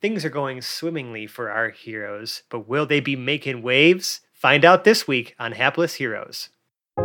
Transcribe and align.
things 0.00 0.24
are 0.24 0.30
going 0.30 0.62
swimmingly 0.62 1.26
for 1.26 1.50
our 1.50 1.70
heroes, 1.70 2.42
but 2.48 2.66
will 2.68 2.86
they 2.86 3.00
be 3.00 3.16
making 3.16 3.62
waves? 3.62 4.20
Find 4.32 4.64
out 4.64 4.84
this 4.84 5.06
week 5.06 5.34
on 5.38 5.52
Hapless 5.52 5.94
Heroes. 5.94 6.48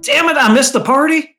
Damn 0.00 0.28
it, 0.28 0.36
I 0.36 0.52
missed 0.52 0.72
the 0.72 0.80
party. 0.80 1.36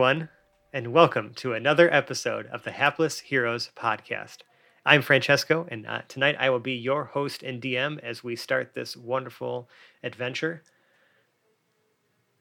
Everyone, 0.00 0.30
and 0.72 0.94
welcome 0.94 1.34
to 1.34 1.52
another 1.52 1.92
episode 1.92 2.46
of 2.46 2.62
the 2.64 2.70
Hapless 2.70 3.20
Heroes 3.20 3.70
podcast. 3.76 4.38
I'm 4.86 5.02
Francesco, 5.02 5.66
and 5.70 5.86
uh, 5.86 6.00
tonight 6.08 6.36
I 6.40 6.48
will 6.48 6.58
be 6.58 6.72
your 6.72 7.04
host 7.04 7.42
and 7.42 7.60
DM 7.60 7.98
as 8.02 8.24
we 8.24 8.34
start 8.34 8.72
this 8.72 8.96
wonderful 8.96 9.68
adventure. 10.02 10.62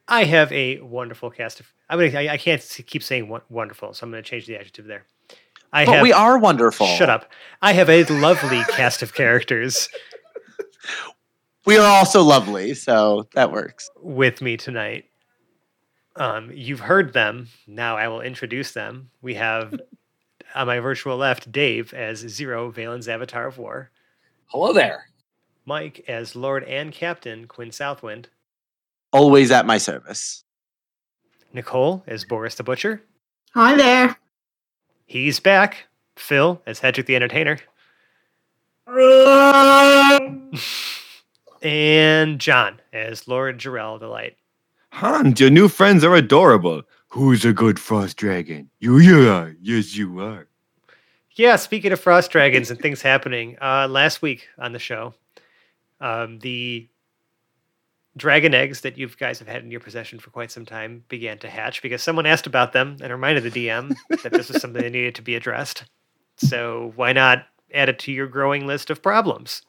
I 0.07 0.23
have 0.23 0.49
a 0.53 0.79
wonderful 0.79 1.29
cast 1.31 1.59
of. 1.59 1.73
I'm 1.89 1.99
gonna. 1.99 2.17
I, 2.29 2.33
I 2.35 2.37
can't 2.37 2.65
keep 2.87 3.03
saying 3.03 3.29
wonderful, 3.49 3.93
so 3.93 4.05
I'm 4.05 4.11
going 4.11 4.23
to 4.23 4.29
change 4.29 4.45
the 4.47 4.55
adjective 4.55 4.85
there. 4.85 5.03
I 5.73 5.83
But 5.83 5.95
have. 5.95 6.03
we 6.03 6.13
are 6.13 6.37
wonderful. 6.37 6.87
Shut 6.87 7.09
up. 7.09 7.29
I 7.61 7.73
have 7.73 7.89
a 7.89 8.05
lovely 8.05 8.63
cast 8.69 9.01
of 9.01 9.13
characters 9.13 9.89
We 11.65 11.77
are 11.77 11.85
also 11.85 12.23
lovely, 12.23 12.73
so 12.73 13.27
that 13.35 13.51
works. 13.51 13.89
with 14.01 14.41
me 14.41 14.55
tonight. 14.55 15.08
Um, 16.19 16.51
you've 16.53 16.81
heard 16.81 17.13
them. 17.13 17.47
Now 17.65 17.97
I 17.97 18.09
will 18.09 18.21
introduce 18.21 18.73
them. 18.73 19.09
We 19.21 19.35
have 19.35 19.73
on 20.55 20.67
my 20.67 20.79
virtual 20.79 21.17
left 21.17 21.51
Dave 21.51 21.93
as 21.93 22.19
Zero 22.19 22.69
Valen's 22.69 23.07
Avatar 23.07 23.47
of 23.47 23.57
War, 23.57 23.89
Hello 24.47 24.73
there. 24.73 25.05
Mike 25.65 26.03
as 26.07 26.35
Lord 26.35 26.63
and 26.65 26.91
Captain 26.91 27.47
Quinn 27.47 27.71
Southwind, 27.71 28.25
Always 29.13 29.49
at 29.49 29.65
my 29.65 29.77
service. 29.77 30.43
Nicole 31.53 32.03
as 32.05 32.25
Boris 32.25 32.55
the 32.55 32.63
Butcher. 32.63 33.01
Hi 33.53 33.75
there. 33.75 34.17
He's 35.05 35.39
back. 35.39 35.87
Phil 36.15 36.61
as 36.67 36.81
Hedrick 36.81 37.05
the 37.05 37.15
Entertainer. 37.15 37.59
and 41.61 42.39
John 42.39 42.81
as 42.91 43.27
Lord 43.27 43.57
Jarrell 43.57 43.99
the 43.99 44.07
Light. 44.07 44.35
Hans, 44.91 45.39
your 45.39 45.49
new 45.49 45.67
friends 45.67 46.03
are 46.03 46.15
adorable. 46.15 46.83
Who's 47.09 47.45
a 47.45 47.53
good 47.53 47.79
frost 47.79 48.17
dragon? 48.17 48.69
You, 48.79 48.99
you 48.99 49.29
are. 49.29 49.55
Yes, 49.61 49.95
you 49.95 50.19
are. 50.19 50.47
Yeah, 51.33 51.55
speaking 51.55 51.91
of 51.91 51.99
frost 51.99 52.31
dragons 52.31 52.69
and 52.69 52.79
things 52.79 53.01
happening, 53.01 53.57
uh, 53.61 53.87
last 53.87 54.21
week 54.21 54.49
on 54.57 54.73
the 54.73 54.79
show, 54.79 55.13
um, 56.01 56.39
the 56.39 56.89
dragon 58.17 58.53
eggs 58.53 58.81
that 58.81 58.97
you 58.97 59.07
guys 59.07 59.39
have 59.39 59.47
had 59.47 59.63
in 59.63 59.71
your 59.71 59.79
possession 59.79 60.19
for 60.19 60.31
quite 60.31 60.51
some 60.51 60.65
time 60.65 61.03
began 61.07 61.37
to 61.39 61.49
hatch 61.49 61.81
because 61.81 62.03
someone 62.03 62.25
asked 62.25 62.47
about 62.47 62.73
them 62.73 62.97
and 63.01 63.11
reminded 63.11 63.43
the 63.43 63.67
DM 63.67 63.95
that 64.23 64.33
this 64.33 64.49
was 64.49 64.61
something 64.61 64.81
that 64.81 64.91
needed 64.91 65.15
to 65.15 65.21
be 65.21 65.35
addressed. 65.35 65.85
So 66.37 66.91
why 66.95 67.13
not 67.13 67.45
add 67.73 67.89
it 67.89 67.99
to 67.99 68.11
your 68.11 68.27
growing 68.27 68.67
list 68.67 68.89
of 68.89 69.01
problems? 69.01 69.61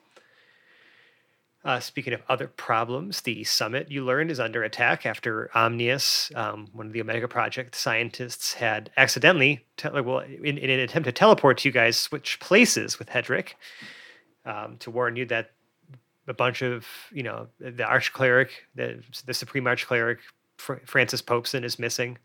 Uh, 1.63 1.79
speaking 1.79 2.15
of 2.15 2.23
other 2.27 2.47
problems, 2.47 3.21
the 3.21 3.45
summit 3.45 3.91
you 3.91 4.03
learned 4.03 4.31
is 4.31 4.41
under 4.41 4.63
attack 4.63 5.05
after 5.05 5.51
Omnius, 5.55 6.35
um, 6.35 6.69
one 6.73 6.87
of 6.87 6.95
the 6.95 7.03
Omega 7.03 7.29
Project 7.29 7.75
scientists, 7.75 8.55
had 8.55 8.91
accidentally, 8.97 9.67
tele- 9.77 10.01
well, 10.01 10.21
in, 10.21 10.57
in 10.57 10.71
an 10.71 10.81
attempt 10.81 11.05
to 11.05 11.13
teleport 11.13 11.59
to 11.59 11.69
you 11.69 11.73
guys, 11.73 11.99
switch 11.99 12.41
places 12.41 12.99
with 12.99 13.11
Hedrick 13.11 13.51
um, 14.47 14.79
to 14.79 14.91
warn 14.91 15.17
you 15.17 15.27
that 15.27 15.51
a 16.29 16.33
bunch 16.33 16.63
of, 16.63 16.87
you 17.13 17.23
know, 17.23 17.49
the 17.59 17.85
Arch 17.85 18.13
Cleric, 18.15 18.67
the, 18.75 19.03
the 19.27 19.35
Supreme 19.35 19.67
Arch 19.67 19.87
Cleric, 19.87 20.21
Fr- 20.57 20.75
Francis 20.87 21.21
Popeson 21.21 21.63
is 21.63 21.79
missing, 21.79 22.17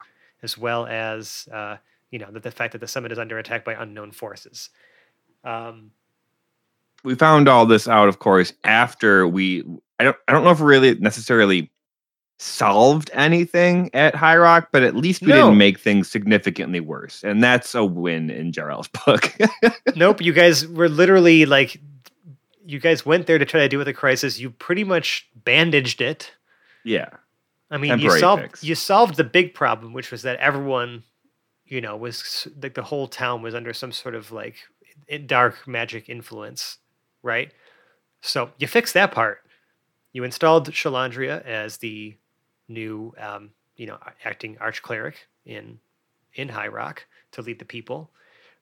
as 0.44 0.58
well 0.58 0.86
as, 0.86 1.50
uh, 1.52 1.76
you 2.10 2.20
know, 2.20 2.32
that 2.32 2.44
the 2.44 2.52
fact 2.52 2.72
that 2.72 2.80
the 2.80 2.88
summit 2.88 3.12
is 3.12 3.20
under 3.20 3.38
attack 3.38 3.66
by 3.66 3.74
unknown 3.74 4.12
forces. 4.12 4.70
Um, 5.44 5.92
We 7.06 7.16
found 7.16 7.48
all 7.48 7.66
this 7.66 7.88
out, 7.88 8.10
of 8.10 8.20
course, 8.20 8.52
after 8.64 9.28
we. 9.28 9.64
I 10.00 10.04
don't. 10.04 10.18
I 10.28 10.34
don't 10.34 10.44
know 10.44 10.52
if 10.52 10.60
we 10.60 10.66
really 10.66 10.96
necessarily 10.96 11.72
solved 12.38 13.10
anything 13.14 13.90
at 13.94 14.14
High 14.14 14.36
Rock, 14.36 14.70
but 14.74 14.84
at 14.84 14.96
least 14.96 15.22
we 15.22 15.28
No. 15.30 15.46
didn't 15.46 15.58
make 15.58 15.80
things 15.80 16.10
significantly 16.12 16.82
worse, 16.82 17.24
and 17.24 17.42
that's 17.42 17.74
a 17.76 17.86
win 17.86 18.30
in 18.30 18.52
Jarrell's 18.52 18.88
book. 19.06 19.34
nope 19.96 20.22
you 20.22 20.34
guys 20.34 20.68
were 20.68 20.90
literally 20.90 21.46
like 21.46 21.80
you 22.66 22.80
guys 22.80 23.06
went 23.06 23.28
there 23.28 23.38
to 23.38 23.46
try 23.46 23.62
to 23.62 23.70
deal 23.70 23.78
with 23.80 23.88
a 23.88 23.94
crisis 23.94 24.40
you 24.40 24.50
pretty 24.50 24.84
much 24.84 25.30
bandaged 25.46 26.02
it 26.02 26.32
yeah. 26.84 27.10
i 27.72 27.78
mean 27.78 28.00
you 28.00 28.10
solved 28.20 28.42
fix. 28.42 28.64
you 28.64 28.74
solved 28.76 29.16
the 29.16 29.24
big 29.24 29.54
problem 29.54 29.94
which 29.94 30.12
was 30.12 30.24
that 30.24 30.38
everyone 30.40 31.04
you 31.68 31.80
know 31.80 31.96
was 31.96 32.48
like 32.62 32.74
the 32.74 32.82
whole 32.82 33.08
town 33.08 33.42
was 33.44 33.54
under 33.56 33.72
some 33.72 33.92
sort 33.92 34.16
of 34.16 34.32
like 34.32 34.56
dark 35.28 35.68
magic 35.68 36.10
influence 36.10 36.80
right 37.26 37.52
so 38.22 38.50
you 38.58 38.68
fixed 38.68 38.94
that 38.94 39.12
part 39.12 39.40
you 40.14 40.24
installed 40.24 40.70
shalandria 40.72 41.44
as 41.46 41.78
the 41.78 42.16
new 42.68 43.14
um, 43.20 43.50
you 43.76 43.86
know 43.86 43.98
acting 44.24 44.58
arch 44.60 44.82
cleric 44.82 45.28
in 45.46 45.80
in 46.36 46.50
high 46.50 46.68
rock 46.68 47.06
to 47.32 47.42
lead 47.42 47.60
the 47.60 47.66
people 47.66 48.10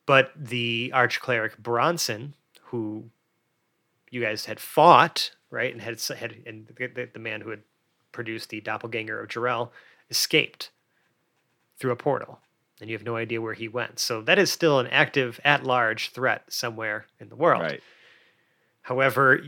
but 0.05 0.31
the 0.35 0.91
arch 0.93 1.21
cleric 1.21 1.57
Bronson, 1.57 2.33
who 2.65 3.09
you 4.09 4.21
guys 4.21 4.45
had 4.45 4.59
fought, 4.59 5.31
right, 5.49 5.71
and 5.71 5.81
had 5.81 6.01
had 6.01 6.35
and 6.45 6.67
the, 6.67 7.09
the, 7.11 7.19
man 7.19 7.41
who 7.41 7.49
had 7.49 7.61
produced 8.11 8.49
the 8.49 8.61
doppelganger 8.61 9.19
of 9.19 9.29
Jarrell 9.29 9.69
escaped 10.09 10.71
through 11.79 11.91
a 11.91 11.95
portal, 11.95 12.39
and 12.81 12.89
you 12.89 12.95
have 12.95 13.05
no 13.05 13.15
idea 13.15 13.41
where 13.41 13.53
he 13.53 13.67
went. 13.67 13.99
So 13.99 14.21
that 14.21 14.37
is 14.37 14.51
still 14.51 14.79
an 14.79 14.87
active, 14.87 15.39
at-large 15.43 16.11
threat 16.11 16.43
somewhere 16.49 17.05
in 17.19 17.29
the 17.29 17.35
world. 17.35 17.61
Right. 17.61 17.81
However, 18.83 19.41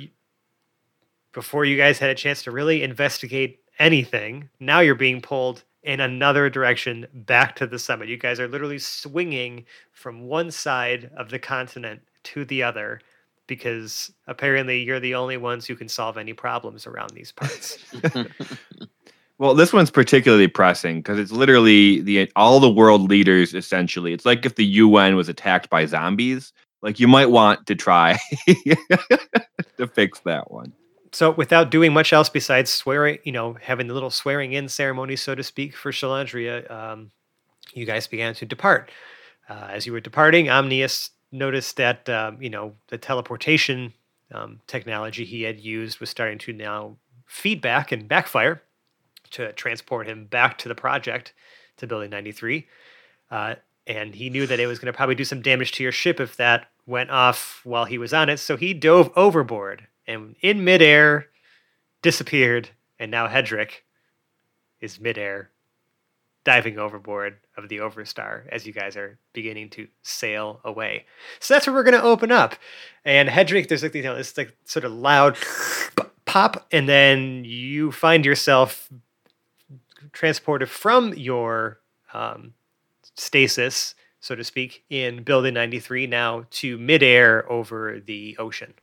before 1.33 1.65
you 1.65 1.77
guys 1.77 1.99
had 1.99 2.09
a 2.09 2.15
chance 2.15 2.41
to 2.43 2.51
really 2.51 2.81
investigate 2.83 3.59
anything, 3.79 4.49
now 4.59 4.79
you're 4.79 4.95
being 4.95 5.21
pulled 5.21 5.63
in 5.83 5.99
another 5.99 6.49
direction 6.49 7.05
back 7.13 7.55
to 7.57 7.67
the 7.67 7.77
summit. 7.77 8.07
You 8.07 8.17
guys 8.17 8.39
are 8.39 8.47
literally 8.47 8.79
swinging 8.79 9.65
from 9.91 10.23
one 10.23 10.49
side 10.49 11.11
of 11.15 11.29
the 11.29 11.37
continent 11.37 12.01
to 12.23 12.43
the 12.45 12.63
other 12.63 13.01
because 13.47 14.11
apparently 14.25 14.81
you're 14.81 14.99
the 14.99 15.13
only 15.13 15.37
ones 15.37 15.67
who 15.67 15.75
can 15.75 15.87
solve 15.87 16.17
any 16.17 16.33
problems 16.33 16.87
around 16.87 17.11
these 17.11 17.31
parts. 17.31 17.77
Well, 19.37 19.53
this 19.53 19.73
one's 19.73 19.91
particularly 19.91 20.47
pressing 20.47 20.99
because 20.99 21.19
it's 21.19 21.31
literally 21.31 21.99
the 22.01 22.31
all 22.35 22.59
the 22.59 22.69
world 22.69 23.09
leaders 23.09 23.53
essentially. 23.53 24.13
It's 24.13 24.25
like 24.25 24.45
if 24.45 24.55
the 24.55 24.65
UN 24.65 25.15
was 25.15 25.27
attacked 25.27 25.69
by 25.69 25.85
zombies. 25.85 26.53
Like 26.85 26.99
you 26.99 27.07
might 27.07 27.31
want 27.31 27.65
to 27.65 27.73
try 27.73 28.19
to 28.47 29.87
fix 29.91 30.19
that 30.19 30.51
one. 30.51 30.71
so 31.11 31.31
without 31.31 31.71
doing 31.71 31.91
much 31.91 32.13
else 32.13 32.29
besides 32.29 32.69
swearing, 32.69 33.17
you 33.23 33.31
know, 33.31 33.57
having 33.59 33.87
the 33.87 33.95
little 33.95 34.11
swearing 34.11 34.53
in 34.53 34.69
ceremony, 34.69 35.15
so 35.15 35.33
to 35.33 35.41
speak, 35.41 35.75
for 35.75 35.91
Shalandria, 35.91 36.69
um, 36.69 37.09
you 37.73 37.87
guys 37.87 38.05
began 38.05 38.35
to 38.35 38.45
depart. 38.45 38.91
Uh, 39.49 39.67
as 39.71 39.87
you 39.87 39.93
were 39.93 39.99
departing, 39.99 40.45
Omnius 40.45 41.09
noticed 41.31 41.75
that 41.77 42.07
um, 42.07 42.39
you 42.39 42.51
know 42.51 42.75
the 42.89 42.99
teleportation 42.99 43.91
um, 44.31 44.61
technology 44.67 45.25
he 45.25 45.41
had 45.41 45.59
used 45.59 45.99
was 45.99 46.11
starting 46.11 46.37
to 46.37 46.53
now 46.53 46.97
feedback 47.25 47.91
and 47.91 48.07
backfire 48.07 48.61
to 49.31 49.51
transport 49.53 50.07
him 50.07 50.25
back 50.27 50.59
to 50.59 50.69
the 50.69 50.75
project 50.75 51.33
to 51.77 51.87
Building 51.87 52.11
93. 52.11 52.67
Uh, 53.31 53.55
and 53.87 54.15
he 54.15 54.29
knew 54.29 54.47
that 54.47 54.59
it 54.59 54.67
was 54.67 54.79
going 54.79 54.91
to 54.91 54.95
probably 54.95 55.15
do 55.15 55.25
some 55.25 55.41
damage 55.41 55.71
to 55.73 55.83
your 55.83 55.91
ship 55.91 56.19
if 56.19 56.35
that 56.37 56.67
went 56.85 57.11
off 57.11 57.61
while 57.63 57.85
he 57.85 57.97
was 57.97 58.13
on 58.13 58.29
it. 58.29 58.37
So 58.37 58.57
he 58.57 58.73
dove 58.73 59.11
overboard 59.15 59.87
and 60.07 60.35
in 60.41 60.63
midair 60.63 61.27
disappeared. 62.01 62.69
And 62.99 63.11
now 63.11 63.27
Hedrick 63.27 63.81
is 64.79 64.99
midair 64.99 65.49
diving 66.43 66.77
overboard 66.77 67.37
of 67.57 67.67
the 67.69 67.77
Overstar 67.77 68.43
as 68.51 68.65
you 68.65 68.71
guys 68.71 68.95
are 68.95 69.17
beginning 69.33 69.69
to 69.71 69.87
sail 70.03 70.61
away. 70.63 71.05
So 71.39 71.53
that's 71.53 71.67
where 71.67 71.73
we're 71.75 71.83
going 71.83 71.95
to 71.95 72.03
open 72.03 72.31
up. 72.31 72.55
And 73.03 73.27
Hedrick, 73.27 73.67
there's 73.67 73.83
like, 73.83 73.95
you 73.95 74.03
know, 74.03 74.15
this 74.15 74.37
like 74.37 74.55
sort 74.63 74.85
of 74.85 74.91
loud 74.91 75.37
pop, 76.25 76.67
and 76.71 76.87
then 76.87 77.43
you 77.43 77.91
find 77.91 78.25
yourself 78.25 78.89
transported 80.13 80.69
from 80.69 81.13
your 81.15 81.79
um, 82.13 82.53
stasis, 83.15 83.95
so 84.19 84.35
to 84.35 84.43
speak, 84.43 84.83
in 84.89 85.23
Building 85.23 85.53
93 85.53 86.07
now 86.07 86.45
to 86.51 86.77
midair 86.77 87.49
over 87.51 87.99
the 88.05 88.35
ocean. 88.37 88.73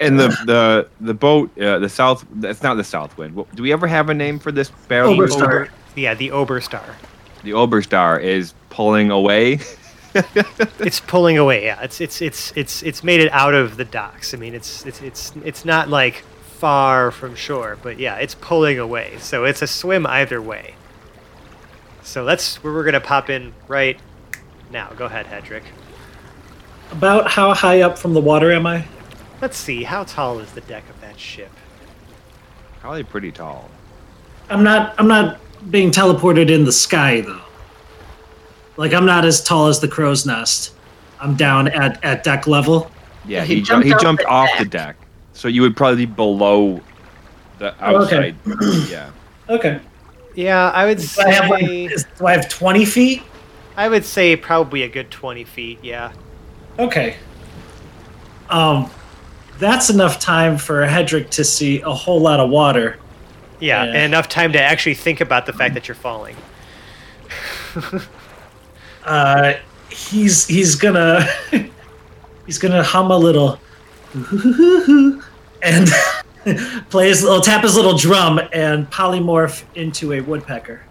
And 0.00 0.18
the 0.18 0.28
the 0.46 0.88
the 1.00 1.14
boat, 1.14 1.58
uh, 1.58 1.78
the 1.78 1.88
south. 1.88 2.24
That's 2.36 2.62
not 2.62 2.76
the 2.76 2.84
south 2.84 3.18
wind. 3.18 3.34
Do 3.54 3.62
we 3.62 3.72
ever 3.72 3.86
have 3.86 4.08
a 4.08 4.14
name 4.14 4.38
for 4.38 4.52
this 4.52 4.70
barrel? 4.88 5.14
Oberstar. 5.14 5.42
Ober- 5.42 5.70
yeah, 5.96 6.14
the 6.14 6.28
Oberstar. 6.28 6.94
The 7.42 7.50
Oberstar 7.50 8.22
is 8.22 8.54
pulling 8.70 9.10
away. 9.10 9.58
it's 10.78 11.00
pulling 11.00 11.38
away. 11.38 11.64
Yeah, 11.64 11.82
it's 11.82 12.00
it's 12.00 12.22
it's 12.22 12.52
it's 12.56 12.82
it's 12.82 13.02
made 13.02 13.20
it 13.20 13.32
out 13.32 13.52
of 13.52 13.76
the 13.76 13.84
docks. 13.84 14.32
I 14.32 14.36
mean, 14.36 14.54
it's 14.54 14.86
it's 14.86 15.02
it's 15.02 15.32
it's 15.44 15.64
not 15.64 15.88
like 15.88 16.24
far 16.42 17.10
from 17.10 17.34
shore, 17.34 17.76
but 17.82 17.98
yeah, 17.98 18.16
it's 18.16 18.36
pulling 18.36 18.78
away. 18.78 19.16
So 19.18 19.44
it's 19.44 19.60
a 19.60 19.66
swim 19.66 20.06
either 20.06 20.40
way. 20.40 20.76
So 22.04 22.24
that's 22.24 22.62
where 22.62 22.72
we're 22.72 22.84
gonna 22.84 23.00
pop 23.00 23.30
in 23.30 23.52
right 23.66 23.98
now. 24.70 24.90
Go 24.96 25.06
ahead, 25.06 25.26
Hedrick. 25.26 25.62
About 26.92 27.30
how 27.30 27.52
high 27.54 27.80
up 27.80 27.98
from 27.98 28.14
the 28.14 28.20
water 28.20 28.52
am 28.52 28.66
I? 28.66 28.84
Let's 29.40 29.56
see. 29.56 29.82
How 29.82 30.04
tall 30.04 30.38
is 30.38 30.52
the 30.52 30.60
deck 30.62 30.88
of 30.90 31.00
that 31.00 31.18
ship? 31.18 31.50
Probably 32.80 33.02
pretty 33.02 33.32
tall. 33.32 33.68
I'm 34.50 34.62
not. 34.62 34.94
I'm 34.98 35.08
not 35.08 35.40
being 35.70 35.90
teleported 35.90 36.50
in 36.50 36.64
the 36.64 36.72
sky 36.72 37.22
though. 37.22 37.40
Like 38.76 38.92
I'm 38.92 39.06
not 39.06 39.24
as 39.24 39.42
tall 39.42 39.68
as 39.68 39.80
the 39.80 39.88
crow's 39.88 40.26
nest. 40.26 40.74
I'm 41.20 41.34
down 41.36 41.68
at, 41.68 42.02
at 42.04 42.22
deck 42.22 42.46
level. 42.46 42.90
Yeah, 43.24 43.44
He 43.44 43.54
he, 43.56 43.60
ju- 43.62 43.66
jumped 43.66 43.86
he 43.86 43.92
off 43.94 44.00
jumped 44.02 44.22
the 44.22 44.28
off 44.28 44.50
the 44.58 44.64
deck. 44.66 44.98
deck, 44.98 45.06
so 45.32 45.48
you 45.48 45.62
would 45.62 45.74
probably 45.74 46.04
be 46.04 46.12
below 46.12 46.80
the 47.58 47.74
Oh, 47.80 48.04
okay. 48.04 48.34
yeah. 48.90 49.10
Okay. 49.48 49.80
Yeah, 50.34 50.70
I 50.70 50.84
would 50.86 50.98
Do 50.98 51.06
I 51.24 51.30
have 51.32 51.50
like, 51.50 51.66
say. 51.66 51.88
do 52.18 52.26
I 52.26 52.32
have 52.32 52.48
20 52.48 52.84
feet? 52.84 53.22
I 53.76 53.88
would 53.88 54.04
say 54.04 54.36
probably 54.36 54.82
a 54.82 54.88
good 54.88 55.10
twenty 55.10 55.42
feet. 55.44 55.78
Yeah. 55.82 56.12
Okay. 56.78 57.16
Um, 58.48 58.88
that's 59.58 59.90
enough 59.90 60.18
time 60.20 60.58
for 60.58 60.86
Hedrick 60.86 61.30
to 61.30 61.44
see 61.44 61.80
a 61.80 61.90
whole 61.92 62.20
lot 62.20 62.38
of 62.38 62.50
water. 62.50 62.98
Yeah, 63.60 63.82
Yeah. 63.84 63.90
and 63.90 63.96
enough 64.14 64.28
time 64.28 64.52
to 64.52 64.60
actually 64.62 64.94
think 64.94 65.20
about 65.20 65.46
the 65.46 65.52
fact 65.52 65.74
that 65.74 65.88
you're 65.88 65.94
falling. 65.96 66.36
Uh, 69.04 69.52
he's 69.90 70.46
he's 70.46 70.76
gonna 70.76 71.26
he's 72.46 72.56
gonna 72.58 72.82
hum 72.82 73.10
a 73.10 73.16
little 73.18 73.60
and 75.62 75.88
play 76.90 77.08
his 77.08 77.22
little 77.22 77.40
tap 77.40 77.62
his 77.62 77.76
little 77.76 77.96
drum 77.96 78.40
and 78.52 78.90
polymorph 78.90 79.64
into 79.74 80.12
a 80.12 80.20
woodpecker. 80.20 80.82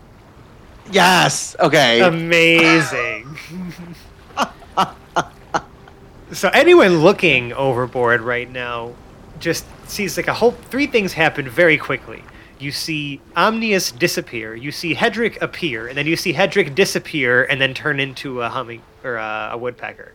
Yes. 0.92 1.56
Okay. 1.60 2.02
Amazing. 2.02 3.38
so 6.32 6.50
anyone 6.50 7.00
looking 7.00 7.54
overboard 7.54 8.22
right 8.22 8.50
now 8.50 8.94
just 9.40 9.66
sees 9.90 10.18
like 10.18 10.28
a 10.28 10.34
whole 10.34 10.52
three 10.52 10.88
things 10.88 11.14
happen 11.14 11.48
very 11.48 11.78
quickly. 11.78 12.24
You 12.60 12.72
see 12.72 13.20
Omnius 13.36 13.92
disappear, 13.92 14.56
you 14.56 14.72
see 14.72 14.96
Hedrick 14.96 15.42
appear, 15.42 15.88
and 15.88 15.98
then 15.98 16.08
you 16.08 16.16
see 16.16 16.34
Hedrick 16.34 16.74
disappear 16.76 17.44
and 17.44 17.60
then 17.60 17.74
turn 17.74 18.00
into 18.00 18.42
a 18.42 18.50
humming 18.50 18.82
or 19.04 19.16
a, 19.16 19.50
a 19.54 19.58
woodpecker. 19.58 20.14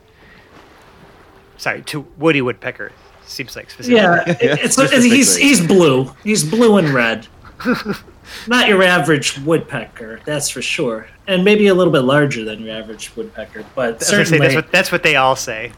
Sorry, 1.59 1.83
to 1.83 2.07
Woody 2.17 2.41
Woodpecker. 2.41 2.93
Seems 3.29 3.55
like 3.57 3.71
specifically. 3.71 4.01
Yeah, 4.01 4.25
it- 4.27 4.59
it's, 4.65 4.79
it's 4.79 5.05
he's 5.05 5.37
he's 5.37 5.67
blue. 5.67 6.11
He's 6.25 6.43
blue 6.45 6.77
and 6.79 6.89
red. 6.91 7.27
Not 8.47 8.69
your 8.69 8.83
average 8.83 9.39
woodpecker, 9.39 10.21
that's 10.27 10.51
for 10.51 10.61
sure, 10.61 11.09
and 11.27 11.45
maybe 11.45 11.69
a 11.69 11.75
little 11.75 11.93
bit 11.93 12.01
larger 12.03 12.45
than 12.45 12.61
your 12.63 12.77
average 12.77 13.15
woodpecker, 13.17 13.65
but 13.75 13.85
I 13.85 13.91
was 13.97 14.11
gonna 14.11 14.25
say, 14.25 14.25
certainly 14.25 14.39
that's 14.41 14.55
what 14.55 14.73
that's 14.73 14.93
what 14.93 15.03
they 15.03 15.17
all 15.17 15.35
say. 15.37 15.73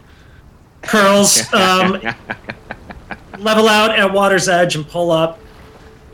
curls 0.82 1.40
um, 1.54 2.00
level 3.38 3.68
out 3.68 3.96
at 3.98 4.12
water's 4.12 4.48
edge 4.48 4.74
and 4.76 4.86
pull 4.86 5.10
up. 5.10 5.38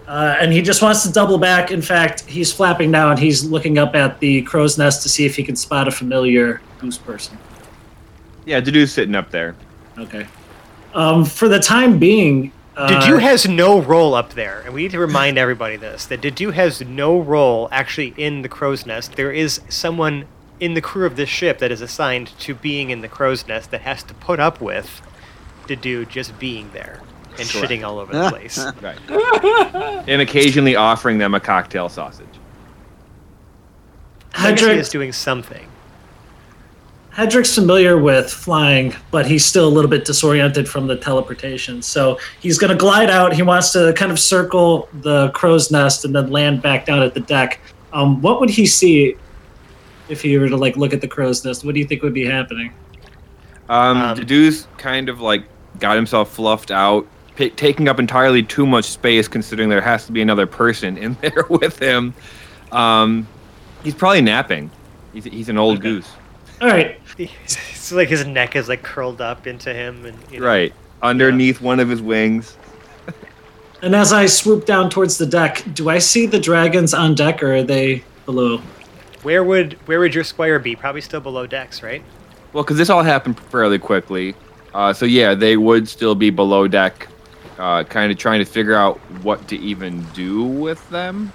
Uh, 0.06 0.36
and 0.40 0.52
he 0.52 0.62
just 0.62 0.82
wants 0.82 1.02
to 1.02 1.10
double 1.10 1.36
back. 1.38 1.72
In 1.72 1.82
fact, 1.82 2.20
he's 2.26 2.52
flapping 2.52 2.90
now 2.92 3.10
and 3.10 3.18
he's 3.18 3.42
looking 3.44 3.76
up 3.78 3.96
at 3.96 4.20
the 4.20 4.42
crow's 4.42 4.78
nest 4.78 5.02
to 5.02 5.08
see 5.08 5.26
if 5.26 5.34
he 5.34 5.42
can 5.42 5.56
spot 5.56 5.88
a 5.88 5.90
familiar 5.90 6.60
goose 6.78 6.96
person. 6.98 7.36
Yeah, 8.44 8.60
Dedue's 8.60 8.92
sitting 8.92 9.16
up 9.16 9.30
there. 9.32 9.56
Okay. 9.98 10.26
Um, 10.96 11.26
for 11.26 11.46
the 11.46 11.60
time 11.60 11.98
being, 11.98 12.52
uh, 12.74 12.88
Dedu 12.88 13.20
has 13.20 13.46
no 13.46 13.82
role 13.82 14.14
up 14.14 14.32
there, 14.32 14.62
and 14.64 14.72
we 14.72 14.82
need 14.82 14.92
to 14.92 14.98
remind 14.98 15.36
everybody 15.36 15.76
this: 15.76 16.06
that 16.06 16.22
Dedu 16.22 16.54
has 16.54 16.80
no 16.80 17.20
role 17.20 17.68
actually 17.70 18.14
in 18.16 18.40
the 18.40 18.48
crow's 18.48 18.86
nest. 18.86 19.14
There 19.14 19.30
is 19.30 19.60
someone 19.68 20.26
in 20.58 20.72
the 20.72 20.80
crew 20.80 21.04
of 21.04 21.16
this 21.16 21.28
ship 21.28 21.58
that 21.58 21.70
is 21.70 21.82
assigned 21.82 22.28
to 22.38 22.54
being 22.54 22.88
in 22.88 23.02
the 23.02 23.08
crow's 23.08 23.46
nest 23.46 23.70
that 23.72 23.82
has 23.82 24.02
to 24.04 24.14
put 24.14 24.40
up 24.40 24.62
with 24.62 25.02
Dedu 25.66 26.08
just 26.08 26.38
being 26.38 26.70
there 26.72 27.02
and 27.38 27.46
Correct. 27.46 27.70
shitting 27.70 27.86
all 27.86 27.98
over 27.98 28.14
the 28.14 28.30
place. 28.30 28.58
Right. 28.80 28.98
and 30.08 30.22
occasionally 30.22 30.76
offering 30.76 31.18
them 31.18 31.34
a 31.34 31.40
cocktail 31.40 31.90
sausage. 31.90 32.26
I 34.32 34.52
Hedrick, 34.52 34.76
is 34.76 34.88
doing 34.88 35.12
something. 35.12 35.68
Hedrick's 37.16 37.54
familiar 37.54 37.96
with 37.96 38.30
flying, 38.30 38.94
but 39.10 39.26
he's 39.26 39.44
still 39.44 39.66
a 39.66 39.70
little 39.70 39.90
bit 39.90 40.04
disoriented 40.04 40.68
from 40.68 40.86
the 40.86 40.96
teleportation. 40.96 41.80
So 41.80 42.18
he's 42.40 42.58
going 42.58 42.70
to 42.70 42.76
glide 42.76 43.08
out. 43.08 43.32
He 43.32 43.40
wants 43.42 43.72
to 43.72 43.94
kind 43.96 44.12
of 44.12 44.18
circle 44.18 44.88
the 45.00 45.30
crow's 45.30 45.70
nest 45.70 46.04
and 46.04 46.14
then 46.14 46.30
land 46.30 46.60
back 46.60 46.84
down 46.84 47.02
at 47.02 47.14
the 47.14 47.20
deck. 47.20 47.58
Um, 47.94 48.20
what 48.20 48.38
would 48.40 48.50
he 48.50 48.66
see 48.66 49.16
if 50.10 50.20
he 50.20 50.36
were 50.36 50.48
to 50.50 50.56
like 50.58 50.76
look 50.76 50.92
at 50.92 51.00
the 51.00 51.08
crow's 51.08 51.42
nest? 51.42 51.64
What 51.64 51.72
do 51.74 51.80
you 51.80 51.86
think 51.86 52.02
would 52.02 52.12
be 52.12 52.26
happening? 52.26 52.72
Um, 53.70 53.96
Um, 53.96 54.16
Dedue's 54.18 54.68
kind 54.76 55.08
of 55.08 55.20
like 55.22 55.44
got 55.80 55.96
himself 55.96 56.34
fluffed 56.34 56.70
out, 56.70 57.06
pi 57.38 57.48
taking 57.48 57.88
up 57.88 57.98
entirely 57.98 58.42
too 58.42 58.66
much 58.66 58.84
space 58.84 59.26
considering 59.26 59.70
there 59.70 59.80
has 59.80 60.04
to 60.04 60.12
be 60.12 60.20
another 60.20 60.46
person 60.46 60.98
in 60.98 61.14
there 61.22 61.46
with 61.48 61.78
him. 61.78 62.12
Um, 62.72 63.26
he's 63.82 63.94
probably 63.94 64.20
napping. 64.20 64.70
He's, 65.14 65.24
he's 65.24 65.48
an 65.48 65.56
old 65.56 65.78
Okay. 65.78 65.82
goose. 65.88 66.10
All 66.60 66.68
right. 66.68 67.00
It's 67.86 67.92
like 67.92 68.08
his 68.08 68.26
neck 68.26 68.56
is 68.56 68.68
like 68.68 68.82
curled 68.82 69.20
up 69.20 69.46
into 69.46 69.72
him, 69.72 70.04
and 70.04 70.18
you 70.30 70.40
know, 70.40 70.46
Right. 70.46 70.74
Underneath 71.02 71.60
one 71.60 71.78
of 71.78 71.88
his 71.88 72.02
wings. 72.02 72.56
And 73.82 73.94
as 73.94 74.12
I 74.12 74.26
swoop 74.26 74.64
down 74.64 74.88
towards 74.90 75.18
the 75.18 75.26
deck, 75.26 75.62
do 75.74 75.90
I 75.90 75.98
see 75.98 76.26
the 76.26 76.40
dragons 76.40 76.94
on 76.94 77.14
deck 77.14 77.42
or 77.42 77.56
are 77.56 77.62
they 77.62 78.02
below? 78.24 78.58
Where 79.22 79.44
would 79.44 79.74
where 79.86 80.00
would 80.00 80.14
your 80.14 80.24
squire 80.24 80.58
be? 80.58 80.74
Probably 80.74 81.02
still 81.02 81.20
below 81.20 81.46
decks, 81.46 81.82
right? 81.82 82.02
Well, 82.52 82.64
because 82.64 82.78
this 82.78 82.88
all 82.88 83.02
happened 83.02 83.38
fairly 83.38 83.78
quickly. 83.78 84.34
Uh, 84.74 84.92
so, 84.92 85.04
yeah, 85.06 85.34
they 85.34 85.56
would 85.56 85.88
still 85.88 86.14
be 86.14 86.30
below 86.30 86.66
deck, 86.66 87.06
uh, 87.58 87.84
kind 87.84 88.10
of 88.10 88.18
trying 88.18 88.40
to 88.40 88.44
figure 88.44 88.74
out 88.74 88.98
what 89.22 89.46
to 89.48 89.56
even 89.58 90.02
do 90.14 90.44
with 90.44 90.88
them. 90.90 91.32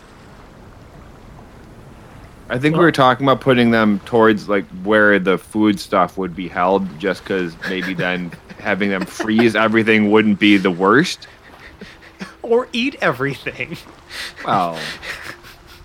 I 2.52 2.60
think 2.60 2.76
we 2.76 2.82
were 2.82 2.92
talking 2.92 3.26
about 3.26 3.40
putting 3.40 3.72
them 3.72 4.00
towards 4.02 4.50
like 4.50 4.66
where 4.84 5.20
the 5.20 5.38
food 5.38 5.80
stuff 5.80 6.18
would 6.18 6.36
be 6.36 6.50
held, 6.50 7.00
just 7.00 7.24
because 7.24 7.56
maybe 7.70 7.94
then 7.94 8.30
having 8.60 8.90
them 8.90 9.06
freeze 9.06 9.56
everything 9.56 10.12
wouldn't 10.12 10.38
be 10.38 10.58
the 10.58 10.70
worst. 10.70 11.28
Or 12.42 12.68
eat 12.74 12.98
everything. 13.02 13.78
Well, 14.46 14.78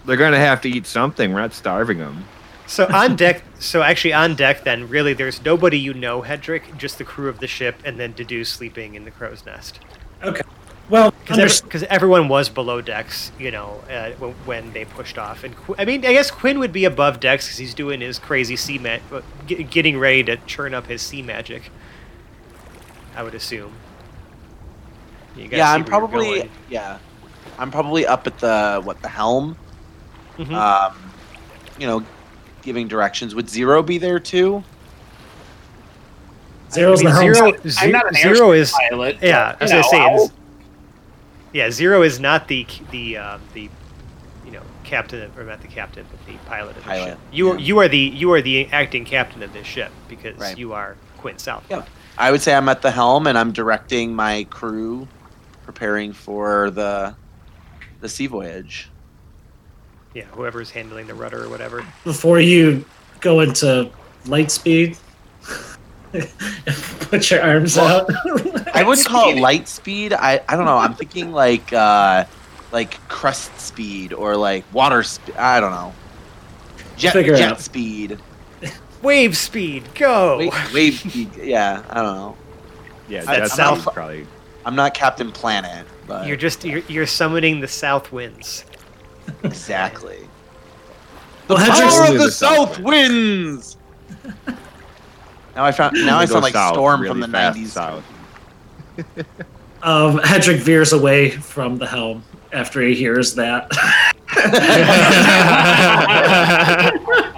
they're 0.05 0.17
gonna 0.17 0.39
have 0.39 0.61
to 0.63 0.69
eat 0.69 0.87
something. 0.87 1.33
We're 1.33 1.41
not 1.41 1.55
starving 1.55 1.99
them. 1.99 2.25
So 2.67 2.89
on 2.93 3.15
deck, 3.15 3.45
so 3.61 3.83
actually 3.83 4.15
on 4.15 4.35
deck, 4.35 4.65
then 4.65 4.89
really 4.89 5.13
there's 5.13 5.45
nobody 5.45 5.79
you 5.79 5.95
know, 5.95 6.23
Hedrick, 6.23 6.77
just 6.77 6.99
the 6.99 7.05
crew 7.05 7.29
of 7.29 7.39
the 7.39 7.47
ship, 7.47 7.77
and 7.85 8.01
then 8.01 8.13
Dedu 8.13 8.45
sleeping 8.45 8.97
in 8.97 9.05
the 9.05 9.13
crow's 9.13 9.47
nest. 9.47 9.79
Okay. 10.25 10.43
Well, 10.89 11.13
Because 11.25 11.63
under- 11.65 11.87
everyone 11.91 12.29
was 12.29 12.49
below 12.49 12.81
decks, 12.81 13.33
you 13.41 13.51
know, 13.51 13.83
uh, 13.91 14.11
when, 14.19 14.33
when 14.45 14.73
they 14.73 14.85
pushed 14.85 15.19
off. 15.19 15.43
And 15.43 15.57
Qu- 15.57 15.75
I 15.79 15.85
mean, 15.85 16.07
I 16.07 16.13
guess 16.13 16.31
Quinn 16.31 16.61
would 16.61 16.73
be 16.73 16.85
above 16.85 17.19
decks 17.19 17.47
because 17.47 17.59
he's 17.59 17.75
doing 17.75 18.01
his 18.01 18.21
crazy 18.21 18.55
sea 18.55 18.79
ma- 18.79 18.99
uh, 19.13 19.23
get, 19.49 19.69
getting 19.71 19.99
ready 19.99 20.23
to 20.25 20.37
churn 20.47 20.75
up 20.75 20.87
his 20.87 21.03
sea 21.03 21.23
magic. 21.23 21.71
I 23.17 23.23
would 23.25 23.35
assume. 23.35 23.73
You 25.37 25.49
yeah, 25.51 25.73
I'm 25.73 25.85
probably 25.85 26.49
yeah, 26.71 26.99
I'm 27.59 27.71
probably 27.71 28.07
up 28.07 28.27
at 28.27 28.39
the 28.39 28.81
what 28.85 29.03
the 29.03 29.09
helm. 29.09 29.57
Mhm. 30.39 30.53
Um, 30.55 30.97
you 31.79 31.87
know, 31.87 32.05
giving 32.63 32.87
directions. 32.89 33.35
Would 33.35 33.49
Zero 33.51 33.83
be 33.83 33.99
there 33.99 34.19
too? 34.21 34.63
Zero's 36.71 37.01
I 37.01 37.05
mean, 37.05 37.33
the 37.33 37.35
helm. 37.35 37.35
zero, 37.69 37.75
I'm 37.81 37.91
not 37.93 38.07
an 38.09 38.15
zero 38.15 38.53
is 38.53 38.73
pilot. 38.91 39.19
yeah. 39.23 39.57
as 39.61 39.73
I 39.73 39.77
but, 39.77 39.79
was 39.79 39.83
you 39.83 39.83
gonna 39.83 39.83
know, 39.83 39.89
say, 39.91 39.99
I'll- 40.01 40.25
is- 40.25 40.31
yeah, 41.57 41.71
zero 41.71 42.03
is 42.03 42.21
not 42.21 42.49
the 42.49 42.67
the 42.91 43.17
uh, 43.17 43.39
the 43.55 43.71
you 44.45 44.51
know 44.53 44.61
captain 44.85 45.33
or 45.39 45.45
not 45.45 45.63
the 45.63 45.69
captain, 45.69 46.05
but 46.11 46.27
the 46.27 46.37
pilot 46.47 46.77
of 46.77 46.83
the 46.83 46.83
Pilot, 46.83 47.09
ship. 47.09 47.19
You 47.33 47.51
are 47.51 47.59
yeah. 47.59 47.65
you 47.65 47.79
are 47.79 47.89
the 47.89 47.99
you 47.99 48.33
are 48.33 48.43
the 48.43 48.67
acting 48.67 49.07
captain 49.07 49.43
of 49.43 49.55
this 49.55 49.67
ship 49.67 49.91
because 50.07 50.37
Right. 50.37 50.59
you 50.59 50.75
are 50.75 50.97
Quinn 51.17 51.39
South. 51.39 51.65
Yeah. 51.71 51.87
I 52.19 52.31
would 52.31 52.43
say 52.43 52.55
I'm 52.55 52.69
at 52.69 52.83
the 52.83 52.91
helm 52.91 53.27
and 53.27 53.39
I'm 53.39 53.53
directing 53.53 54.15
my 54.15 54.45
crew, 54.51 55.09
preparing 55.65 56.13
for 56.13 56.71
the 56.71 57.15
the 58.01 58.09
sea 58.11 58.27
voyage. 58.27 58.91
Yeah, 60.13 60.25
whoever's 60.25 60.71
handling 60.71 61.07
the 61.07 61.15
rudder 61.15 61.45
or 61.45 61.49
whatever. 61.49 61.87
Before 62.05 62.39
you 62.39 62.85
go 63.21 63.41
into 63.41 63.91
light 64.27 64.51
speed, 64.51 64.99
put 66.13 67.31
your 67.31 67.43
arms 67.43 67.77
Well, 67.77 68.07
out. 68.09 68.11
I 68.75 68.83
wouldn't 68.83 69.07
call 69.09 69.31
it 69.31 69.39
light 69.41 69.69
speed. 69.69 70.13
I, 70.13 70.41
I 70.49 70.57
don't 70.57 70.65
know. 70.65 70.77
I'm 70.77 70.95
thinking 70.95 71.33
like 71.33 71.73
uh, 71.73 72.25
like 72.73 72.99
crust 73.09 73.59
speed 73.61 74.13
or 74.13 74.37
like 74.37 74.65
water 74.73 75.03
speed. 75.03 75.37
I 75.37 75.61
don't 75.61 75.73
know. 75.73 75.93
Jet 76.97 77.13
Figure 77.13 77.37
jet 77.37 77.53
out. 77.53 77.61
speed. 77.61 78.19
Wave 79.03 79.37
speed, 79.37 79.85
go! 79.95 80.39
Wave, 80.39 80.73
wave 80.75 80.95
speed. 80.99 81.31
Yeah, 81.37 81.83
I 81.91 82.03
don't 82.03 82.17
know. 82.17 82.37
Yeah, 83.09 83.25
I- 83.29 83.41
that's 83.41 83.59
I'm 83.59 83.75
not- 83.75 83.79
south 83.85 83.95
probably. 83.95 84.27
I'm 84.65 84.75
not 84.75 84.95
Captain 84.95 85.31
Planet, 85.31 85.87
but 86.09 86.27
You're 86.27 86.37
just 86.37 86.65
you're, 86.65 86.81
you're 86.89 87.07
summoning 87.07 87.61
the 87.61 87.69
south 87.69 88.11
winds. 88.11 88.65
exactly. 89.45 90.19
The 91.47 91.55
Hedrick's- 91.57 91.97
power 91.99 92.07
of 92.09 92.13
the 92.15 92.25
the 92.25 92.31
south 92.33 92.69
south 92.75 92.81
winds. 92.81 93.77
Now 95.57 95.65
I 95.65 95.73
found. 95.73 95.97
Now 95.97 96.19
I 96.19 96.27
Go 96.27 96.33
sound 96.33 96.45
like 96.45 96.53
south, 96.53 96.75
Storm 96.75 97.01
really 97.01 97.13
from 97.13 97.21
the 97.21 97.27
'90s. 97.27 98.03
Um, 99.83 100.19
Hedrick 100.19 100.59
veers 100.59 100.93
away 100.93 101.31
from 101.31 101.79
the 101.79 101.87
helm 101.87 102.23
after 102.53 102.83
he 102.83 102.95
hears 102.95 103.35
that. 103.35 103.71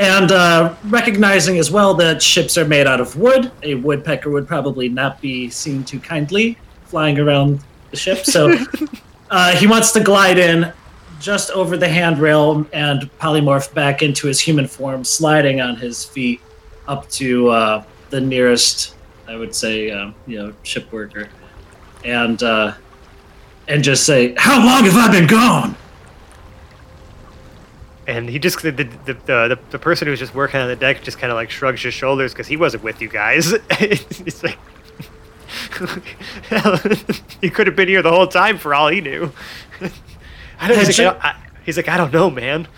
And 0.00 0.32
uh, 0.32 0.74
recognizing 0.86 1.58
as 1.58 1.70
well 1.70 1.92
that 1.96 2.22
ships 2.22 2.56
are 2.56 2.64
made 2.64 2.86
out 2.86 3.02
of 3.02 3.16
wood, 3.16 3.52
a 3.62 3.74
woodpecker 3.74 4.30
would 4.30 4.48
probably 4.48 4.88
not 4.88 5.20
be 5.20 5.50
seen 5.50 5.84
too 5.84 6.00
kindly 6.00 6.56
flying 6.86 7.18
around 7.18 7.60
the 7.90 7.98
ship. 7.98 8.24
So 8.24 8.56
uh, 9.30 9.54
he 9.56 9.66
wants 9.66 9.92
to 9.92 10.00
glide 10.00 10.38
in 10.38 10.72
just 11.20 11.50
over 11.50 11.76
the 11.76 11.86
handrail 11.86 12.66
and 12.72 13.10
polymorph 13.18 13.74
back 13.74 14.02
into 14.02 14.26
his 14.26 14.40
human 14.40 14.66
form, 14.66 15.04
sliding 15.04 15.60
on 15.60 15.76
his 15.76 16.02
feet 16.02 16.40
up 16.88 17.08
to 17.10 17.48
uh, 17.48 17.84
the 18.10 18.20
nearest, 18.20 18.94
I 19.28 19.36
would 19.36 19.54
say, 19.54 19.90
um, 19.90 20.14
you 20.26 20.38
know, 20.38 20.54
ship 20.62 20.92
worker, 20.92 21.28
and 22.04 22.42
uh, 22.42 22.74
and 23.68 23.84
just 23.84 24.04
say, 24.04 24.34
"How 24.36 24.58
long 24.58 24.84
have 24.84 24.96
I 24.96 25.10
been 25.10 25.26
gone?" 25.26 25.76
And 28.06 28.28
he 28.28 28.38
just 28.38 28.62
the 28.62 28.72
the, 28.72 28.84
the 29.04 29.14
the 29.26 29.58
the 29.70 29.78
person 29.78 30.08
who's 30.08 30.18
just 30.18 30.34
working 30.34 30.60
on 30.60 30.68
the 30.68 30.76
deck 30.76 31.02
just 31.02 31.18
kind 31.18 31.30
of 31.30 31.36
like 31.36 31.50
shrugs 31.50 31.82
his 31.82 31.94
shoulders 31.94 32.32
because 32.32 32.46
he 32.46 32.56
wasn't 32.56 32.82
with 32.82 33.00
you 33.00 33.08
guys. 33.08 33.54
He's 33.78 34.42
like, 34.42 34.58
he 37.40 37.50
could 37.50 37.66
have 37.66 37.76
been 37.76 37.88
here 37.88 38.02
the 38.02 38.10
whole 38.10 38.26
time 38.26 38.58
for 38.58 38.74
all 38.74 38.88
he 38.88 39.00
knew. 39.00 39.32
I 40.60 40.68
don't, 40.68 40.78
he's, 40.78 40.98
like, 40.98 41.06
I 41.06 41.10
don't, 41.10 41.24
I, 41.24 41.36
he's 41.64 41.76
like, 41.76 41.88
I 41.88 41.96
don't 41.96 42.12
know, 42.12 42.30
man. 42.30 42.68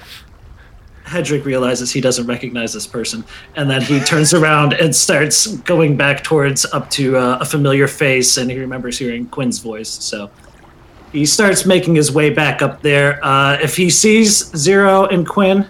Hedrick 1.13 1.45
realizes 1.45 1.93
he 1.93 2.01
doesn't 2.01 2.27
recognize 2.27 2.73
this 2.73 2.87
person, 2.87 3.25
and 3.57 3.69
then 3.71 3.83
he 3.83 4.01
turns 4.01 4.33
around 4.41 4.73
and 4.73 4.95
starts 4.95 5.47
going 5.59 5.97
back 5.97 6.25
towards 6.25 6.65
up 6.73 6.89
to 6.91 7.17
uh, 7.17 7.39
a 7.41 7.45
familiar 7.45 7.87
face, 7.87 8.37
and 8.39 8.51
he 8.51 8.59
remembers 8.59 8.99
hearing 8.99 9.27
Quinn's 9.27 9.59
voice. 9.59 9.91
So 9.91 10.31
he 11.13 11.27
starts 11.27 11.67
making 11.67 11.95
his 11.95 12.11
way 12.11 12.31
back 12.31 12.63
up 12.63 12.81
there. 12.83 13.23
Uh, 13.25 13.59
if 13.63 13.77
he 13.77 13.91
sees 13.91 14.47
Zero 14.57 15.05
and 15.07 15.27
Quinn, 15.29 15.67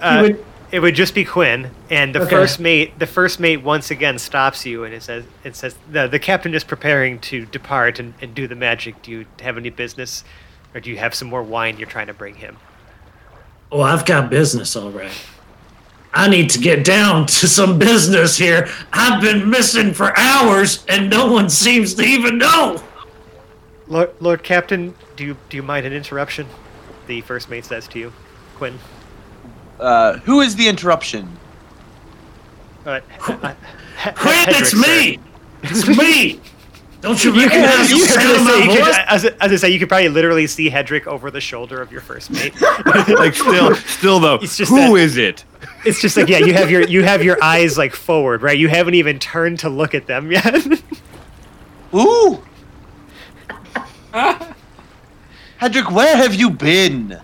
Uh, 0.00 0.18
would. 0.22 0.44
It 0.72 0.80
would 0.80 0.96
just 0.96 1.14
be 1.14 1.24
Quinn, 1.24 1.70
and 1.90 2.12
the 2.12 2.20
Okay. 2.22 2.30
first 2.30 2.58
mate. 2.58 2.98
The 2.98 3.06
first 3.06 3.38
mate 3.38 3.62
once 3.62 3.92
again 3.92 4.18
stops 4.18 4.66
you, 4.66 4.82
and 4.82 4.92
it 4.92 5.02
says, 5.04 5.22
"It 5.44 5.54
says 5.54 5.76
the 5.90 6.08
the 6.08 6.18
captain 6.18 6.54
is 6.54 6.64
preparing 6.64 7.20
to 7.20 7.46
depart 7.46 8.00
and, 8.00 8.14
and 8.20 8.34
do 8.34 8.48
the 8.48 8.56
magic. 8.56 9.00
Do 9.02 9.12
you 9.12 9.26
have 9.42 9.56
any 9.56 9.70
business, 9.70 10.24
or 10.74 10.80
do 10.80 10.90
you 10.90 10.96
have 10.98 11.14
some 11.14 11.28
more 11.28 11.42
wine 11.44 11.78
you're 11.78 11.88
trying 11.88 12.08
to 12.08 12.12
bring 12.14 12.34
him?" 12.34 12.56
Oh, 13.70 13.80
I've 13.80 14.04
got 14.04 14.30
business, 14.30 14.76
all 14.76 14.90
right. 14.90 15.12
I 16.14 16.28
need 16.28 16.48
to 16.50 16.58
get 16.58 16.84
down 16.84 17.26
to 17.26 17.46
some 17.46 17.78
business 17.78 18.38
here. 18.38 18.68
I've 18.92 19.20
been 19.20 19.50
missing 19.50 19.92
for 19.92 20.16
hours, 20.16 20.84
and 20.88 21.10
no 21.10 21.30
one 21.30 21.50
seems 21.50 21.94
to 21.94 22.02
even 22.02 22.38
know. 22.38 22.82
Lord, 23.86 24.10
Lord 24.20 24.42
Captain, 24.42 24.94
do 25.16 25.24
you 25.24 25.36
do 25.50 25.56
you 25.56 25.62
mind 25.62 25.84
an 25.84 25.92
interruption? 25.92 26.46
The 27.06 27.20
first 27.20 27.50
mate 27.50 27.64
says 27.64 27.86
to 27.88 27.98
you, 27.98 28.12
Quinn. 28.56 28.78
Uh, 29.78 30.18
who 30.20 30.40
is 30.40 30.56
the 30.56 30.68
interruption? 30.68 31.36
Uh, 32.86 33.00
Quinn, 33.18 33.54
it's 34.48 34.74
me. 34.74 35.18
It's 35.62 35.86
me. 35.98 36.40
Don't 37.06 37.22
you 37.22 37.32
You 37.34 37.42
recognize 37.46 37.76
can, 37.76 37.86
the 37.86 37.96
you 37.96 38.04
can 38.06 38.34
of 38.34 38.46
say, 38.48 38.62
you 38.64 38.66
voice? 38.84 38.96
can, 38.96 39.04
as, 39.08 39.24
I- 39.26 39.34
as 39.40 39.52
I 39.52 39.56
say, 39.56 39.70
you 39.70 39.78
could 39.78 39.88
probably 39.88 40.08
literally 40.08 40.48
see 40.48 40.68
Hedrick 40.68 41.06
over 41.06 41.30
the 41.30 41.40
shoulder 41.40 41.80
of 41.80 41.92
your 41.92 42.00
first 42.00 42.32
mate. 42.32 42.52
like 43.08 43.34
still, 43.34 43.76
still 43.76 44.18
though, 44.18 44.34
It's 44.42 44.56
just 44.56 44.70
who 44.72 44.76
that- 44.80 44.94
is 44.94 45.16
it? 45.16 45.44
it's 45.84 46.00
just 46.00 46.16
like 46.16 46.28
yeah, 46.28 46.38
you 46.38 46.52
have 46.52 46.68
your 46.68 46.82
you 46.82 47.04
have 47.04 47.22
your 47.22 47.38
eyes 47.40 47.78
like 47.78 47.94
forward, 47.94 48.42
right? 48.42 48.58
You 48.58 48.68
haven't 48.68 48.94
even 48.94 49.20
turned 49.20 49.60
to 49.60 49.68
look 49.68 49.94
at 49.94 50.08
them 50.08 50.32
yet. 50.32 50.66
Ooh. 51.94 52.42
Hedrick, 55.60 55.92
where 55.92 56.16
have 56.16 56.34
you 56.34 56.50
been? 56.50 57.20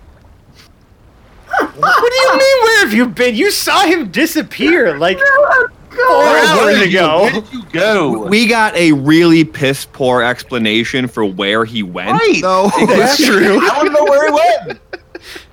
what 1.47 2.13
do 2.13 2.17
you 2.17 2.39
mean? 2.39 2.63
Where 2.63 2.81
have 2.85 2.95
you 2.95 3.07
been? 3.09 3.35
You 3.35 3.51
saw 3.51 3.85
him 3.85 4.13
disappear 4.13 4.97
like 4.97 5.19
four 5.95 6.19
Where 6.19 6.45
hours 6.47 6.79
you? 6.79 6.85
ago. 6.89 7.23
Where 7.23 7.33
did 7.33 7.53
you 7.53 7.63
go? 7.67 8.27
We 8.27 8.47
got 8.47 8.75
a 8.77 8.93
really 8.93 9.45
piss 9.45 9.85
poor 9.87 10.23
explanation 10.23 11.07
for 11.09 11.25
where 11.25 11.65
he 11.65 11.83
went. 11.83 12.13
right. 12.13 12.39
Though 12.43 12.71
That's 12.87 13.17
true. 13.25 13.59
I 13.61 13.77
want 13.77 13.87
to 13.89 13.93
know 13.93 14.05
where 14.05 14.27
he 14.27 14.33
went. 14.67 14.81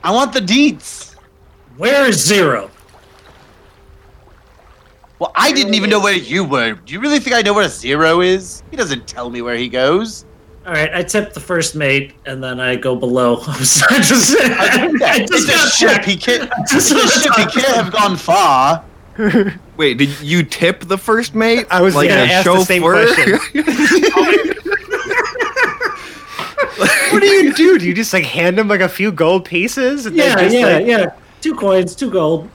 I 0.04 0.12
want 0.12 0.34
the 0.34 0.40
deets. 0.42 1.14
Where 1.78 2.08
is 2.08 2.24
Zero? 2.26 2.70
Well, 5.20 5.32
I 5.36 5.52
didn't 5.52 5.74
even 5.74 5.90
know 5.90 6.00
where 6.00 6.14
you 6.16 6.44
were. 6.46 6.74
Do 6.74 6.94
you 6.94 7.00
really 7.02 7.20
think 7.20 7.36
I 7.36 7.42
know 7.42 7.54
where 7.54 7.68
Zero 7.68 8.22
is? 8.22 8.64
He 8.72 8.78
doesn't 8.78 9.06
tell 9.08 9.30
me 9.30 9.42
where 9.42 9.56
he 9.56 9.68
goes. 9.68 10.26
All 10.66 10.74
right, 10.74 10.94
I 10.94 11.04
tip 11.04 11.34
the 11.34 11.40
first 11.40 11.76
mate, 11.76 12.14
and 12.26 12.44
then 12.44 12.60
I 12.60 12.76
go 12.76 12.96
below. 12.96 13.38
I 13.48 13.58
just, 13.58 14.36
I, 14.40 14.88
I 14.88 15.18
it's 15.22 15.32
just 15.46 15.50
a 15.50 15.52
got 15.52 15.72
ship. 15.72 16.04
He 16.06 16.16
can't. 16.16 16.50
It's 16.60 16.74
a 16.92 17.08
ship. 17.08 17.34
He 17.36 17.46
can't 17.62 17.76
have 17.76 17.92
gone 17.92 18.16
far. 18.18 18.86
Wait, 19.78 19.98
did 19.98 20.20
you 20.22 20.44
tip 20.44 20.82
the 20.82 20.98
first 20.98 21.36
mate? 21.36 21.66
I 21.70 21.82
was 21.82 21.96
like 21.96 22.10
gonna 22.10 22.22
a 22.22 22.26
ask 22.26 22.46
the 22.46 22.64
same 22.64 22.82
chauffeur? 22.82 23.40
What 27.12 27.22
do 27.22 27.28
you 27.28 27.54
do? 27.54 27.78
Do 27.80 27.86
you 27.88 27.94
just 27.94 28.14
like 28.14 28.24
hand 28.24 28.58
him 28.60 28.68
like 28.68 28.82
a 28.82 28.90
few 28.90 29.12
gold 29.12 29.44
pieces? 29.46 30.06
And 30.06 30.16
Yeah, 30.16 30.36
just, 30.40 30.56
yeah, 30.56 30.66
like- 30.66 30.86
yeah. 30.86 31.12
Two 31.42 31.56
coins, 31.56 31.96
two 31.96 32.12
gold. 32.12 32.50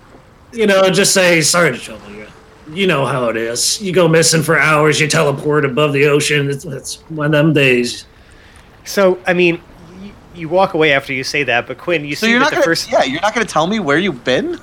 You 0.53 0.67
know, 0.67 0.89
just 0.91 1.13
say 1.13 1.41
sorry 1.41 1.73
to 1.73 1.79
trouble 1.79 2.11
you. 2.11 2.27
You 2.73 2.87
know 2.87 3.05
how 3.05 3.29
it 3.29 3.37
is. 3.37 3.81
You 3.83 3.93
go 3.93 4.07
missing 4.09 4.43
for 4.43 4.59
hours. 4.59 5.01
You 5.01 5.09
teleport 5.09 5.65
above 5.65 5.93
the 5.93 6.07
ocean. 6.07 6.49
It's, 6.49 6.65
it's 6.65 6.97
one 7.11 7.27
of 7.27 7.33
them 7.33 7.53
days. 7.53 8.07
So 8.85 9.19
I 9.27 9.33
mean, 9.35 9.61
you, 10.03 10.13
you 10.35 10.49
walk 10.49 10.75
away 10.75 10.93
after 10.93 11.13
you 11.13 11.25
say 11.25 11.43
that, 11.45 11.67
but 11.67 11.79
Quinn, 11.79 12.05
you 12.05 12.15
So 12.15 12.27
see 12.27 12.31
you're 12.31 12.39
that 12.39 12.45
not 12.45 12.51
the 12.51 12.57
gonna. 12.57 12.65
first. 12.65 12.91
Yeah, 12.91 13.03
you're 13.03 13.21
not 13.21 13.35
gonna 13.35 13.47
tell 13.47 13.67
me 13.67 13.81
where 13.81 13.99
you've 13.99 14.23
been. 14.25 14.59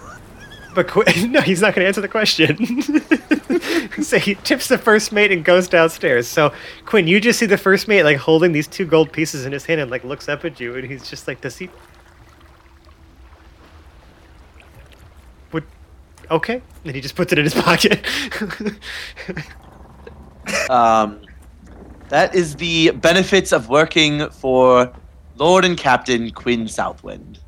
But 0.73 0.87
Quinn, 0.87 1.31
no, 1.31 1.41
he's 1.41 1.61
not 1.61 1.75
going 1.75 1.83
to 1.83 1.87
answer 1.87 2.01
the 2.01 2.07
question. 2.07 2.81
so 4.03 4.17
he 4.17 4.35
tips 4.35 4.67
the 4.67 4.77
first 4.77 5.11
mate 5.11 5.31
and 5.31 5.43
goes 5.43 5.67
downstairs. 5.67 6.27
So 6.27 6.53
Quinn, 6.85 7.07
you 7.07 7.19
just 7.19 7.39
see 7.39 7.45
the 7.45 7.57
first 7.57 7.87
mate 7.87 8.03
like 8.03 8.17
holding 8.17 8.51
these 8.51 8.67
two 8.67 8.85
gold 8.85 9.11
pieces 9.11 9.45
in 9.45 9.51
his 9.51 9.65
hand 9.65 9.81
and 9.81 9.91
like 9.91 10.03
looks 10.03 10.29
up 10.29 10.45
at 10.45 10.59
you, 10.59 10.75
and 10.75 10.89
he's 10.89 11.09
just 11.09 11.27
like, 11.27 11.41
"Does 11.41 11.57
he?" 11.57 11.69
Would 15.51 15.65
okay, 16.29 16.61
and 16.85 16.95
he 16.95 17.01
just 17.01 17.15
puts 17.15 17.31
it 17.33 17.39
in 17.39 17.43
his 17.43 17.53
pocket. 17.61 18.05
Um, 20.69 21.21
that 22.09 22.33
is 22.35 22.55
the 22.55 22.91
benefits 22.91 23.51
of 23.51 23.69
working 23.69 24.29
for 24.29 24.91
Lord 25.37 25.65
and 25.65 25.77
Captain 25.77 26.31
Quinn 26.31 26.67
Southwind. 26.67 27.39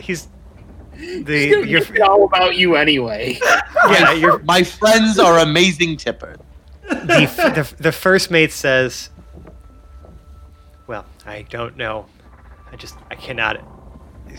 He's 0.00 0.28
the 0.96 1.64
your 1.66 1.80
It's 1.82 2.00
all 2.00 2.24
about 2.24 2.56
you 2.56 2.76
anyway. 2.76 3.38
yeah 3.90 4.12
your 4.12 4.38
My 4.40 4.62
friends 4.62 5.18
are 5.18 5.38
amazing 5.38 5.96
tipper. 5.96 6.36
the, 6.88 7.22
f- 7.22 7.36
the, 7.36 7.82
the 7.82 7.92
first 7.92 8.30
mate 8.30 8.52
says, 8.52 9.10
"Well, 10.86 11.04
I 11.24 11.42
don't 11.42 11.76
know. 11.76 12.06
I 12.72 12.76
just 12.76 12.96
I 13.10 13.14
cannot 13.14 13.60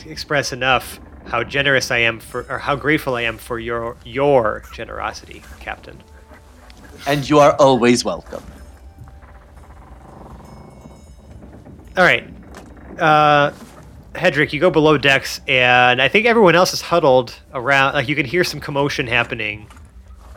express 0.06 0.51
enough 0.51 1.00
how 1.25 1.44
generous 1.44 1.91
I 1.91 2.00
am 2.00 2.20
for, 2.20 2.46
or 2.51 2.58
how 2.60 2.75
grateful 2.75 3.15
I 3.15 3.22
am 3.22 3.38
for 3.38 3.58
your 3.60 3.96
your 4.03 4.63
generosity, 4.74 5.41
Captain." 5.60 5.98
And 7.08 7.27
you 7.27 7.39
are 7.39 7.56
always 7.56 8.03
welcome. 8.06 8.44
All 11.98 12.03
right. 12.03 12.27
Uh, 13.00 13.51
Hedrick, 14.13 14.51
you 14.51 14.60
go 14.60 14.70
below 14.70 14.98
decks, 14.98 15.39
and 15.48 16.01
I 16.01 16.08
think 16.08 16.25
everyone 16.25 16.56
else 16.56 16.74
is 16.74 16.82
huddled 16.82 17.39
around. 17.53 17.94
Like 17.94 18.10
you 18.10 18.15
can 18.15 18.25
hear 18.25 18.44
some 18.44 18.60
commotion 18.60 19.08
happening. 19.08 19.68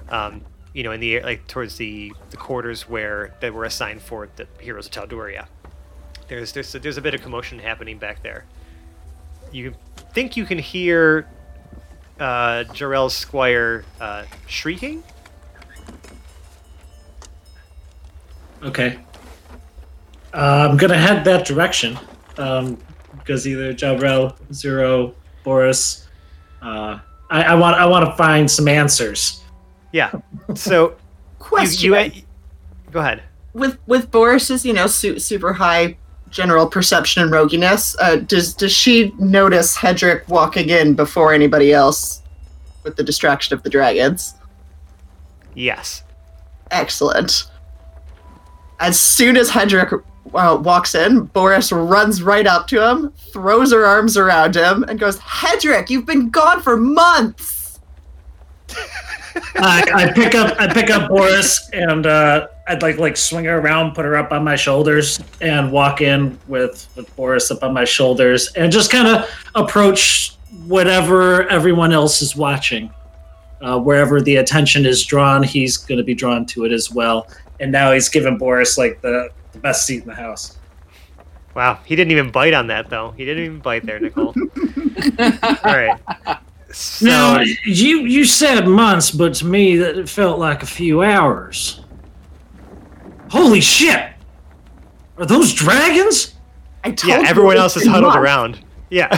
Um, 0.08 0.42
you 0.72 0.82
know, 0.82 0.92
in 0.92 1.00
the 1.00 1.20
like 1.22 1.46
towards 1.46 1.76
the 1.76 2.12
the 2.30 2.36
quarters 2.36 2.88
where 2.88 3.34
that 3.40 3.52
were 3.52 3.64
assigned 3.64 4.02
for 4.02 4.28
the 4.36 4.46
heroes 4.60 4.86
of 4.86 4.92
Tal'Duria. 4.92 5.46
There's 6.28 6.52
there's 6.52 6.72
there's 6.72 6.96
a 6.96 7.02
bit 7.02 7.14
of 7.14 7.22
commotion 7.22 7.58
happening 7.58 7.98
back 7.98 8.22
there. 8.22 8.44
You 9.50 9.74
think 10.12 10.36
you 10.36 10.44
can 10.44 10.58
hear 10.58 11.28
uh, 12.18 12.64
Jarrell's 12.72 13.14
squire 13.14 13.84
uh, 14.00 14.24
shrieking. 14.46 15.02
Okay. 18.62 18.98
Uh, 20.32 20.68
I'm 20.70 20.76
gonna 20.76 20.98
head 20.98 21.24
that 21.24 21.44
direction 21.44 21.98
um, 22.38 22.78
because 23.24 23.46
either 23.46 23.72
Jabrel, 23.72 24.36
Zero, 24.52 25.14
Boris. 25.42 26.06
Uh, 26.60 26.98
I, 27.30 27.42
I 27.42 27.54
want 27.54 27.76
I 27.76 27.86
want 27.86 28.04
to 28.06 28.12
find 28.16 28.50
some 28.50 28.68
answers. 28.68 29.42
Yeah. 29.92 30.12
So 30.54 30.90
you, 30.90 30.96
Question. 31.38 31.92
you 31.92 32.22
go 32.90 33.00
ahead. 33.00 33.22
with 33.54 33.78
with 33.86 34.10
Boris's, 34.10 34.64
you 34.64 34.72
know, 34.72 34.86
su- 34.86 35.18
super 35.18 35.52
high 35.54 35.96
general 36.30 36.66
perception 36.66 37.22
and 37.22 37.30
roguiness, 37.32 37.96
uh, 38.00 38.16
does 38.16 38.54
does 38.54 38.72
she 38.72 39.14
notice 39.18 39.76
Hedrick 39.76 40.26
walking 40.28 40.68
in 40.68 40.94
before 40.94 41.32
anybody 41.32 41.72
else 41.72 42.22
with 42.82 42.96
the 42.96 43.02
distraction 43.04 43.54
of 43.54 43.62
the 43.62 43.70
dragons? 43.70 44.34
Yes. 45.54 46.02
Excellent. 46.70 47.44
As 48.80 48.98
soon 49.00 49.36
as 49.36 49.50
Hedrick 49.50 50.02
uh, 50.32 50.60
walks 50.62 50.94
in, 50.94 51.24
Boris 51.24 51.70
runs 51.70 52.22
right 52.22 52.46
up 52.46 52.66
to 52.68 52.82
him, 52.82 53.12
throws 53.32 53.72
her 53.72 53.84
arms 53.84 54.16
around 54.16 54.54
him, 54.54 54.84
and 54.84 54.98
goes, 54.98 55.18
"Hedrick, 55.18 55.90
you've 55.90 56.06
been 56.06 56.30
gone 56.30 56.62
for 56.62 56.76
months." 56.76 57.80
I, 59.56 59.84
I 59.94 60.12
pick 60.12 60.34
up 60.34 60.58
I 60.60 60.72
pick 60.72 60.90
up 60.90 61.08
Boris 61.08 61.68
and 61.72 62.06
uh, 62.06 62.46
I'd 62.68 62.82
like 62.82 62.98
like 62.98 63.16
swing 63.16 63.44
her 63.44 63.58
around, 63.58 63.94
put 63.94 64.04
her 64.04 64.16
up 64.16 64.32
on 64.32 64.44
my 64.44 64.56
shoulders, 64.56 65.20
and 65.40 65.70
walk 65.70 66.00
in 66.00 66.38
with 66.48 66.88
with 66.96 67.14
Boris 67.16 67.50
up 67.50 67.62
on 67.62 67.74
my 67.74 67.84
shoulders, 67.84 68.52
and 68.54 68.72
just 68.72 68.90
kind 68.90 69.08
of 69.08 69.28
approach 69.54 70.36
whatever 70.66 71.48
everyone 71.48 71.92
else 71.92 72.22
is 72.22 72.36
watching. 72.36 72.90
Uh, 73.60 73.78
wherever 73.78 74.20
the 74.20 74.36
attention 74.36 74.84
is 74.84 75.04
drawn, 75.04 75.42
he's 75.42 75.76
going 75.76 75.96
to 75.96 76.04
be 76.04 76.14
drawn 76.14 76.44
to 76.44 76.64
it 76.64 76.72
as 76.72 76.90
well. 76.90 77.26
And 77.60 77.72
now 77.72 77.92
he's 77.92 78.10
given 78.10 78.36
Boris 78.36 78.76
like 78.76 79.00
the, 79.00 79.30
the 79.54 79.60
best 79.60 79.86
seat 79.86 80.02
in 80.02 80.08
the 80.08 80.14
house. 80.14 80.58
Wow. 81.54 81.78
He 81.84 81.96
didn't 81.96 82.10
even 82.12 82.30
bite 82.30 82.52
on 82.52 82.66
that 82.66 82.90
though. 82.90 83.12
He 83.12 83.24
didn't 83.24 83.44
even 83.44 83.58
bite 83.60 83.86
there, 83.86 84.00
Nicole. 84.00 84.34
All 85.18 85.58
right. 85.64 85.98
So, 86.72 87.06
now 87.06 87.40
you 87.64 88.00
you 88.00 88.24
said 88.24 88.66
months, 88.66 89.12
but 89.12 89.34
to 89.34 89.46
me 89.46 89.76
that 89.76 89.96
it 89.96 90.08
felt 90.08 90.40
like 90.40 90.62
a 90.62 90.66
few 90.66 91.02
hours. 91.02 91.80
Holy 93.30 93.60
shit! 93.60 94.12
Are 95.16 95.26
those 95.26 95.52
dragons? 95.54 96.34
I 96.82 96.90
told 96.90 97.22
yeah, 97.22 97.28
everyone 97.28 97.54
it's 97.54 97.62
else 97.62 97.76
is 97.76 97.86
huddled 97.86 98.14
months. 98.14 98.18
around. 98.18 98.60
Yeah. 98.90 99.08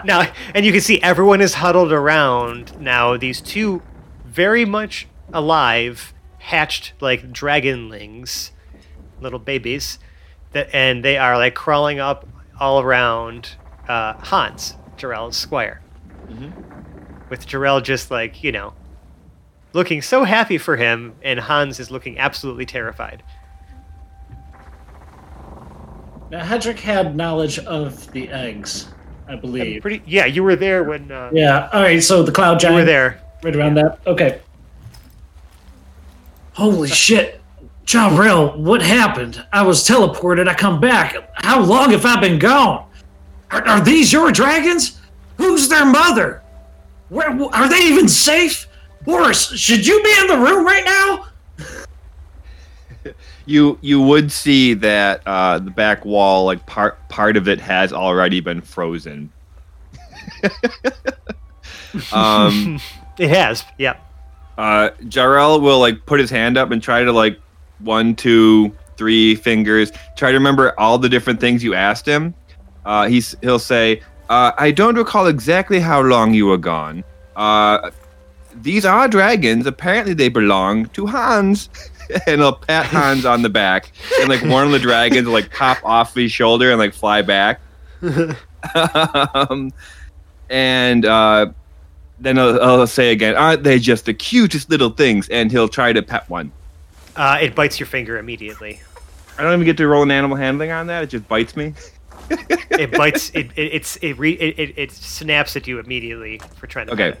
now, 0.04 0.30
and 0.54 0.66
you 0.66 0.72
can 0.72 0.80
see 0.80 1.00
everyone 1.02 1.40
is 1.40 1.54
huddled 1.54 1.92
around 1.92 2.78
now. 2.80 3.16
These 3.16 3.40
two 3.40 3.80
very 4.24 4.64
much 4.64 5.06
alive, 5.32 6.12
hatched 6.44 6.92
like 7.00 7.32
dragonlings, 7.32 8.50
little 9.20 9.38
babies, 9.38 9.98
that 10.52 10.68
and 10.74 11.04
they 11.04 11.16
are 11.16 11.36
like 11.36 11.54
crawling 11.54 11.98
up 11.98 12.28
all 12.60 12.80
around 12.80 13.56
uh, 13.88 14.12
Hans, 14.14 14.76
Jarrell's 14.96 15.36
squire. 15.36 15.80
With 17.30 17.46
Jarrell 17.46 17.82
just 17.82 18.10
like 18.10 18.42
you 18.44 18.52
know, 18.52 18.74
looking 19.72 20.02
so 20.02 20.24
happy 20.24 20.58
for 20.58 20.76
him, 20.76 21.14
and 21.22 21.40
Hans 21.40 21.80
is 21.80 21.90
looking 21.90 22.18
absolutely 22.18 22.66
terrified. 22.66 23.22
Now 26.30 26.44
Hedrick 26.44 26.78
had 26.78 27.16
knowledge 27.16 27.58
of 27.60 28.10
the 28.12 28.28
eggs, 28.28 28.88
I 29.28 29.36
believe. 29.36 29.82
Pretty, 29.82 30.02
yeah, 30.06 30.26
you 30.26 30.42
were 30.42 30.56
there 30.56 30.84
when 30.84 31.10
uh, 31.10 31.30
Yeah. 31.32 31.70
All 31.72 31.82
right. 31.82 32.02
So 32.02 32.22
the 32.22 32.32
cloud 32.32 32.54
you 32.54 32.68
giant. 32.68 32.76
were 32.76 32.84
there. 32.84 33.20
Right 33.42 33.56
around 33.56 33.74
that. 33.74 34.00
Okay. 34.06 34.40
Holy 36.54 36.88
shit. 36.88 37.40
Jarrell, 37.84 38.56
what 38.56 38.80
happened? 38.80 39.44
I 39.52 39.62
was 39.62 39.86
teleported. 39.86 40.48
I 40.48 40.54
come 40.54 40.80
back. 40.80 41.16
How 41.34 41.60
long 41.60 41.90
have 41.90 42.06
I 42.06 42.18
been 42.18 42.38
gone? 42.38 42.88
Are, 43.50 43.66
are 43.66 43.80
these 43.80 44.12
your 44.12 44.32
dragons? 44.32 45.00
Who's 45.36 45.68
their 45.68 45.84
mother? 45.84 46.42
Where 47.08 47.28
are 47.52 47.68
they 47.68 47.82
even 47.88 48.08
safe? 48.08 48.66
Boris, 49.04 49.50
should 49.50 49.86
you 49.86 50.02
be 50.02 50.14
in 50.20 50.26
the 50.28 50.38
room 50.38 50.64
right 50.64 50.84
now? 50.84 51.26
You 53.46 53.78
you 53.82 54.00
would 54.00 54.32
see 54.32 54.72
that 54.72 55.20
uh, 55.26 55.58
the 55.58 55.70
back 55.70 56.06
wall, 56.06 56.46
like 56.46 56.64
part 56.64 57.06
part 57.10 57.36
of 57.36 57.46
it, 57.46 57.60
has 57.60 57.92
already 57.92 58.40
been 58.40 58.62
frozen. 58.62 59.30
um, 62.12 62.80
It 63.18 63.28
has. 63.28 63.62
Yeah. 63.76 63.98
Uh, 64.58 64.90
Jarrell 65.04 65.60
will 65.60 65.78
like 65.78 66.04
put 66.06 66.20
his 66.20 66.30
hand 66.30 66.56
up 66.56 66.70
and 66.70 66.82
try 66.82 67.04
to 67.04 67.12
like 67.12 67.38
one, 67.80 68.14
two, 68.14 68.74
three 68.96 69.34
fingers. 69.34 69.92
Try 70.16 70.30
to 70.30 70.38
remember 70.38 70.78
all 70.78 70.98
the 70.98 71.08
different 71.08 71.40
things 71.40 71.62
you 71.62 71.74
asked 71.74 72.06
him. 72.06 72.34
Uh, 72.84 73.06
he's 73.06 73.36
he'll 73.40 73.58
say, 73.58 74.02
uh, 74.28 74.52
"I 74.58 74.70
don't 74.70 74.96
recall 74.96 75.26
exactly 75.26 75.80
how 75.80 76.00
long 76.00 76.34
you 76.34 76.46
were 76.46 76.58
gone. 76.58 77.04
Uh, 77.36 77.90
these 78.54 78.84
are 78.84 79.08
dragons. 79.08 79.66
Apparently, 79.66 80.14
they 80.14 80.28
belong 80.28 80.86
to 80.90 81.06
Hans." 81.06 81.68
and 82.26 82.42
he'll 82.42 82.52
pat 82.52 82.84
Hans 82.86 83.24
on 83.24 83.42
the 83.42 83.48
back, 83.48 83.90
and 84.20 84.28
like 84.28 84.42
one 84.42 84.66
of 84.66 84.72
the 84.72 84.78
dragons 84.78 85.26
will 85.26 85.32
like 85.32 85.50
pop 85.50 85.78
off 85.84 86.14
his 86.14 86.30
shoulder 86.30 86.70
and 86.70 86.78
like 86.78 86.92
fly 86.92 87.22
back. 87.22 87.60
um, 89.34 89.72
and 90.50 91.04
uh, 91.04 91.46
then 92.18 92.38
I'll, 92.38 92.60
I'll 92.62 92.86
say 92.86 93.12
again, 93.12 93.34
aren't 93.36 93.62
they 93.64 93.78
just 93.78 94.06
the 94.06 94.14
cutest 94.14 94.70
little 94.70 94.90
things? 94.90 95.28
And 95.28 95.50
he'll 95.50 95.68
try 95.68 95.92
to 95.92 96.02
pet 96.02 96.28
one. 96.30 96.52
Uh, 97.16 97.38
it 97.40 97.54
bites 97.54 97.78
your 97.78 97.86
finger 97.86 98.18
immediately. 98.18 98.80
I 99.38 99.42
don't 99.42 99.52
even 99.52 99.64
get 99.64 99.76
to 99.78 99.86
roll 99.88 100.02
an 100.02 100.10
animal 100.10 100.36
handling 100.36 100.70
on 100.70 100.86
that. 100.88 101.02
It 101.04 101.10
just 101.10 101.28
bites 101.28 101.56
me. 101.56 101.74
It 102.70 102.90
bites. 102.90 103.30
it, 103.34 103.50
it 103.54 103.72
it's 103.72 103.96
it, 103.98 104.14
re, 104.18 104.32
it 104.32 104.74
it 104.76 104.90
snaps 104.90 105.54
at 105.54 105.68
you 105.68 105.78
immediately 105.78 106.40
for 106.56 106.66
trying 106.66 106.86
to. 106.88 106.92
Okay. 106.94 107.16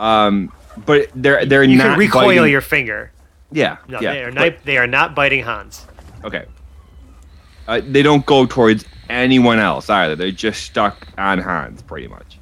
Um, 0.00 0.52
but 0.84 1.08
they're 1.14 1.44
they're 1.46 1.62
You 1.62 1.76
not 1.78 1.90
can 1.90 1.98
recoil 1.98 2.26
biting- 2.26 2.50
your 2.50 2.60
finger. 2.60 3.12
Yeah, 3.52 3.76
No, 3.86 4.00
yeah. 4.00 4.12
they 4.12 4.24
are 4.24 4.32
but- 4.32 4.52
not. 4.54 4.64
They 4.64 4.78
are 4.78 4.86
not 4.88 5.14
biting 5.14 5.44
Hans. 5.44 5.86
okay. 6.24 6.46
Uh, 7.68 7.80
they 7.86 8.02
don't 8.02 8.26
go 8.26 8.44
towards 8.46 8.84
anyone 9.08 9.60
else 9.60 9.88
either. 9.88 10.16
They're 10.16 10.32
just 10.32 10.64
stuck 10.64 11.06
on 11.18 11.38
Hans, 11.38 11.82
pretty 11.82 12.08
much. 12.08 12.38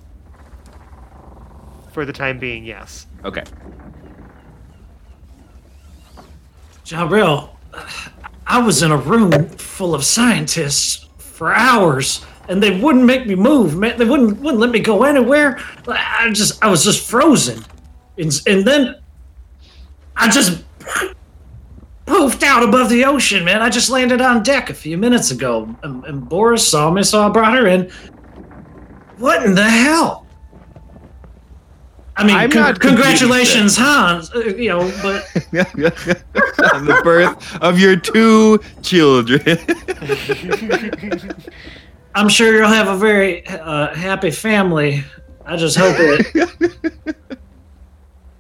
For 1.93 2.05
the 2.05 2.13
time 2.13 2.39
being, 2.39 2.65
yes. 2.65 3.07
Okay. 3.25 3.43
Jarrell, 6.85 7.51
I 8.47 8.59
was 8.59 8.83
in 8.83 8.91
a 8.91 8.97
room 8.97 9.49
full 9.51 9.95
of 9.95 10.05
scientists 10.05 11.09
for 11.19 11.53
hours, 11.53 12.25
and 12.49 12.63
they 12.63 12.81
wouldn't 12.81 13.05
make 13.05 13.27
me 13.27 13.35
move. 13.35 13.77
Man, 13.77 13.99
they 13.99 14.05
wouldn't 14.05 14.41
wouldn't 14.41 14.61
let 14.61 14.71
me 14.71 14.81
go 14.81 15.05
anywhere. 15.05 15.59
I 15.89 16.31
just 16.33 16.63
I 16.63 16.69
was 16.69 16.85
just 16.85 17.09
frozen, 17.09 17.65
and, 18.19 18.41
and 18.47 18.65
then 18.65 18.97
I 20.17 20.29
just 20.29 20.65
poofed 22.07 22.43
out 22.43 22.63
above 22.63 22.89
the 22.89 23.05
ocean. 23.05 23.45
Man, 23.45 23.63
I 23.63 23.71
just 23.71 23.89
landed 23.89 24.21
on 24.21 24.43
deck 24.43 24.69
a 24.71 24.75
few 24.75 24.99
minutes 24.99 25.31
ago, 25.31 25.75
and, 25.83 26.05
and 26.05 26.29
Boris 26.29 26.67
saw 26.67 26.91
me, 26.91 27.03
so 27.05 27.23
I 27.23 27.29
brought 27.29 27.55
her 27.55 27.67
in. 27.67 27.91
What 29.19 29.45
in 29.45 29.55
the 29.55 29.69
hell? 29.69 30.27
I 32.21 32.25
mean, 32.27 32.37
I'm 32.37 32.51
con- 32.51 32.63
not 32.63 32.81
congratulations, 32.81 33.77
Hans. 33.77 34.31
uh, 34.35 34.41
you 34.41 34.69
know, 34.69 34.81
but 35.03 35.25
on 36.75 36.85
the 36.85 37.01
birth 37.03 37.57
of 37.63 37.79
your 37.79 37.97
two 37.97 38.59
children. 38.83 39.41
I'm 42.15 42.29
sure 42.29 42.55
you'll 42.59 42.69
have 42.69 42.89
a 42.89 42.97
very 42.97 43.47
uh, 43.47 43.95
happy 43.95 44.31
family. 44.31 45.03
I 45.47 45.57
just 45.57 45.77
hope 45.79 45.97
it. 45.99 47.17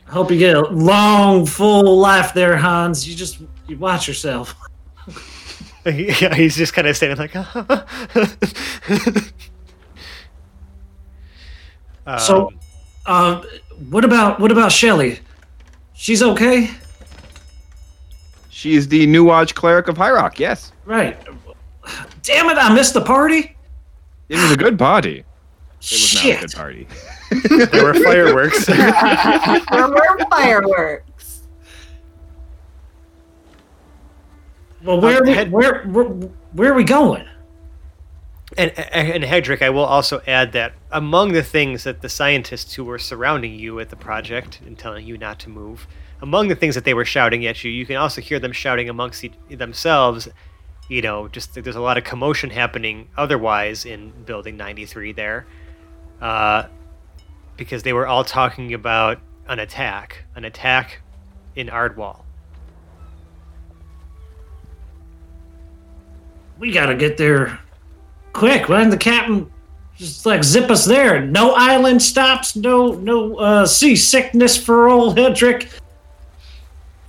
I 0.06 0.12
hope 0.12 0.30
you 0.30 0.38
get 0.38 0.56
a 0.56 0.60
long, 0.68 1.46
full 1.46 1.98
life 1.98 2.34
there, 2.34 2.56
Hans. 2.56 3.08
You 3.08 3.14
just 3.16 3.38
you 3.66 3.78
watch 3.78 4.06
yourself. 4.08 4.54
yeah, 5.86 6.34
he's 6.34 6.56
just 6.56 6.74
kind 6.74 6.86
of 6.86 6.96
standing 6.96 7.16
like. 7.18 7.32
So- 12.18 12.48
Um, 12.48 12.56
Uh, 13.06 13.42
what 13.88 14.04
about 14.04 14.38
what 14.40 14.52
about 14.52 14.70
Shelly? 14.72 15.20
She's 15.94 16.22
okay, 16.22 16.70
She's 18.48 18.88
the 18.88 19.06
new 19.06 19.24
watch 19.24 19.54
cleric 19.54 19.88
of 19.88 19.96
High 19.96 20.10
Rock. 20.10 20.38
Yes. 20.38 20.72
right? 20.84 21.16
damn 22.22 22.48
it! 22.50 22.58
I 22.58 22.72
missed 22.74 22.94
the 22.94 23.00
party. 23.00 23.56
It 24.28 24.36
was 24.38 24.50
a 24.52 24.56
good 24.56 24.78
party. 24.78 25.18
It 25.18 25.24
was 25.80 26.14
not 26.14 26.24
a 26.24 26.40
good 26.40 26.52
party. 26.52 26.86
There 27.70 27.84
were 27.84 27.94
fireworks. 27.94 28.66
there 28.66 29.88
were 29.88 30.18
fireworks. 30.30 31.42
Well, 34.82 35.00
where, 35.00 35.18
Um, 35.18 35.24
we- 35.26 35.34
had- 35.34 35.52
where, 35.52 35.82
where, 35.84 36.04
where 36.06 36.72
are 36.72 36.74
we 36.74 36.84
going? 36.84 37.24
And, 38.58 38.76
and 38.78 39.22
Hedrick, 39.22 39.62
I 39.62 39.70
will 39.70 39.84
also 39.84 40.20
add 40.26 40.52
that 40.52 40.72
among 40.90 41.32
the 41.32 41.42
things 41.42 41.84
that 41.84 42.00
the 42.00 42.08
scientists 42.08 42.74
who 42.74 42.84
were 42.84 42.98
surrounding 42.98 43.54
you 43.54 43.78
at 43.78 43.90
the 43.90 43.96
project 43.96 44.60
and 44.66 44.76
telling 44.76 45.06
you 45.06 45.16
not 45.16 45.38
to 45.40 45.50
move, 45.50 45.86
among 46.20 46.48
the 46.48 46.56
things 46.56 46.74
that 46.74 46.84
they 46.84 46.94
were 46.94 47.04
shouting 47.04 47.46
at 47.46 47.62
you, 47.62 47.70
you 47.70 47.86
can 47.86 47.96
also 47.96 48.20
hear 48.20 48.40
them 48.40 48.52
shouting 48.52 48.88
amongst 48.88 49.24
themselves. 49.48 50.28
You 50.88 51.00
know, 51.00 51.28
just 51.28 51.54
there's 51.54 51.76
a 51.76 51.80
lot 51.80 51.96
of 51.96 52.02
commotion 52.02 52.50
happening 52.50 53.08
otherwise 53.16 53.84
in 53.84 54.10
Building 54.26 54.56
93 54.56 55.12
there, 55.12 55.46
uh, 56.20 56.64
because 57.56 57.84
they 57.84 57.92
were 57.92 58.08
all 58.08 58.24
talking 58.24 58.74
about 58.74 59.20
an 59.46 59.60
attack, 59.60 60.24
an 60.34 60.44
attack 60.44 61.00
in 61.54 61.68
Ardwall. 61.68 62.24
We 66.58 66.72
gotta 66.72 66.96
get 66.96 67.16
there 67.16 67.60
quick. 68.32 68.68
Why 68.68 68.78
didn't 68.78 68.90
the 68.90 68.96
captain 68.96 69.50
just 69.96 70.24
like 70.26 70.42
zip 70.44 70.70
us 70.70 70.84
there? 70.84 71.24
No 71.24 71.52
island 71.54 72.02
stops. 72.02 72.56
No, 72.56 72.92
no 72.94 73.36
uh, 73.36 73.66
seasickness 73.66 74.56
for 74.56 74.88
old 74.88 75.16
Hedrick. 75.16 75.68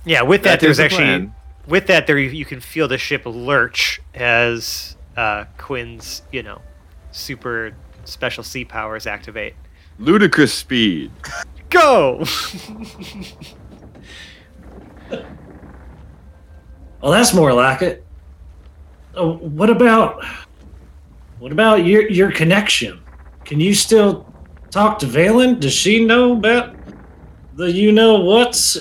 Yeah, 0.04 0.22
with 0.22 0.42
that, 0.42 0.60
That 0.60 0.66
is 0.68 0.76
there's 0.76 0.78
the 0.78 0.84
actually 0.84 1.04
plan. 1.04 1.34
with 1.68 1.86
that 1.86 2.06
there 2.06 2.18
you, 2.18 2.30
you 2.30 2.44
can 2.44 2.60
feel 2.60 2.88
the 2.88 2.98
ship 2.98 3.22
lurch 3.24 4.00
as 4.14 4.96
uh, 5.16 5.44
Quinn's 5.58 6.22
you 6.32 6.42
know 6.42 6.60
super 7.12 7.72
special 8.04 8.42
sea 8.42 8.64
powers 8.64 9.06
activate. 9.06 9.54
Ludicrous 9.98 10.52
speed. 10.52 11.12
Go! 11.70 12.24
Well, 17.00 17.10
that's 17.10 17.34
more 17.34 17.52
like 17.52 17.82
it. 17.82 18.04
Oh, 19.14 19.32
what 19.38 19.68
about 19.70 20.24
what 21.42 21.50
about 21.50 21.84
your 21.84 22.08
your 22.08 22.30
connection? 22.30 23.02
Can 23.44 23.58
you 23.58 23.74
still 23.74 24.32
talk 24.70 25.00
to 25.00 25.06
Valen? 25.06 25.58
Does 25.58 25.72
she 25.72 26.04
know 26.04 26.34
about 26.34 26.76
the 27.54 27.68
you 27.68 27.90
know 27.90 28.20
what's 28.20 28.78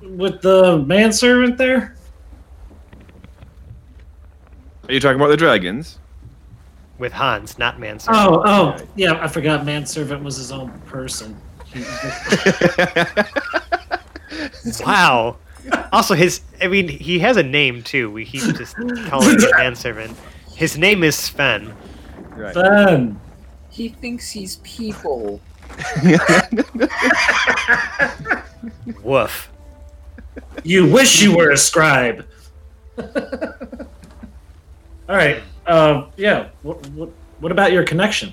with 0.00 0.40
the 0.40 0.78
manservant 0.86 1.58
there? 1.58 1.96
Are 4.86 4.92
you 4.92 5.00
talking 5.00 5.16
about 5.16 5.28
the 5.28 5.36
dragons? 5.36 5.98
with 6.96 7.12
Hans, 7.12 7.58
not 7.58 7.80
Manservant. 7.80 8.24
Oh, 8.24 8.42
oh, 8.46 8.76
yeah. 8.94 9.20
I 9.20 9.26
forgot 9.26 9.66
manservant 9.66 10.22
was 10.22 10.36
his 10.36 10.52
own 10.52 10.70
person. 10.86 11.36
Wow. 14.80 15.36
Also, 15.92 16.14
his 16.14 16.40
I 16.62 16.68
mean, 16.68 16.88
he 16.88 17.18
has 17.18 17.36
a 17.36 17.42
name 17.42 17.82
too. 17.82 18.10
We 18.10 18.24
keep 18.24 18.42
just 18.56 18.76
calling 19.06 19.38
him 19.40 19.50
Manservant. 19.56 20.16
His 20.54 20.78
name 20.78 21.02
is 21.02 21.16
Sven. 21.16 21.74
Right. 22.36 22.54
Fun. 22.54 23.20
He 23.70 23.88
thinks 23.88 24.30
he's 24.30 24.56
people. 24.56 25.40
Woof. 29.02 29.50
You 30.62 30.90
wish 30.90 31.22
you 31.22 31.36
were 31.36 31.50
a 31.50 31.56
scribe. 31.56 32.26
All 32.98 33.06
right. 35.08 35.42
Uh, 35.66 36.06
yeah. 36.16 36.48
What, 36.62 36.86
what, 36.90 37.10
what 37.40 37.52
about 37.52 37.72
your 37.72 37.84
connection? 37.84 38.32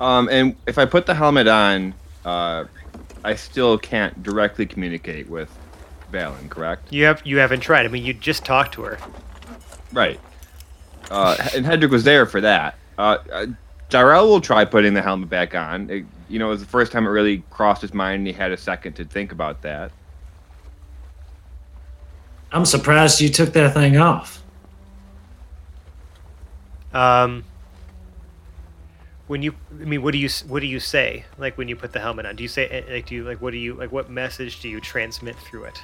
Um, 0.00 0.28
and 0.28 0.56
if 0.66 0.78
I 0.78 0.84
put 0.84 1.06
the 1.06 1.14
helmet 1.14 1.46
on, 1.46 1.94
uh, 2.24 2.64
I 3.24 3.34
still 3.36 3.78
can't 3.78 4.22
directly 4.22 4.66
communicate 4.66 5.28
with 5.28 5.50
Valen, 6.12 6.50
correct? 6.50 6.92
You 6.92 7.04
have 7.04 7.22
you 7.24 7.38
haven't 7.38 7.60
tried. 7.60 7.86
I 7.86 7.88
mean, 7.88 8.04
you 8.04 8.12
just 8.12 8.44
talked 8.44 8.74
to 8.74 8.82
her. 8.82 8.98
Right. 9.92 10.20
Uh, 11.10 11.36
and 11.54 11.64
Hedrick 11.64 11.90
was 11.90 12.04
there 12.04 12.26
for 12.26 12.40
that. 12.40 12.76
Uh, 12.98 13.18
uh, 13.32 13.46
Jarrell 13.90 14.26
will 14.26 14.40
try 14.40 14.64
putting 14.64 14.94
the 14.94 15.02
helmet 15.02 15.28
back 15.28 15.54
on. 15.54 15.90
It, 15.90 16.04
you 16.28 16.38
know, 16.38 16.46
it 16.46 16.50
was 16.50 16.60
the 16.60 16.66
first 16.66 16.90
time 16.92 17.06
it 17.06 17.10
really 17.10 17.44
crossed 17.50 17.82
his 17.82 17.94
mind, 17.94 18.20
and 18.20 18.26
he 18.26 18.32
had 18.32 18.50
a 18.50 18.56
second 18.56 18.94
to 18.94 19.04
think 19.04 19.32
about 19.32 19.62
that. 19.62 19.92
I'm 22.50 22.64
surprised 22.64 23.20
you 23.20 23.28
took 23.28 23.52
that 23.52 23.74
thing 23.74 23.96
off. 23.96 24.42
Um, 26.92 27.44
when 29.26 29.42
you, 29.42 29.54
I 29.72 29.84
mean, 29.84 30.02
what 30.02 30.12
do 30.12 30.18
you 30.18 30.28
what 30.46 30.60
do 30.60 30.66
you 30.66 30.78
say? 30.78 31.24
Like 31.36 31.58
when 31.58 31.66
you 31.66 31.74
put 31.74 31.92
the 31.92 32.00
helmet 32.00 32.26
on, 32.26 32.36
do 32.36 32.42
you 32.42 32.48
say 32.48 32.68
eh, 32.68 32.94
like 32.94 33.06
do 33.06 33.16
you 33.16 33.24
like 33.24 33.40
what 33.40 33.50
do 33.50 33.58
you 33.58 33.74
like 33.74 33.90
what 33.90 34.08
message 34.08 34.60
do 34.60 34.68
you 34.68 34.80
transmit 34.80 35.36
through 35.36 35.64
it? 35.64 35.82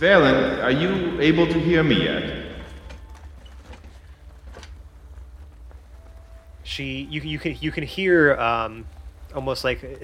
Valen, 0.00 0.62
are 0.62 0.70
you 0.70 1.20
able 1.20 1.46
to 1.46 1.60
hear 1.60 1.82
me 1.82 2.04
yet? 2.04 2.55
She 6.66 7.06
you 7.08 7.20
you 7.20 7.38
can 7.38 7.56
you 7.60 7.70
can 7.70 7.84
hear 7.84 8.34
um, 8.34 8.86
almost 9.32 9.62
like 9.62 10.02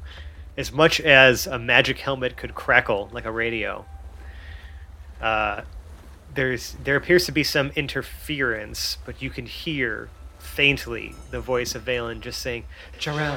as 0.56 0.70
much 0.70 1.00
as 1.00 1.48
a 1.48 1.58
magic 1.58 1.98
helmet 1.98 2.36
could 2.36 2.54
crackle 2.54 3.10
like 3.12 3.24
a 3.24 3.32
radio. 3.32 3.84
Uh, 5.20 5.62
there's 6.32 6.76
there 6.84 6.94
appears 6.94 7.26
to 7.26 7.32
be 7.32 7.42
some 7.42 7.72
interference, 7.74 8.98
but 9.04 9.20
you 9.20 9.30
can 9.30 9.46
hear 9.46 10.08
faintly 10.38 11.12
the 11.32 11.40
voice 11.40 11.74
of 11.74 11.84
Valen 11.84 12.20
just 12.20 12.40
saying, 12.40 12.66
"Jarrell, 13.00 13.36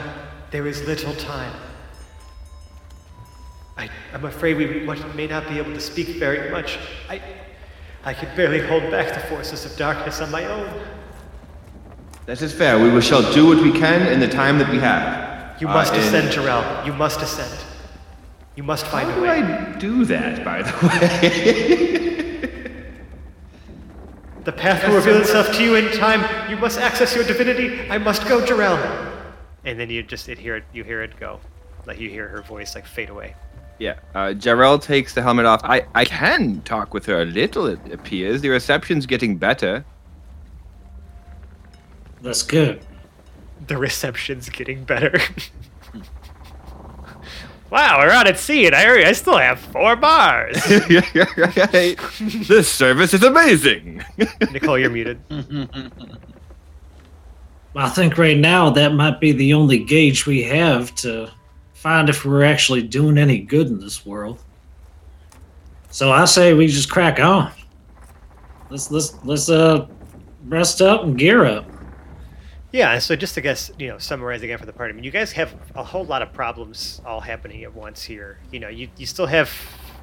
there 0.52 0.68
is 0.68 0.84
little 0.86 1.16
time. 1.16 1.56
I, 3.78 3.90
I'm 4.14 4.26
afraid 4.26 4.58
we 4.58 4.66
may 5.16 5.26
not 5.26 5.48
be 5.50 5.58
able 5.58 5.74
to 5.74 5.80
speak 5.80 6.20
very 6.20 6.52
much. 6.52 6.78
I, 7.10 7.20
I 8.04 8.14
can 8.14 8.36
barely 8.36 8.60
hold 8.60 8.92
back 8.92 9.12
the 9.12 9.22
forces 9.22 9.66
of 9.66 9.76
darkness 9.76 10.22
on 10.22 10.30
my 10.30 10.46
own. 10.46 10.99
That 12.30 12.42
is 12.44 12.54
fair. 12.54 12.78
We 12.78 13.02
shall 13.02 13.26
do 13.34 13.48
what 13.48 13.60
we 13.63 13.72
can 13.72 14.06
in 14.13 14.20
the 14.20 14.28
time 14.28 14.60
that 14.60 14.70
we 14.70 14.78
have. 14.78 15.60
You 15.60 15.68
Uh, 15.68 15.74
must 15.74 15.94
and- 15.96 16.04
ascend, 16.04 16.28
Jarrell. 16.32 16.86
You 16.86 16.94
must 16.94 17.20
ascend. 17.24 17.58
You 18.56 18.62
must 18.62 18.86
find 18.86 19.10
How 19.10 19.18
a 19.18 19.22
do. 19.22 19.30
I 19.32 19.39
do 19.80 20.06
that, 20.06 20.46
by 20.46 20.62
the 20.62 20.74
way? 20.88 21.00
The 24.44 24.52
path 24.52 24.88
will 24.88 24.96
reveal 24.96 25.18
itself 25.18 25.52
to 25.58 25.63
you 25.63 25.74
in 25.76 25.92
time. 25.98 26.22
You 26.52 26.58
must 26.58 26.78
access 26.80 27.15
your 27.15 27.24
divinity. 27.24 27.89
I 27.89 27.98
must 27.98 28.28
go, 28.28 28.42
Jarrell. 28.42 28.78
And 29.65 29.80
then 29.80 29.89
you 29.89 30.04
just 30.04 30.30
it 30.30 30.38
hear 30.38 30.56
it, 30.56 30.65
you 30.72 30.84
hear 30.84 31.02
it 31.02 31.20
go, 31.20 31.39
like 31.88 32.00
you 32.00 32.10
hear 32.12 32.28
her 32.28 32.42
voice 32.44 32.76
like 32.76 32.86
fade 32.86 33.10
away. 33.10 33.34
yeah. 33.80 33.96
Uh, 34.13 34.34
Jarrell 34.44 34.80
takes 34.80 35.13
the 35.15 35.22
helmet 35.24 35.46
off. 35.48 35.62
I, 35.63 35.78
I 35.96 36.06
can 36.06 36.62
talk 36.62 36.94
with 36.94 37.06
her 37.08 37.22
a 37.24 37.26
little, 37.26 37.65
it 37.65 37.80
appears. 37.92 38.42
The 38.42 38.50
reception's 38.50 39.06
getting 39.08 39.38
better. 39.38 39.84
That's 42.22 42.44
good. 42.44 42.86
The 43.68 43.78
reception's 43.78 44.50
getting 44.50 44.84
better. 44.84 45.20
wow, 47.70 48.00
we're 48.00 48.10
out 48.10 48.28
at 48.28 48.38
sea, 48.40 48.66
and 48.66 48.76
I 48.76 49.08
I 49.08 49.12
still 49.14 49.38
have 49.38 49.60
four 49.60 49.96
bars. 49.96 50.62
this 52.48 52.70
service 52.72 53.14
is 53.14 53.24
amazing. 53.24 54.04
Nicole, 54.52 54.78
you're 54.78 54.90
muted. 54.90 55.20
I 57.76 57.88
think 57.90 58.18
right 58.18 58.38
now 58.38 58.70
that 58.72 58.94
might 58.94 59.20
be 59.20 59.32
the 59.32 59.54
only 59.54 59.80
gauge 59.80 60.26
we 60.26 60.44
have 60.44 60.94
to 60.96 61.32
find 61.74 62.10
if 62.10 62.26
we're 62.26 62.44
actually 62.44 62.84
doing 62.84 63.18
any 63.18 63.40
good 63.40 63.68
in 63.68 63.80
this 63.80 64.06
world. 64.06 64.42
So 65.92 66.12
I 66.12 66.26
say 66.26 66.54
we 66.54 66.68
just 66.68 66.92
crack 66.92 67.20
on. 67.20 67.52
Let's 68.70 68.92
let's 68.92 69.16
let's 69.24 69.50
uh 69.50 69.88
rest 70.46 70.82
up 70.82 71.04
and 71.04 71.18
gear 71.18 71.46
up. 71.46 71.69
Yeah, 72.72 73.00
so 73.00 73.16
just 73.16 73.34
to 73.34 73.42
guess, 73.42 73.72
you 73.80 73.88
know, 73.88 73.98
summarize 73.98 74.44
again 74.44 74.60
for 74.60 74.68
the 74.68 74.74
party. 74.74 74.94
I 74.94 74.96
mean, 74.96 75.04
you 75.04 75.10
guys 75.10 75.32
have 75.32 75.56
a 75.74 75.84
whole 75.84 76.06
lot 76.06 76.22
of 76.22 76.32
problems 76.34 77.02
all 77.04 77.20
happening 77.20 77.64
at 77.64 77.74
once 77.74 78.04
here. 78.04 78.38
You 78.52 78.60
know, 78.60 78.68
you, 78.68 78.90
you 78.96 79.08
still 79.08 79.26
have 79.26 79.50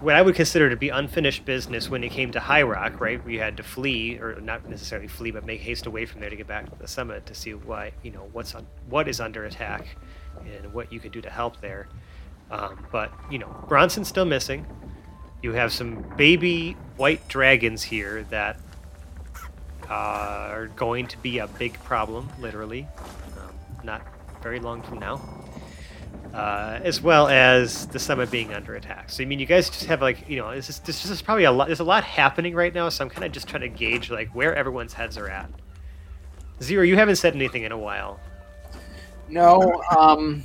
what 0.00 0.16
I 0.16 0.22
would 0.22 0.34
consider 0.34 0.68
to 0.68 0.76
be 0.76 0.88
unfinished 0.88 1.44
business 1.44 1.88
when 1.88 2.02
it 2.02 2.10
came 2.10 2.32
to 2.32 2.40
High 2.40 2.62
Rock, 2.62 3.00
right? 3.00 3.24
We 3.24 3.36
had 3.36 3.56
to 3.58 3.62
flee, 3.62 4.18
or 4.18 4.40
not 4.40 4.68
necessarily 4.68 5.06
flee, 5.06 5.30
but 5.30 5.46
make 5.46 5.60
haste 5.60 5.86
away 5.86 6.06
from 6.06 6.20
there 6.20 6.28
to 6.28 6.36
get 6.36 6.48
back 6.48 6.68
to 6.68 6.76
the 6.76 6.88
summit 6.88 7.24
to 7.26 7.34
see 7.34 7.54
why, 7.54 7.92
you 8.02 8.10
know, 8.10 8.28
what's 8.32 8.54
on, 8.54 8.66
what 8.88 9.06
is 9.06 9.20
under 9.20 9.44
attack, 9.44 9.96
and 10.44 10.72
what 10.74 10.92
you 10.92 10.98
can 10.98 11.12
do 11.12 11.20
to 11.20 11.30
help 11.30 11.60
there. 11.60 11.88
Um, 12.50 12.84
but 12.92 13.12
you 13.30 13.38
know, 13.38 13.48
Bronson's 13.68 14.08
still 14.08 14.24
missing. 14.24 14.66
You 15.42 15.52
have 15.52 15.72
some 15.72 16.04
baby 16.16 16.72
white 16.96 17.26
dragons 17.28 17.82
here 17.84 18.24
that 18.30 18.58
uh, 19.88 20.48
are 20.52 20.66
going 20.76 21.06
to 21.08 21.18
be 21.18 21.38
a 21.38 21.46
big 21.46 21.74
problem, 21.84 22.28
literally. 22.40 22.86
Um, 23.38 23.54
not 23.84 24.02
very 24.42 24.60
long 24.60 24.82
from 24.82 24.98
now. 24.98 25.20
uh, 26.34 26.80
as 26.82 27.00
well 27.00 27.28
as 27.28 27.86
the 27.88 27.98
summit 27.98 28.30
being 28.30 28.52
under 28.52 28.74
attack. 28.74 29.08
So 29.10 29.22
I 29.22 29.26
mean, 29.26 29.38
you 29.38 29.46
guys 29.46 29.70
just 29.70 29.86
have 29.86 30.02
like 30.02 30.28
you 30.28 30.36
know, 30.36 30.54
this 30.54 30.68
is 30.68 30.80
this 30.80 31.04
is 31.06 31.22
probably 31.22 31.44
a 31.44 31.52
lot. 31.52 31.68
There's 31.68 31.80
a 31.80 31.84
lot 31.84 32.04
happening 32.04 32.54
right 32.54 32.74
now, 32.74 32.88
so 32.90 33.04
I'm 33.04 33.10
kind 33.10 33.24
of 33.24 33.32
just 33.32 33.48
trying 33.48 33.62
to 33.62 33.68
gauge 33.68 34.10
like 34.10 34.28
where 34.34 34.54
everyone's 34.54 34.92
heads 34.92 35.16
are 35.16 35.28
at. 35.28 35.48
Zero, 36.62 36.82
you 36.84 36.96
haven't 36.96 37.16
said 37.16 37.34
anything 37.34 37.62
in 37.62 37.72
a 37.72 37.78
while. 37.78 38.20
No, 39.28 39.82
um. 39.96 40.44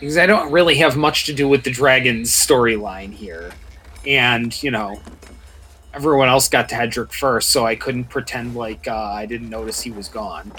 Because 0.00 0.18
I 0.18 0.26
don't 0.26 0.52
really 0.52 0.76
have 0.76 0.96
much 0.96 1.24
to 1.24 1.32
do 1.32 1.48
with 1.48 1.64
the 1.64 1.70
dragon's 1.70 2.30
storyline 2.30 3.12
here. 3.12 3.50
And, 4.06 4.62
you 4.62 4.70
know, 4.70 5.00
everyone 5.94 6.28
else 6.28 6.48
got 6.48 6.68
to 6.68 6.74
Hedrick 6.74 7.12
first, 7.12 7.50
so 7.50 7.66
I 7.66 7.74
couldn't 7.74 8.04
pretend 8.04 8.54
like 8.54 8.86
uh, 8.86 8.94
I 8.94 9.26
didn't 9.26 9.50
notice 9.50 9.80
he 9.80 9.90
was 9.90 10.08
gone. 10.08 10.52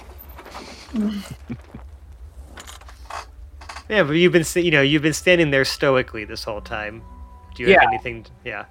Yeah, 3.90 4.04
but 4.04 4.14
you've 4.14 4.34
been 4.34 4.46
you 4.56 4.72
know 4.72 4.82
you've 4.82 5.02
been 5.02 5.14
standing 5.14 5.50
there 5.52 5.64
stoically 5.64 6.26
this 6.26 6.44
whole 6.44 6.60
time. 6.62 7.02
Do 7.56 7.64
you 7.64 7.70
have 7.70 7.82
Yeah. 7.82 7.88
anything? 7.88 8.26
Yeah. 8.44 8.66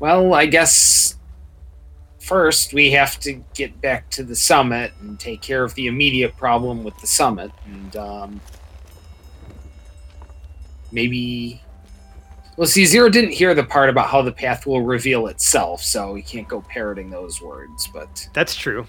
Well, 0.00 0.34
I 0.34 0.46
guess 0.46 1.14
first 2.18 2.74
we 2.74 2.90
have 2.90 3.20
to 3.20 3.34
get 3.54 3.80
back 3.80 4.10
to 4.10 4.24
the 4.24 4.34
summit 4.34 4.92
and 5.00 5.18
take 5.20 5.42
care 5.42 5.62
of 5.62 5.74
the 5.74 5.86
immediate 5.86 6.36
problem 6.36 6.82
with 6.82 6.98
the 6.98 7.06
summit, 7.06 7.52
and 7.66 7.96
um, 7.96 8.40
maybe. 10.90 11.62
Well, 12.56 12.66
see, 12.66 12.86
Zero 12.86 13.10
didn't 13.10 13.32
hear 13.32 13.54
the 13.54 13.64
part 13.64 13.90
about 13.90 14.08
how 14.08 14.22
the 14.22 14.32
path 14.32 14.66
will 14.66 14.80
reveal 14.80 15.26
itself, 15.26 15.82
so 15.82 16.14
he 16.14 16.22
can't 16.22 16.48
go 16.48 16.62
parroting 16.62 17.10
those 17.10 17.42
words. 17.42 17.86
But 17.92 18.28
That's 18.32 18.54
true. 18.56 18.86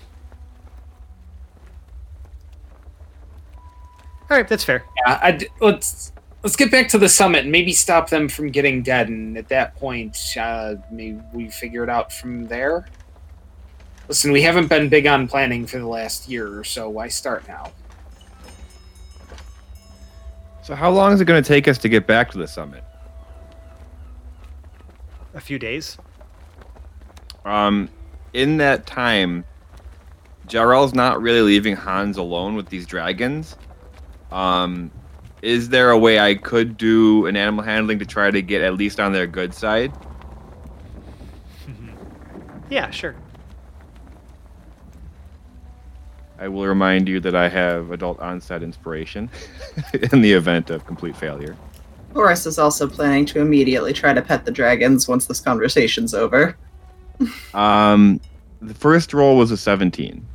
All 4.29 4.35
right, 4.37 4.47
that's 4.47 4.63
fair. 4.63 4.83
yeah, 5.05 5.19
I'd, 5.21 5.47
let's 5.61 6.11
let's 6.43 6.55
get 6.57 6.69
back 6.69 6.89
to 6.89 6.97
the 6.97 7.07
summit 7.07 7.43
and 7.43 7.51
maybe 7.51 7.71
stop 7.71 8.09
them 8.09 8.27
from 8.27 8.49
getting 8.49 8.83
dead. 8.83 9.07
And 9.09 9.37
at 9.37 9.47
that 9.49 9.75
point, 9.75 10.17
uh, 10.39 10.75
maybe 10.91 11.19
we 11.33 11.49
figure 11.49 11.83
it 11.83 11.89
out 11.89 12.11
from 12.11 12.45
there. 12.47 12.87
Listen, 14.09 14.31
we 14.31 14.41
haven't 14.41 14.67
been 14.67 14.87
big 14.89 15.07
on 15.07 15.27
planning 15.27 15.65
for 15.65 15.79
the 15.79 15.87
last 15.87 16.29
year 16.29 16.57
or 16.59 16.63
so. 16.63 16.89
Why 16.89 17.07
start 17.09 17.47
now? 17.47 17.71
So 20.63 20.75
how 20.75 20.89
long 20.89 21.13
is 21.13 21.21
it 21.21 21.25
going 21.25 21.41
to 21.41 21.47
take 21.47 21.67
us 21.67 21.77
to 21.79 21.89
get 21.89 22.05
back 22.07 22.29
to 22.31 22.37
the 22.37 22.47
summit? 22.47 22.83
A 25.37 25.39
few 25.39 25.59
days. 25.59 25.99
Um, 27.45 27.89
in 28.33 28.57
that 28.57 28.87
time, 28.87 29.45
Jarrell's 30.47 30.95
not 30.95 31.21
really 31.21 31.41
leaving 31.41 31.75
Hans 31.75 32.17
alone 32.17 32.55
with 32.55 32.69
these 32.69 32.87
dragons. 32.87 33.55
Um, 34.31 34.89
is 35.43 35.69
there 35.69 35.91
a 35.91 35.97
way 35.97 36.19
I 36.19 36.33
could 36.33 36.75
do 36.75 37.27
an 37.27 37.37
animal 37.37 37.63
handling 37.63 37.99
to 37.99 38.05
try 38.05 38.31
to 38.31 38.41
get 38.41 38.63
at 38.63 38.73
least 38.73 38.99
on 38.99 39.13
their 39.13 39.27
good 39.27 39.53
side? 39.53 39.93
Yeah, 42.69 42.89
sure. 42.89 43.15
I 46.37 46.49
will 46.49 46.67
remind 46.67 47.07
you 47.07 47.21
that 47.21 47.33
I 47.33 47.47
have 47.47 47.91
adult 47.91 48.19
onset 48.19 48.61
inspiration 48.61 49.29
in 50.11 50.19
the 50.19 50.33
event 50.33 50.69
of 50.69 50.85
complete 50.85 51.15
failure. 51.15 51.55
Boris 52.17 52.47
is 52.47 52.57
also 52.57 52.87
planning 52.87 53.27
to 53.27 53.39
immediately 53.41 53.93
try 53.93 54.11
to 54.11 54.23
pet 54.23 54.43
the 54.43 54.49
dragons 54.49 55.07
once 55.07 55.27
this 55.27 55.39
conversation's 55.39 56.15
over. 56.15 56.57
Um, 57.53 58.19
the 58.59 58.73
first 58.73 59.13
roll 59.13 59.37
was 59.37 59.51
a 59.51 59.57
17. 59.57 60.25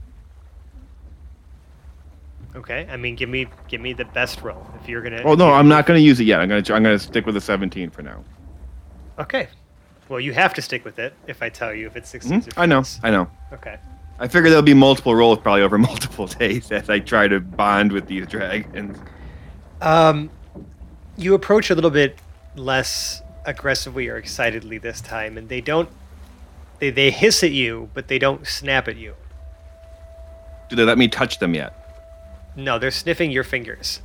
Okay. 2.54 2.86
I 2.88 2.96
mean, 2.96 3.16
give 3.16 3.28
me 3.28 3.48
give 3.66 3.80
me 3.80 3.94
the 3.94 4.04
best 4.04 4.42
roll 4.42 4.64
if 4.80 4.88
you're 4.88 5.02
gonna. 5.02 5.22
Oh 5.24 5.34
no, 5.34 5.52
I'm 5.52 5.66
not 5.66 5.86
going 5.86 5.98
to 5.98 6.04
use 6.04 6.20
it 6.20 6.24
yet. 6.24 6.38
I'm 6.40 6.48
going 6.48 6.62
to 6.62 6.72
I'm 6.72 6.84
going 6.84 6.96
to 6.96 7.02
stick 7.04 7.26
with 7.26 7.36
a 7.36 7.40
17 7.40 7.90
for 7.90 8.02
now. 8.02 8.22
Okay. 9.18 9.48
Well, 10.08 10.20
you 10.20 10.32
have 10.34 10.54
to 10.54 10.62
stick 10.62 10.84
with 10.84 11.00
it 11.00 11.14
if 11.26 11.42
I 11.42 11.48
tell 11.48 11.74
you 11.74 11.88
if 11.88 11.96
it 11.96 12.04
Mhm, 12.04 12.06
succeeds. 12.06 12.46
or 12.48 12.52
I 12.58 12.66
know. 12.66 12.84
I 13.02 13.10
know. 13.10 13.28
Okay. 13.52 13.76
I 14.20 14.28
figure 14.28 14.50
there'll 14.50 14.62
be 14.62 14.72
multiple 14.74 15.16
rolls 15.16 15.38
probably 15.40 15.62
over 15.62 15.78
multiple 15.90 16.28
days 16.28 16.70
as 16.70 16.88
I 16.88 17.00
try 17.00 17.26
to 17.26 17.40
bond 17.40 17.90
with 17.90 18.06
these 18.06 18.28
dragons. 18.28 18.96
Um, 19.80 20.30
you 21.16 21.34
approach 21.34 21.70
a 21.70 21.74
little 21.74 21.90
bit 21.90 22.18
less 22.56 23.22
aggressively 23.44 24.08
or 24.08 24.16
excitedly 24.16 24.78
this 24.78 25.00
time, 25.00 25.36
and 25.38 25.48
they 25.48 25.60
don't. 25.60 25.88
They 26.78 26.90
they 26.90 27.10
hiss 27.10 27.42
at 27.44 27.52
you, 27.52 27.90
but 27.94 28.08
they 28.08 28.18
don't 28.18 28.46
snap 28.46 28.88
at 28.88 28.96
you. 28.96 29.14
Do 30.68 30.76
they 30.76 30.84
let 30.84 30.98
me 30.98 31.08
touch 31.08 31.38
them 31.38 31.54
yet? 31.54 31.74
No, 32.56 32.78
they're 32.78 32.90
sniffing 32.90 33.30
your 33.30 33.44
fingers, 33.44 34.00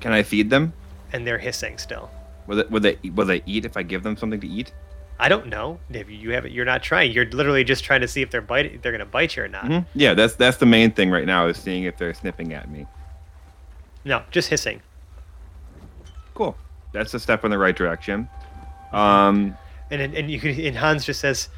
Can 0.00 0.12
I 0.12 0.22
feed 0.22 0.50
them? 0.50 0.72
and 1.12 1.26
they're 1.26 1.38
hissing 1.38 1.78
still. 1.78 2.10
Will 2.46 2.56
they, 2.56 2.64
will 2.64 2.80
they 2.80 2.98
will 3.14 3.24
they 3.26 3.42
eat 3.46 3.64
if 3.64 3.76
I 3.76 3.82
give 3.82 4.02
them 4.02 4.16
something 4.16 4.40
to 4.40 4.46
eat? 4.46 4.72
I 5.18 5.28
don't 5.28 5.46
know 5.48 5.80
if 5.90 6.08
you 6.10 6.30
have 6.30 6.44
it. 6.46 6.52
You're 6.52 6.64
not 6.66 6.82
trying. 6.82 7.12
You're 7.12 7.26
literally 7.26 7.64
just 7.64 7.82
trying 7.82 8.02
to 8.02 8.08
see 8.08 8.20
if 8.22 8.30
they're 8.30 8.40
bite. 8.42 8.66
If 8.66 8.82
they're 8.82 8.92
gonna 8.92 9.04
bite 9.06 9.36
you 9.36 9.42
or 9.44 9.48
not. 9.48 9.64
Mhm. 9.64 9.86
Yeah, 9.94 10.14
that's 10.14 10.34
that's 10.34 10.58
the 10.58 10.66
main 10.66 10.90
thing 10.92 11.10
right 11.10 11.26
now 11.26 11.46
is 11.46 11.56
seeing 11.56 11.84
if 11.84 11.96
they're 11.96 12.14
sniffing 12.14 12.52
at 12.52 12.70
me. 12.70 12.86
No, 14.04 14.22
just 14.30 14.48
hissing. 14.50 14.80
Cool. 16.38 16.56
That's 16.92 17.12
a 17.14 17.18
step 17.18 17.44
in 17.44 17.50
the 17.50 17.58
right 17.58 17.74
direction. 17.74 18.28
Um, 18.92 19.56
And 19.90 20.00
and, 20.14 20.30
you 20.30 20.38
can, 20.38 20.50
and 20.60 20.76
Hans 20.76 21.04
just 21.04 21.20
says, 21.20 21.48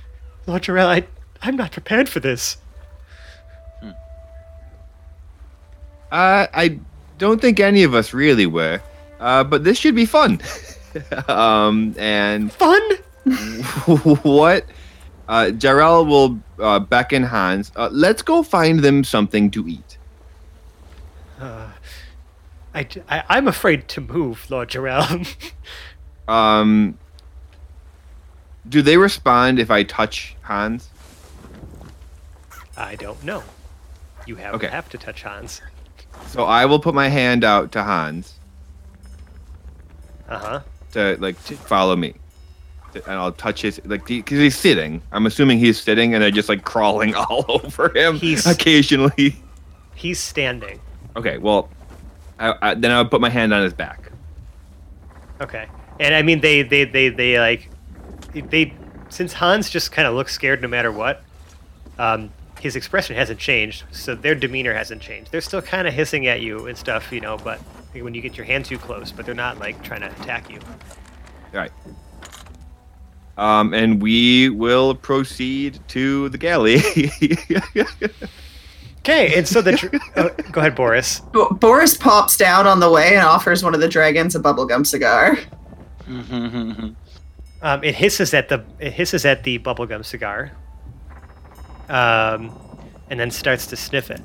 "Lord 0.46 0.62
Jarrell, 0.62 0.86
I 0.86 1.04
I'm 1.42 1.54
not 1.54 1.70
prepared 1.70 2.08
for 2.08 2.18
this." 2.18 2.56
Uh, 6.10 6.46
I 6.54 6.80
don't 7.18 7.40
think 7.42 7.60
any 7.60 7.82
of 7.82 7.94
us 7.94 8.14
really 8.14 8.46
were, 8.46 8.80
uh, 9.20 9.44
but 9.44 9.64
this 9.64 9.76
should 9.76 9.94
be 9.94 10.06
fun. 10.06 10.40
um, 11.28 11.94
and 11.98 12.50
Fun. 12.50 12.82
what? 14.24 14.64
Uh, 15.28 15.52
Jarrell 15.62 16.06
will 16.06 16.40
uh, 16.58 16.80
beckon 16.80 17.22
Hans. 17.22 17.70
Uh, 17.76 17.90
let's 17.92 18.22
go 18.22 18.42
find 18.42 18.80
them 18.80 19.04
something 19.04 19.50
to 19.50 19.68
eat. 19.68 19.98
Uh, 21.38 21.68
I, 22.74 22.86
I 23.08 23.24
I'm 23.28 23.48
afraid 23.48 23.88
to 23.88 24.00
move, 24.00 24.50
Lord 24.50 24.70
Jarrell. 24.70 25.26
Um, 26.28 26.96
do 28.68 28.82
they 28.82 28.96
respond 28.96 29.58
if 29.58 29.68
I 29.68 29.82
touch 29.82 30.36
Hans? 30.42 30.88
I 32.76 32.94
don't 32.94 33.24
know. 33.24 33.42
You 34.26 34.36
have 34.36 34.54
Okay. 34.54 34.68
have 34.68 34.88
to 34.90 34.98
touch 34.98 35.24
Hans. 35.24 35.60
So 36.28 36.44
I 36.44 36.66
will 36.66 36.78
put 36.78 36.94
my 36.94 37.08
hand 37.08 37.42
out 37.42 37.72
to 37.72 37.82
Hans 37.82 38.34
Uh 40.28 40.38
huh. 40.38 40.60
to 40.92 41.16
like 41.18 41.42
to 41.46 41.56
follow 41.56 41.96
me, 41.96 42.14
and 42.94 43.02
I'll 43.16 43.32
touch 43.32 43.62
his 43.62 43.80
like 43.84 44.06
because 44.06 44.38
he's 44.38 44.56
sitting. 44.56 45.02
I'm 45.10 45.26
assuming 45.26 45.58
he's 45.58 45.80
sitting, 45.80 46.14
and 46.14 46.22
they're 46.22 46.30
just 46.30 46.48
like 46.48 46.62
crawling 46.64 47.14
all 47.16 47.44
over 47.48 47.90
him 47.98 48.16
He's- 48.16 48.46
occasionally. 48.46 49.42
He's 49.96 50.20
standing. 50.20 50.78
Okay, 51.16 51.38
well, 51.38 51.68
I, 52.40 52.54
I, 52.62 52.74
then 52.74 52.90
I'll 52.90 53.04
put 53.04 53.20
my 53.20 53.28
hand 53.28 53.52
on 53.52 53.62
his 53.62 53.74
back. 53.74 54.10
Okay. 55.40 55.68
And 56.00 56.14
I 56.14 56.22
mean, 56.22 56.40
they 56.40 56.62
they 56.62 56.84
they 56.84 57.10
they 57.10 57.38
like 57.38 57.70
they 58.32 58.72
since 59.10 59.34
Hans 59.34 59.68
just 59.70 59.92
kind 59.92 60.08
of 60.08 60.14
looks 60.14 60.32
scared 60.32 60.62
no 60.62 60.68
matter 60.68 60.90
what. 60.90 61.22
Um, 61.98 62.32
his 62.58 62.76
expression 62.76 63.16
hasn't 63.16 63.38
changed, 63.38 63.84
so 63.90 64.14
their 64.14 64.34
demeanor 64.34 64.74
hasn't 64.74 65.02
changed. 65.02 65.30
They're 65.32 65.40
still 65.40 65.62
kind 65.62 65.86
of 65.86 65.94
hissing 65.94 66.26
at 66.26 66.40
you 66.40 66.66
and 66.66 66.76
stuff, 66.76 67.12
you 67.12 67.20
know. 67.20 67.36
But 67.36 67.58
when 67.92 68.14
you 68.14 68.22
get 68.22 68.36
your 68.36 68.46
hand 68.46 68.64
too 68.64 68.78
close, 68.78 69.12
but 69.12 69.26
they're 69.26 69.34
not 69.34 69.58
like 69.58 69.82
trying 69.82 70.00
to 70.00 70.08
attack 70.08 70.50
you. 70.50 70.58
All 70.58 71.60
right. 71.60 71.72
Um, 73.36 73.72
and 73.72 74.02
we 74.02 74.50
will 74.50 74.94
proceed 74.94 75.78
to 75.88 76.28
the 76.28 76.38
galley. 76.38 76.78
Okay, 79.00 79.36
and 79.36 79.48
so 79.48 79.62
the 79.62 79.72
dr- 79.72 80.02
oh, 80.16 80.28
go 80.52 80.60
ahead, 80.60 80.74
Boris. 80.74 81.20
Bo- 81.32 81.50
Boris 81.50 81.96
pops 81.96 82.36
down 82.36 82.66
on 82.66 82.80
the 82.80 82.90
way 82.90 83.14
and 83.14 83.24
offers 83.24 83.64
one 83.64 83.74
of 83.74 83.80
the 83.80 83.88
dragons 83.88 84.34
a 84.34 84.40
bubblegum 84.40 84.86
cigar. 84.86 85.38
Um, 87.62 87.84
it 87.84 87.94
hisses 87.94 88.34
at 88.34 88.48
the 88.48 88.64
it 88.78 88.92
hisses 88.92 89.24
at 89.24 89.44
the 89.44 89.58
bubblegum 89.58 90.04
cigar, 90.04 90.52
um, 91.88 92.58
and 93.10 93.18
then 93.20 93.30
starts 93.30 93.66
to 93.68 93.76
sniff 93.76 94.10
it. 94.10 94.20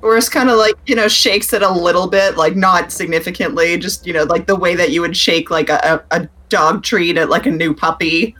Boris 0.00 0.28
kind 0.28 0.50
of 0.50 0.56
like, 0.56 0.74
you 0.86 0.94
know, 0.94 1.08
shakes 1.08 1.52
it 1.52 1.62
a 1.62 1.70
little 1.70 2.06
bit, 2.06 2.36
like 2.36 2.54
not 2.54 2.92
significantly, 2.92 3.76
just, 3.76 4.06
you 4.06 4.12
know, 4.12 4.22
like 4.22 4.46
the 4.46 4.54
way 4.54 4.76
that 4.76 4.90
you 4.90 5.00
would 5.00 5.16
shake 5.16 5.50
like 5.50 5.68
a, 5.68 6.04
a, 6.12 6.20
a 6.20 6.28
dog 6.48 6.84
treat 6.84 7.18
at 7.18 7.28
like 7.28 7.46
a 7.46 7.50
new 7.50 7.74
puppy. 7.74 8.36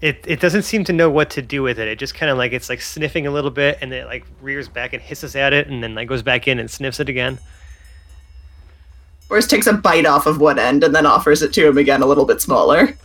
It 0.00 0.24
it 0.26 0.40
doesn't 0.40 0.62
seem 0.62 0.84
to 0.84 0.92
know 0.92 1.10
what 1.10 1.28
to 1.30 1.42
do 1.42 1.62
with 1.62 1.78
it. 1.78 1.86
It 1.86 1.98
just 1.98 2.14
kind 2.14 2.30
of 2.30 2.38
like 2.38 2.52
it's 2.52 2.68
like 2.68 2.80
sniffing 2.80 3.26
a 3.26 3.30
little 3.30 3.50
bit, 3.50 3.78
and 3.80 3.92
then 3.92 4.02
it 4.02 4.06
like 4.06 4.24
rears 4.40 4.68
back 4.68 4.92
and 4.94 5.02
hisses 5.02 5.36
at 5.36 5.52
it, 5.52 5.68
and 5.68 5.82
then 5.82 5.94
like 5.94 6.08
goes 6.08 6.22
back 6.22 6.48
in 6.48 6.58
and 6.58 6.70
sniffs 6.70 7.00
it 7.00 7.08
again. 7.08 7.38
Boris 9.28 9.46
takes 9.46 9.66
a 9.66 9.72
bite 9.72 10.06
off 10.06 10.26
of 10.26 10.40
one 10.40 10.58
end 10.58 10.82
and 10.82 10.92
then 10.94 11.06
offers 11.06 11.40
it 11.42 11.52
to 11.52 11.68
him 11.68 11.78
again 11.78 12.02
a 12.02 12.06
little 12.06 12.24
bit 12.24 12.40
smaller. 12.40 12.96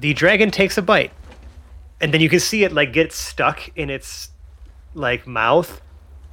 the 0.00 0.12
dragon 0.14 0.50
takes 0.50 0.76
a 0.76 0.82
bite, 0.82 1.12
and 2.00 2.12
then 2.12 2.20
you 2.20 2.28
can 2.28 2.40
see 2.40 2.64
it 2.64 2.72
like 2.72 2.92
get 2.92 3.12
stuck 3.12 3.70
in 3.76 3.88
its 3.90 4.30
like 4.94 5.26
mouth, 5.26 5.80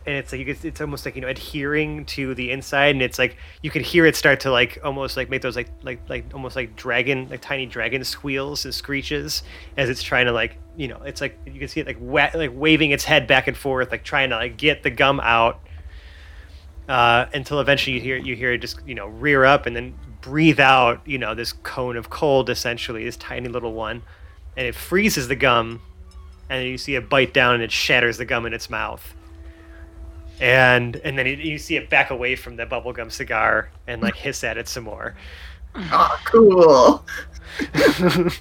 and 0.06 0.16
it's 0.16 0.32
like 0.32 0.48
it's 0.48 0.82
almost 0.82 1.06
like 1.06 1.16
you 1.16 1.22
know 1.22 1.28
adhering 1.28 2.06
to 2.06 2.34
the 2.34 2.52
inside, 2.52 2.96
and 2.96 3.02
it's 3.02 3.20
like 3.20 3.38
you 3.62 3.70
can 3.70 3.84
hear 3.84 4.06
it 4.06 4.16
start 4.16 4.40
to 4.42 4.52
like 4.52 4.80
almost 4.84 5.16
like 5.16 5.30
make 5.30 5.42
those 5.42 5.56
like 5.56 5.70
like 5.84 6.00
like 6.10 6.26
almost 6.34 6.56
like 6.56 6.76
dragon 6.76 7.28
like 7.30 7.42
tiny 7.42 7.66
dragon 7.68 8.04
squeals 8.04 8.66
and 8.66 8.74
screeches 8.74 9.44
as 9.78 9.90
it's 9.90 10.02
trying 10.02 10.26
to 10.26 10.32
like 10.32 10.58
you 10.76 10.88
know 10.88 11.00
it's 11.04 11.22
like 11.22 11.38
you 11.46 11.60
can 11.60 11.68
see 11.68 11.80
it 11.80 11.88
like 11.88 11.98
wa- 12.00 12.32
like 12.34 12.52
waving 12.54 12.92
its 12.92 13.04
head 13.04 13.28
back 13.28 13.48
and 13.48 13.56
forth 13.56 13.92
like 13.92 14.04
trying 14.04 14.30
to 14.32 14.36
like 14.36 14.58
get 14.58 14.82
the 14.82 14.90
gum 14.90 15.20
out 15.20 15.60
uh, 16.90 17.26
until 17.34 17.60
eventually 17.60 17.96
you 17.96 18.02
hear 18.02 18.18
you 18.18 18.36
hear 18.36 18.54
it 18.54 18.58
just 18.58 18.80
you 18.88 18.96
know 18.96 19.08
rear 19.08 19.46
up 19.46 19.66
and 19.66 19.76
then 19.76 19.94
breathe 20.22 20.60
out 20.60 21.00
you 21.06 21.18
know 21.18 21.36
this 21.36 21.54
cone 21.54 21.96
of 21.96 22.10
cold 22.10 22.50
essentially 22.50 23.04
this 23.04 23.18
tiny 23.18 23.48
little 23.48 23.74
one 23.74 24.02
and 24.58 24.66
it 24.66 24.74
freezes 24.74 25.28
the 25.28 25.36
gum 25.36 25.82
and 26.50 26.62
then 26.62 26.68
you 26.68 26.78
see 26.78 26.96
it 26.96 27.08
bite 27.08 27.34
down 27.34 27.56
and 27.56 27.64
it 27.64 27.72
shatters 27.72 28.18
the 28.18 28.26
gum 28.26 28.46
in 28.46 28.54
its 28.54 28.70
mouth 28.70 29.14
and 30.40 30.96
and 30.98 31.18
then 31.18 31.26
you, 31.28 31.34
you 31.36 31.58
see 31.58 31.76
it 31.76 31.90
back 31.90 32.10
away 32.12 32.36
from 32.36 32.56
the 32.56 32.66
bubblegum 32.66 33.12
cigar 33.12 33.70
and 33.88 34.02
like 34.02 34.16
hiss 34.16 34.44
at 34.44 34.58
it 34.58 34.68
some 34.68 34.84
more 34.86 35.16
Oh, 35.76 36.20
cool. 36.26 37.06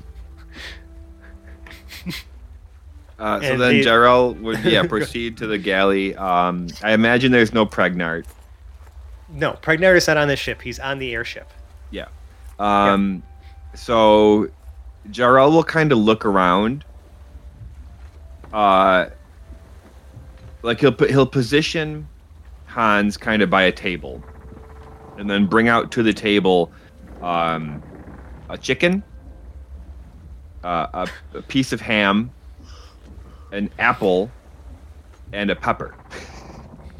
Uh, 3.19 3.39
so 3.41 3.47
And 3.53 3.61
then 3.61 3.75
the- 3.79 3.85
Jarrell 3.85 4.39
would 4.41 4.59
yeah 4.65 4.87
proceed 4.87 5.37
to 5.39 5.47
the 5.47 5.59
galley. 5.59 6.17
Um, 6.17 6.69
I 6.83 6.93
imagine 6.93 7.31
there's 7.33 7.53
no 7.53 7.67
Pregnart. 7.67 8.25
no 9.29 9.53
Pregnard 9.63 9.97
is 9.97 10.07
not 10.09 10.17
on 10.17 10.27
the 10.29 10.37
ship 10.37 10.63
he's 10.63 10.79
on 10.79 10.99
the 10.99 11.13
airship 11.13 11.51
Yeah. 11.91 12.07
Um, 12.59 13.23
so 13.75 14.49
Jarrell 15.11 15.51
will 15.53 15.65
kind 15.65 15.93
of 15.93 15.99
look 15.99 16.25
around. 16.25 16.85
Uh, 18.53 19.07
like 20.63 20.81
he'll 20.81 20.93
put 20.93 21.11
he'll 21.11 21.27
position 21.27 22.07
Hans 22.67 23.17
kind 23.17 23.43
of 23.43 23.51
by 23.51 23.63
a 23.63 23.73
table, 23.73 24.23
and 25.19 25.29
then 25.29 25.47
bring 25.47 25.69
out 25.69 25.91
to 25.93 26.03
the 26.03 26.13
table, 26.13 26.71
um, 27.23 27.83
a 28.49 28.57
chicken, 28.57 29.03
uh, 30.63 30.87
a, 31.35 31.39
a 31.39 31.43
piece 31.43 31.73
of 31.73 31.81
ham, 31.81 32.31
an 33.53 33.71
apple, 33.79 34.31
and 35.33 35.51
a 35.51 35.57
pepper. 35.57 35.95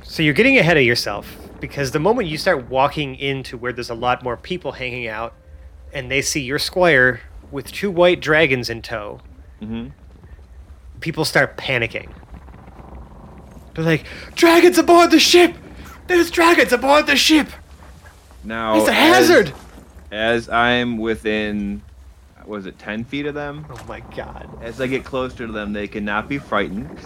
So 0.03 0.23
you're 0.25 0.35
getting 0.35 0.59
ahead 0.59 0.77
of 0.77 0.83
yourself 0.83 1.37
because 1.61 1.93
the 1.93 2.01
moment 2.01 2.27
you 2.27 2.37
start 2.39 2.69
walking 2.69 3.15
into 3.17 3.57
where 3.57 3.73
there's 3.73 3.91
a 3.91 3.95
lot 3.95 4.25
more 4.25 4.37
people 4.37 4.73
hanging 4.73 5.07
out 5.07 5.35
and 5.93 6.11
they 6.11 6.21
see 6.23 6.41
your 6.41 6.59
squire 6.59 7.21
with 7.53 7.71
two 7.71 7.91
white 7.91 8.21
dragons 8.21 8.71
in 8.71 8.83
tow, 8.83 9.21
Mm-hmm. 9.63 9.89
people 11.01 11.25
start 11.25 11.57
panicking. 11.59 12.09
They're 13.75 13.85
like, 13.85 14.05
"Dragons 14.35 14.79
aboard 14.79 15.11
the 15.11 15.21
ship! 15.21 15.55
There's 16.07 16.31
dragons 16.31 16.73
aboard 16.73 17.07
the 17.07 17.17
ship! 17.17 17.49
Now 18.45 18.77
It's 18.79 18.89
a 18.89 18.93
as- 18.93 19.29
hazard!" 19.29 19.53
as 20.11 20.49
I'm 20.49 20.99
within, 20.99 21.83
was 22.45 22.67
it 22.67 22.79
ten 22.79 23.05
feet 23.05 23.27
of 23.27 23.35
them? 23.35 23.65
Oh 23.71 23.85
my 23.87 24.01
god. 24.17 24.49
As 24.61 24.81
I 24.81 24.87
get 24.89 25.05
closer 25.05 25.47
to 25.47 25.53
them, 25.53 25.73
they 25.73 25.87
cannot 25.87 26.29
be 26.29 26.39
frightened. 26.39 26.89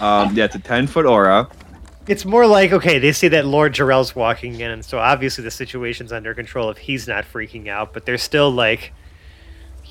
um, 0.00 0.34
yeah, 0.34 0.44
it's 0.44 0.54
a 0.54 0.58
10 0.60 0.86
foot 0.88 1.06
aura. 1.06 1.48
It's 2.06 2.24
more 2.24 2.46
like, 2.46 2.72
okay, 2.72 2.98
they 2.98 3.12
see 3.12 3.28
that 3.28 3.46
Lord 3.46 3.72
Jarrell's 3.72 4.14
walking 4.14 4.60
in, 4.60 4.70
and 4.70 4.84
so 4.84 4.98
obviously 4.98 5.42
the 5.44 5.50
situation's 5.50 6.12
under 6.12 6.34
control 6.34 6.68
if 6.70 6.76
he's 6.78 7.08
not 7.08 7.24
freaking 7.24 7.68
out, 7.68 7.94
but 7.94 8.04
they're 8.04 8.18
still 8.18 8.50
like, 8.50 8.92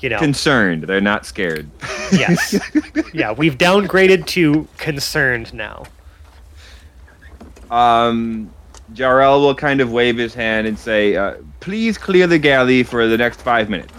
you 0.04 0.10
know, 0.10 0.18
Concerned. 0.18 0.82
They're 0.82 1.00
not 1.00 1.24
scared. 1.24 1.70
yes. 2.12 2.60
yeah, 3.14 3.32
we've 3.32 3.56
downgraded 3.56 4.26
to 4.26 4.68
concerned 4.76 5.54
now. 5.54 5.84
Um, 7.70 8.52
Jarrell 8.92 9.40
will 9.40 9.54
kind 9.54 9.80
of 9.80 9.90
wave 9.90 10.18
his 10.18 10.34
hand 10.34 10.66
and 10.66 10.78
say, 10.78 11.16
uh, 11.16 11.36
please 11.60 11.96
clear 11.96 12.26
the 12.26 12.38
galley 12.38 12.82
for 12.82 13.06
the 13.08 13.16
next 13.16 13.40
five 13.40 13.70
minutes. 13.70 13.94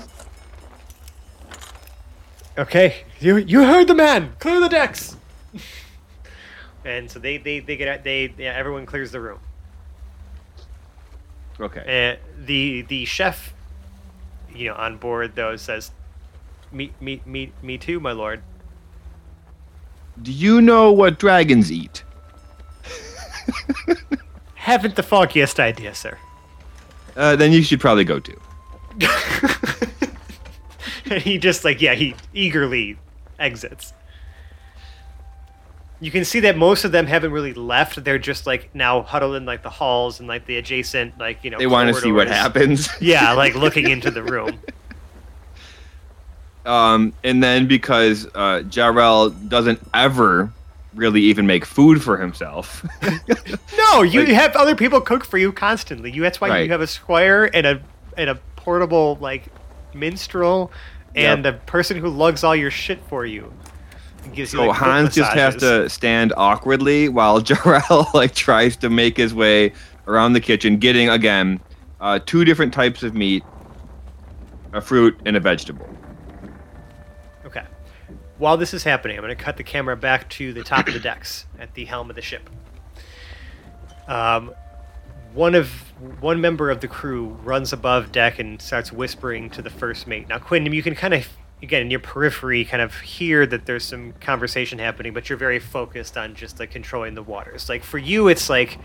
Okay, 2.55 3.03
you 3.19 3.37
you 3.37 3.63
heard 3.65 3.87
the 3.87 3.95
man. 3.95 4.33
Clear 4.37 4.59
the 4.59 4.69
decks. 4.69 5.17
and 6.85 7.09
so 7.09 7.17
they 7.17 7.37
they 7.37 7.59
they 7.61 7.75
get 7.77 7.87
out- 7.87 8.03
they 8.03 8.31
yeah, 8.37 8.53
everyone 8.55 8.85
clears 8.85 9.11
the 9.11 9.19
room. 9.19 9.39
Okay. 11.59 12.13
Uh, 12.13 12.43
the 12.45 12.83
the 12.83 13.05
chef, 13.05 13.53
you 14.53 14.69
know, 14.69 14.75
on 14.75 14.97
board 14.97 15.35
though 15.35 15.57
says, 15.57 15.91
"Me 16.75 16.91
me 16.99 17.21
me 17.25 17.51
me 17.61 17.77
too, 17.77 17.99
my 17.99 18.11
lord." 18.11 18.41
Do 20.21 20.31
you 20.31 20.61
know 20.61 20.91
what 20.91 21.17
dragons 21.19 21.71
eat? 21.71 22.03
Haven't 24.55 24.95
the 24.95 25.03
foggiest 25.03 25.59
idea, 25.59 25.93
sir. 25.95 26.17
Uh, 27.15 27.35
then 27.35 27.51
you 27.51 27.63
should 27.63 27.79
probably 27.79 28.03
go 28.03 28.19
too. 28.19 28.39
and 31.09 31.21
he 31.21 31.37
just 31.37 31.63
like 31.63 31.81
yeah, 31.81 31.93
he 31.93 32.15
eagerly 32.33 32.97
exits. 33.39 33.93
You 36.01 36.11
can 36.11 36.25
see 36.25 36.41
that 36.41 36.57
most 36.57 36.83
of 36.83 36.91
them 36.91 37.07
haven't 37.07 37.31
really 37.31 37.53
left. 37.53 38.03
They're 38.03 38.19
just 38.19 38.45
like 38.45 38.69
now 38.75 39.01
huddled 39.01 39.35
in 39.35 39.45
like 39.45 39.63
the 39.63 39.69
halls 39.69 40.19
and 40.19 40.27
like 40.27 40.45
the 40.45 40.57
adjacent 40.57 41.17
like 41.17 41.43
you 41.43 41.49
know. 41.49 41.57
They 41.57 41.67
want 41.67 41.93
to 41.93 42.01
see 42.01 42.11
what 42.11 42.27
happens. 42.27 42.89
Yeah, 42.99 43.31
like 43.31 43.55
looking 43.65 43.89
into 43.89 44.11
the 44.11 44.23
room. 44.23 44.59
Um, 46.65 47.13
and 47.23 47.43
then 47.43 47.67
because 47.67 48.25
uh, 48.33 48.63
Jarrell 48.67 49.33
doesn't 49.49 49.79
ever 49.93 50.51
really 50.95 51.21
even 51.21 51.45
make 51.45 51.65
food 51.65 52.01
for 52.01 52.17
himself, 52.17 52.85
No, 53.77 54.01
you 54.03 54.21
Like- 54.21 54.29
have 54.29 54.55
other 54.55 54.75
people 54.75 55.01
cook 55.01 55.23
for 55.25 55.37
you 55.37 55.51
constantly. 55.51 56.11
You 56.11 56.21
that's 56.21 56.39
why 56.41 56.49
Right. 56.49 56.65
you 56.65 56.71
have 56.71 56.81
a 56.81 56.87
squire 56.87 57.45
and 57.53 57.67
a 57.67 57.81
and 58.17 58.29
a 58.29 58.35
portable 58.55 59.17
like 59.21 59.45
minstrel 59.93 60.71
and 61.15 61.45
a 61.45 61.53
person 61.53 61.97
who 61.97 62.09
lugs 62.09 62.43
all 62.43 62.55
your 62.55 62.71
shit 62.71 62.99
for 63.09 63.25
you. 63.25 63.53
Gives 64.33 64.51
you, 64.53 64.59
so 64.59 64.65
like, 64.67 64.77
Hans 64.77 65.13
just 65.15 65.33
has 65.33 65.55
to 65.57 65.87
stand 65.87 66.33
awkwardly 66.35 67.09
while 67.09 67.39
Jarrell 67.43 68.11
like 68.13 68.33
tries 68.33 68.75
to 68.77 68.89
make 68.89 69.15
his 69.17 69.33
way 69.35 69.71
around 70.07 70.33
the 70.33 70.41
kitchen, 70.41 70.77
getting 70.77 71.09
again 71.09 71.59
uh, 72.01 72.19
two 72.25 72.43
different 72.43 72.73
types 72.73 73.03
of 73.03 73.13
meat, 73.13 73.43
a 74.73 74.81
fruit, 74.81 75.19
and 75.25 75.35
a 75.37 75.39
vegetable. 75.39 75.87
While 78.37 78.57
this 78.57 78.73
is 78.73 78.83
happening, 78.83 79.17
I'm 79.17 79.23
going 79.23 79.35
to 79.35 79.41
cut 79.41 79.57
the 79.57 79.63
camera 79.63 79.95
back 79.95 80.29
to 80.31 80.51
the 80.51 80.63
top 80.63 80.87
of 80.87 80.93
the 80.93 80.99
decks 80.99 81.45
at 81.57 81.73
the 81.73 81.85
helm 81.85 82.09
of 82.09 82.15
the 82.15 82.21
ship. 82.21 82.49
Um, 84.07 84.53
one 85.33 85.55
of 85.55 85.69
one 86.19 86.39
member 86.41 86.69
of 86.69 86.81
the 86.81 86.87
crew 86.87 87.37
runs 87.43 87.73
above 87.73 88.11
deck 88.11 88.39
and 88.39 88.61
starts 88.61 88.91
whispering 88.91 89.49
to 89.51 89.61
the 89.61 89.69
first 89.69 90.07
mate. 90.07 90.29
Now, 90.29 90.39
Quinn, 90.39 90.65
you 90.71 90.83
can 90.83 90.95
kind 90.95 91.13
of 91.13 91.27
again 91.63 91.81
in 91.81 91.91
your 91.91 91.99
periphery 91.99 92.65
kind 92.65 92.81
of 92.81 92.99
hear 92.99 93.45
that 93.45 93.65
there's 93.65 93.83
some 93.83 94.13
conversation 94.13 94.79
happening, 94.79 95.13
but 95.13 95.29
you're 95.29 95.37
very 95.37 95.59
focused 95.59 96.17
on 96.17 96.35
just 96.35 96.59
like 96.59 96.71
controlling 96.71 97.15
the 97.15 97.23
waters. 97.23 97.69
Like 97.69 97.83
for 97.83 97.97
you, 97.97 98.27
it's 98.27 98.49
like 98.49 98.77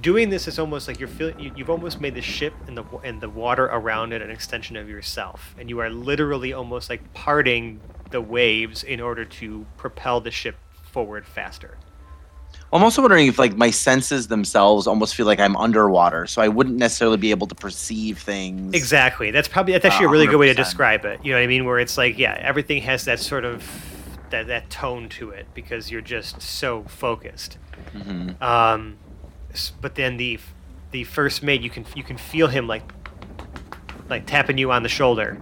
doing 0.00 0.30
this 0.30 0.46
is 0.46 0.58
almost 0.58 0.86
like 0.86 1.00
you're 1.00 1.08
feeling 1.08 1.38
you, 1.38 1.52
you've 1.56 1.70
almost 1.70 2.00
made 2.00 2.14
the 2.14 2.22
ship 2.22 2.54
and 2.66 2.76
the 2.76 2.84
and 3.04 3.20
the 3.20 3.28
water 3.28 3.64
around 3.64 4.12
it 4.12 4.22
an 4.22 4.30
extension 4.30 4.76
of 4.76 4.88
yourself, 4.88 5.54
and 5.58 5.68
you 5.68 5.80
are 5.80 5.90
literally 5.90 6.52
almost 6.52 6.88
like 6.88 7.12
parting 7.14 7.80
the 8.10 8.20
waves 8.20 8.82
in 8.82 9.00
order 9.00 9.24
to 9.24 9.66
propel 9.76 10.20
the 10.20 10.30
ship 10.30 10.56
forward 10.92 11.26
faster. 11.26 11.78
I'm 12.72 12.82
also 12.82 13.00
wondering 13.02 13.26
if 13.28 13.38
like 13.38 13.56
my 13.56 13.70
senses 13.70 14.28
themselves 14.28 14.86
almost 14.86 15.14
feel 15.14 15.26
like 15.26 15.40
I'm 15.40 15.56
underwater, 15.56 16.26
so 16.26 16.42
I 16.42 16.48
wouldn't 16.48 16.76
necessarily 16.76 17.16
be 17.16 17.30
able 17.30 17.46
to 17.46 17.54
perceive 17.54 18.18
things. 18.18 18.74
Exactly. 18.74 19.30
That's 19.30 19.48
probably 19.48 19.72
that's 19.72 19.86
actually 19.86 20.06
a 20.06 20.08
Uh, 20.08 20.12
really 20.12 20.26
good 20.26 20.36
way 20.36 20.48
to 20.48 20.54
describe 20.54 21.04
it. 21.06 21.20
You 21.24 21.32
know 21.32 21.38
what 21.38 21.44
I 21.44 21.46
mean? 21.46 21.64
Where 21.64 21.78
it's 21.78 21.96
like, 21.96 22.18
yeah, 22.18 22.36
everything 22.40 22.82
has 22.82 23.04
that 23.06 23.20
sort 23.20 23.44
of 23.44 23.64
that 24.30 24.48
that 24.48 24.68
tone 24.68 25.08
to 25.10 25.30
it 25.30 25.46
because 25.54 25.90
you're 25.90 26.02
just 26.02 26.42
so 26.42 26.84
focused. 26.88 27.56
Mhm. 27.94 28.40
Um, 28.42 28.96
but 29.80 29.94
then 29.94 30.18
the 30.18 30.38
the 30.90 31.04
first 31.04 31.42
mate, 31.42 31.62
you 31.62 31.70
can 31.70 31.86
you 31.94 32.02
can 32.02 32.18
feel 32.18 32.48
him 32.48 32.66
like 32.66 32.82
like 34.10 34.26
tapping 34.26 34.58
you 34.58 34.70
on 34.72 34.82
the 34.82 34.88
shoulder, 34.88 35.38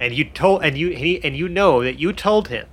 and 0.00 0.14
you 0.14 0.24
told 0.24 0.64
and 0.64 0.76
you 0.76 0.88
he, 0.90 1.22
and 1.22 1.36
you 1.36 1.48
know 1.48 1.82
that 1.84 1.98
you 1.98 2.12
told 2.12 2.48
him 2.48 2.66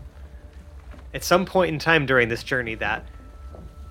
at 1.13 1.23
some 1.23 1.45
point 1.45 1.69
in 1.73 1.79
time 1.79 2.05
during 2.05 2.29
this 2.29 2.43
journey 2.43 2.75
that 2.75 3.05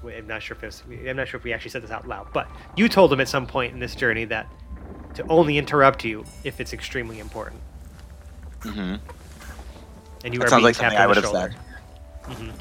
I'm 0.07 0.26
not 0.26 0.41
sure 0.43 0.57
if 0.57 0.62
it's, 0.62 0.82
I'm 1.09 1.16
not 1.16 1.26
sure 1.28 1.39
if 1.39 1.45
we 1.45 1.53
actually 1.53 1.72
said 1.72 1.82
this 1.82 1.91
out 1.91 2.07
loud, 2.07 2.28
but 2.32 2.49
you 2.76 2.89
told 2.89 3.12
him 3.12 3.20
at 3.20 3.28
some 3.28 3.47
point 3.47 3.72
in 3.72 3.80
this 3.80 3.95
journey 3.97 4.24
that 4.26 4.47
to 5.14 5.26
only 5.28 5.59
interrupt 5.59 6.05
you 6.05 6.24
if 6.45 6.61
it's 6.61 6.72
extremely 6.72 7.18
important, 7.18 7.61
Mhm. 8.61 9.01
and 10.24 10.34
you 10.34 10.39
That 10.39 10.47
are 10.47 10.49
sounds 10.49 10.64
like 10.64 10.74
something 10.76 10.97
I 10.99 11.07
would 11.07 11.16
have 11.16 11.26
said. 11.26 11.57
Mhm. 12.24 12.53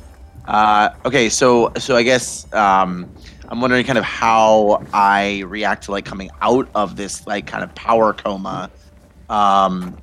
Uh, 0.48 0.90
okay, 1.06 1.30
so 1.30 1.72
so 1.78 1.96
I 1.96 2.04
guess 2.04 2.52
um, 2.54 3.10
I'm 3.50 3.62
wondering 3.62 3.86
kind 3.86 3.98
of 3.98 4.04
how 4.06 4.84
I 4.94 5.44
react 5.48 5.84
to 5.86 5.92
like 5.92 6.06
coming 6.06 6.30
out 6.42 6.68
of 6.76 6.96
this 6.96 7.26
like 7.28 7.46
kind 7.48 7.64
of 7.64 7.74
power 7.76 8.14
coma 8.14 8.70
Um, 9.30 9.98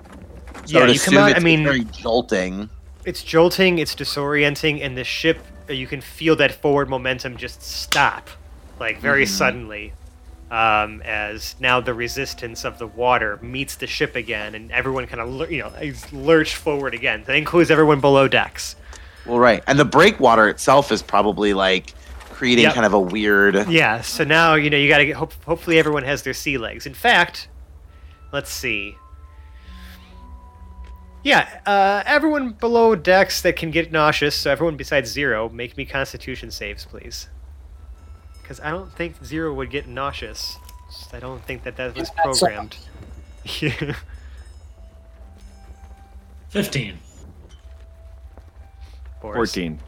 Yeah, 0.72 0.86
you 0.86 1.00
come 1.00 1.16
out- 1.18 1.28
I 1.28 1.30
it's 1.32 1.42
mean- 1.42 1.64
very 1.64 1.84
jolting. 1.84 2.68
It's 3.04 3.22
jolting, 3.22 3.78
it's 3.78 3.94
disorienting, 3.94 4.80
and 4.84 4.96
the 4.96 5.04
ship, 5.04 5.38
uh, 5.68 5.72
you 5.72 5.86
can 5.86 6.00
feel 6.00 6.36
that 6.36 6.52
forward 6.52 6.88
momentum 6.88 7.36
just 7.36 7.60
stop, 7.62 8.30
like 8.78 9.00
very 9.00 9.24
Mhm. 9.24 9.28
suddenly, 9.28 9.92
um, 10.52 11.02
as 11.04 11.56
now 11.58 11.80
the 11.80 11.94
resistance 11.94 12.64
of 12.64 12.78
the 12.78 12.86
water 12.86 13.38
meets 13.42 13.74
the 13.74 13.86
ship 13.88 14.14
again, 14.14 14.54
and 14.54 14.70
everyone 14.70 15.06
kind 15.08 15.20
of, 15.20 15.50
you 15.50 15.60
know, 15.62 15.72
is 15.80 16.12
lurched 16.12 16.54
forward 16.54 16.94
again. 16.94 17.24
That 17.26 17.34
includes 17.36 17.70
everyone 17.72 17.98
below 18.00 18.28
decks. 18.28 18.76
Well, 19.26 19.38
right, 19.40 19.62
and 19.66 19.78
the 19.78 19.84
breakwater 19.84 20.48
itself 20.48 20.92
is 20.92 21.02
probably 21.02 21.54
like 21.54 21.94
creating 22.30 22.64
Yep. 22.64 22.74
kind 22.74 22.86
of 22.86 22.92
a 22.92 23.00
weird. 23.00 23.68
Yeah, 23.68 24.00
so 24.02 24.22
now, 24.24 24.54
you 24.54 24.70
know, 24.70 24.76
you 24.76 24.88
gotta 24.88 25.06
get, 25.06 25.16
hope, 25.16 25.32
hopefully 25.44 25.78
everyone 25.78 26.04
has 26.04 26.22
their 26.22 26.34
sea 26.34 26.56
legs. 26.58 26.86
In 26.86 26.94
fact, 26.94 27.48
let's 28.32 28.52
see. 28.52 28.96
Yeah, 31.24 31.48
uh, 31.66 32.02
everyone 32.04 32.50
below 32.50 32.94
decks 32.96 33.42
that 33.42 33.54
can 33.56 33.70
get 33.70 33.92
nauseous, 33.92 34.34
so 34.34 34.50
everyone 34.50 34.76
besides 34.76 35.10
Zero, 35.10 35.48
make 35.48 35.76
me 35.76 35.84
constitution 35.84 36.50
saves, 36.50 36.84
please. 36.84 37.28
Because 38.42 38.58
I 38.60 38.70
don't 38.70 38.92
think 38.92 39.24
Zero 39.24 39.54
would 39.54 39.70
get 39.70 39.86
nauseous. 39.86 40.58
I 41.12 41.20
don't 41.20 41.44
think 41.44 41.62
that 41.62 41.76
that 41.76 41.94
was 41.96 42.08
Yeah, 42.08 42.14
that's 42.24 42.42
all. 42.42 42.48
programmed. 42.48 42.76
Yeah. 43.60 43.94
15. 46.50 46.98
Boris. 49.20 49.36
14. 49.54 49.78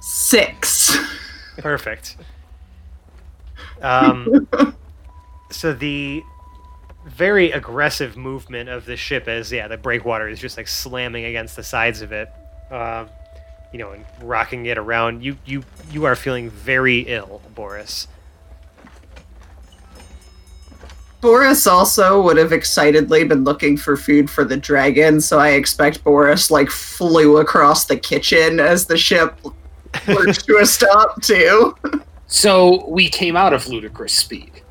Six. 0.00 0.96
Perfect. 1.58 2.16
Um, 3.80 4.48
so 5.50 5.72
the 5.72 6.22
very 7.06 7.50
aggressive 7.50 8.16
movement 8.16 8.68
of 8.68 8.84
the 8.84 8.96
ship, 8.96 9.28
as 9.28 9.50
yeah, 9.52 9.68
the 9.68 9.76
breakwater 9.76 10.28
is 10.28 10.38
just 10.40 10.56
like 10.56 10.68
slamming 10.68 11.24
against 11.24 11.56
the 11.56 11.62
sides 11.62 12.02
of 12.02 12.12
it, 12.12 12.30
um, 12.70 13.08
you 13.72 13.78
know, 13.78 13.92
and 13.92 14.04
rocking 14.22 14.66
it 14.66 14.78
around. 14.78 15.22
You 15.22 15.36
you 15.44 15.64
you 15.90 16.04
are 16.04 16.16
feeling 16.16 16.50
very 16.50 17.00
ill, 17.00 17.42
Boris. 17.54 18.08
Boris 21.20 21.68
also 21.68 22.20
would 22.20 22.36
have 22.36 22.52
excitedly 22.52 23.22
been 23.22 23.44
looking 23.44 23.76
for 23.76 23.96
food 23.96 24.28
for 24.28 24.44
the 24.44 24.56
dragon, 24.56 25.20
so 25.20 25.38
I 25.38 25.50
expect 25.50 26.02
Boris 26.02 26.50
like 26.50 26.68
flew 26.68 27.38
across 27.38 27.84
the 27.84 27.96
kitchen 27.96 28.58
as 28.58 28.86
the 28.86 28.96
ship 28.96 29.38
lurched 30.08 30.46
to 30.46 30.58
a 30.58 30.66
stop 30.66 31.22
too. 31.22 31.76
So 32.26 32.88
we 32.88 33.08
came 33.08 33.36
out 33.36 33.52
of 33.52 33.68
ludicrous 33.68 34.12
speed. 34.12 34.62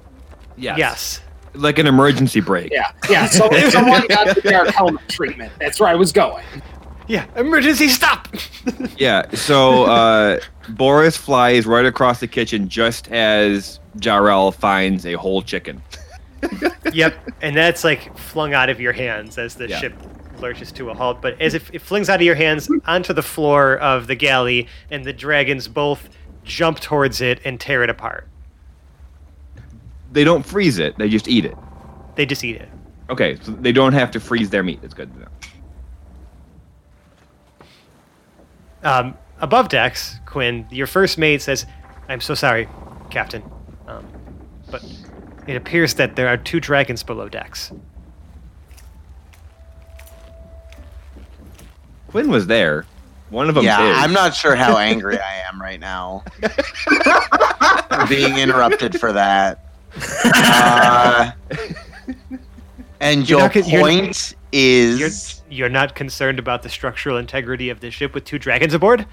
Yes. 0.57 0.77
Yes. 0.77 1.21
Like 1.53 1.79
an 1.79 1.87
emergency 1.87 2.39
brake. 2.39 2.71
Yeah, 2.71 2.91
yeah. 3.09 3.25
So 3.27 3.49
someone 3.69 4.07
got 4.07 4.35
the 4.35 4.41
dark 4.41 4.69
helmet 4.69 5.07
treatment. 5.09 5.51
That's 5.59 5.79
where 5.79 5.89
I 5.89 5.95
was 5.95 6.11
going. 6.11 6.45
Yeah. 7.07 7.25
Emergency 7.35 7.87
stop. 7.89 8.27
Yeah, 8.97 9.27
so 9.33 9.85
uh, 9.85 10.39
Boris 10.69 11.17
flies 11.17 11.65
right 11.65 11.85
across 11.85 12.19
the 12.19 12.27
kitchen 12.27 12.69
just 12.69 13.09
as 13.11 13.79
Jarrell 13.97 14.53
finds 14.53 15.05
a 15.07 15.13
whole 15.13 15.41
chicken. 15.41 15.81
yep. 16.93 17.15
And 17.41 17.55
that's 17.55 17.83
like 17.83 18.15
flung 18.17 18.53
out 18.53 18.69
of 18.69 18.79
your 18.79 18.93
hands 18.93 19.39
as 19.39 19.55
the 19.55 19.67
Yeah. 19.67 19.79
ship 19.79 19.93
lurches 20.39 20.71
to 20.73 20.91
a 20.91 20.93
halt. 20.93 21.19
But 21.21 21.41
as 21.41 21.55
if 21.55 21.73
it 21.73 21.79
flings 21.81 22.09
out 22.09 22.17
of 22.17 22.21
your 22.25 22.35
hands 22.35 22.69
onto 22.85 23.11
the 23.13 23.23
floor 23.23 23.77
of 23.77 24.05
the 24.05 24.15
galley, 24.15 24.67
and 24.91 25.03
the 25.03 25.13
dragons 25.13 25.67
both 25.67 26.07
jump 26.43 26.79
towards 26.79 27.19
it 27.21 27.39
and 27.43 27.59
tear 27.59 27.83
it 27.83 27.89
apart. 27.89 28.27
They 30.11 30.23
don't 30.23 30.45
freeze 30.45 30.77
it, 30.77 30.97
they 30.97 31.09
just 31.09 31.27
eat 31.27 31.45
it. 31.45 31.57
They 32.15 32.25
just 32.25 32.43
eat 32.43 32.57
it. 32.57 32.69
Okay, 33.09 33.37
so 33.41 33.51
they 33.51 33.71
don't 33.71 33.93
have 33.93 34.11
to 34.11 34.19
freeze 34.19 34.49
their 34.49 34.63
meat. 34.63 34.81
That's 34.81 34.93
good 34.93 35.11
to 35.13 35.19
know. 35.19 35.27
Um, 38.83 39.17
above 39.39 39.69
decks, 39.69 40.19
Quinn, 40.25 40.65
your 40.71 40.87
first 40.87 41.17
mate 41.17 41.41
says, 41.41 41.65
"I'm 42.09 42.21
so 42.21 42.33
sorry, 42.33 42.67
Captain, 43.09 43.43
um, 43.87 44.05
but 44.69 44.83
it 45.47 45.55
appears 45.55 45.93
that 45.95 46.15
there 46.15 46.27
are 46.27 46.37
two 46.37 46.59
dragons 46.59 47.03
below 47.03 47.29
decks." 47.29 47.71
Quinn 52.07 52.29
was 52.29 52.47
there. 52.47 52.85
One 53.29 53.47
of 53.47 53.55
them 53.55 53.63
yeah, 53.63 53.91
is. 53.91 53.97
I'm 54.03 54.11
not 54.11 54.35
sure 54.35 54.55
how 54.55 54.77
angry 54.91 55.17
I 55.17 55.35
am 55.49 55.61
right 55.61 55.79
now. 55.79 56.23
Being 58.09 58.37
interrupted 58.37 58.99
for 58.99 59.13
that. 59.13 59.70
Uh, 59.95 61.31
and 62.99 63.27
You're 63.29 63.39
your 63.39 63.47
not 63.47 63.53
con- 63.53 63.63
you're- 63.65 63.81
point 63.83 64.35
You're 64.51 65.07
is 65.07 65.41
you're 65.49 65.69
not 65.69 65.95
concerned 65.95 66.39
about 66.39 66.63
the 66.63 66.69
structural 66.69 67.17
integrity 67.17 67.69
of 67.69 67.79
the 67.81 67.91
ship 67.91 68.13
with 68.13 68.23
two 68.25 68.39
dragons 68.39 68.73
aboard? 68.73 69.05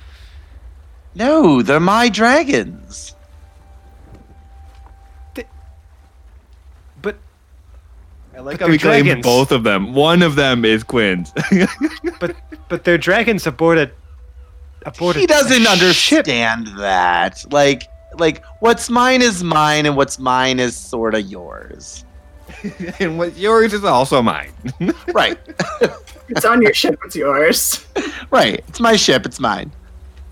no, 1.14 1.62
they're 1.62 1.80
my 1.80 2.08
dragons. 2.08 3.14
But 7.02 7.16
I 8.36 8.40
like 8.40 8.58
But 8.58 8.66
how 8.66 8.70
we 8.70 8.76
they're 8.78 9.02
dragons. 9.02 9.24
both 9.24 9.50
of 9.52 9.64
them. 9.64 9.94
One 9.94 10.22
of 10.22 10.34
them 10.36 10.64
is 10.64 10.84
Quinn's. 10.84 11.32
but 12.20 12.36
but 12.68 12.84
they're 12.84 12.98
dragons 12.98 13.46
aboard 13.46 13.78
a 13.78 13.90
aboard 14.86 15.16
a- 15.16 15.20
He 15.20 15.26
doesn't 15.26 15.62
a 15.62 15.92
ship. 15.92 16.18
understand 16.26 16.68
that. 16.78 17.44
Like, 17.52 17.84
like 18.14 18.44
what's 18.60 18.88
mine 18.90 19.22
is 19.22 19.42
mine, 19.44 19.86
and 19.86 19.96
what's 19.96 20.18
mine 20.18 20.58
is 20.60 20.76
sort 20.76 21.14
of 21.14 21.26
yours. 21.26 22.04
and 23.00 23.18
what's 23.18 23.36
yours 23.38 23.72
is 23.74 23.84
also 23.84 24.22
mine. 24.22 24.52
Right, 25.12 25.38
It's 26.28 26.44
on 26.44 26.62
your 26.62 26.74
ship, 26.74 26.98
it's 27.04 27.16
yours. 27.16 27.86
right. 28.30 28.62
It's 28.68 28.80
my 28.80 28.96
ship. 28.96 29.24
It's 29.26 29.38
mine. 29.40 29.72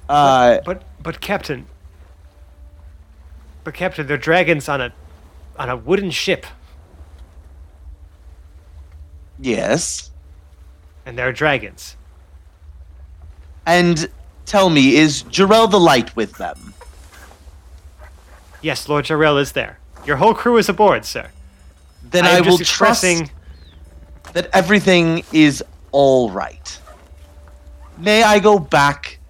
Uh, 0.08 0.58
But 0.64 0.82
but 1.02 1.20
Captain, 1.20 1.66
but 3.64 3.74
Captain, 3.74 4.06
they're 4.06 4.16
dragons 4.18 4.68
on 4.68 4.80
a 4.80 4.92
on 5.58 5.68
a 5.70 5.76
wooden 5.76 6.10
ship, 6.10 6.46
yes. 9.38 10.10
and 11.04 11.16
they're 11.18 11.32
dragons. 11.32 11.96
And 13.66 14.08
tell 14.44 14.70
me, 14.70 14.96
is 14.96 15.22
Jarrell 15.24 15.70
the 15.70 15.80
Light 15.80 16.14
with 16.16 16.32
them? 16.38 16.74
Yes, 18.66 18.88
Lord 18.88 19.04
Jarrell 19.04 19.40
is 19.40 19.52
there. 19.52 19.78
Your 20.04 20.16
whole 20.16 20.34
crew 20.34 20.56
is 20.56 20.68
aboard, 20.68 21.04
sir. 21.04 21.30
Then 22.02 22.24
I 22.24 22.38
I, 22.38 22.40
will 22.40 22.56
just 22.56 22.72
trust 22.72 23.04
that 24.32 24.50
everything 24.52 25.22
is 25.32 25.62
all 25.92 26.32
right. 26.32 26.80
May 27.96 28.24
I 28.24 28.40
go 28.40 28.58
back 28.58 29.20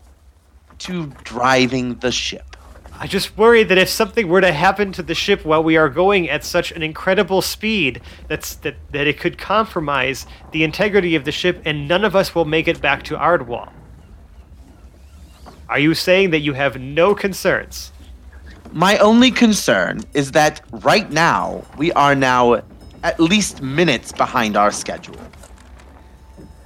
to 0.78 1.08
driving 1.22 1.96
the 1.96 2.10
ship? 2.10 2.56
I 2.98 3.06
just 3.06 3.36
worry 3.36 3.62
that 3.62 3.76
if 3.76 3.90
something 3.90 4.26
were 4.26 4.40
to 4.40 4.52
happen 4.54 4.90
to 4.92 5.02
the 5.02 5.14
ship 5.14 5.44
while 5.44 5.62
we 5.62 5.76
are 5.76 5.90
going 5.90 6.30
at 6.30 6.42
such 6.42 6.72
an 6.72 6.82
incredible 6.82 7.42
speed, 7.42 8.00
that's 8.28 8.54
that 8.64 8.76
that 8.92 9.06
it 9.06 9.20
could 9.20 9.36
compromise 9.36 10.24
the 10.52 10.64
integrity 10.64 11.14
of 11.14 11.26
the 11.26 11.32
ship, 11.32 11.60
and 11.66 11.86
none 11.86 12.06
of 12.06 12.16
us 12.16 12.34
will 12.34 12.46
make 12.46 12.68
it 12.68 12.80
back 12.80 13.02
to 13.02 13.16
Ardwall. 13.16 13.70
Are 15.68 15.78
you 15.78 15.92
saying 15.92 16.30
that 16.30 16.40
you 16.40 16.54
have 16.54 16.80
no 16.80 17.14
concerns? 17.14 17.92
My 18.72 18.98
only 18.98 19.30
concern 19.30 20.02
is 20.14 20.32
that 20.32 20.60
right 20.70 21.10
now 21.10 21.64
we 21.76 21.92
are 21.92 22.14
now 22.14 22.62
at 23.02 23.18
least 23.20 23.62
minutes 23.62 24.12
behind 24.12 24.56
our 24.56 24.70
schedule. 24.70 25.18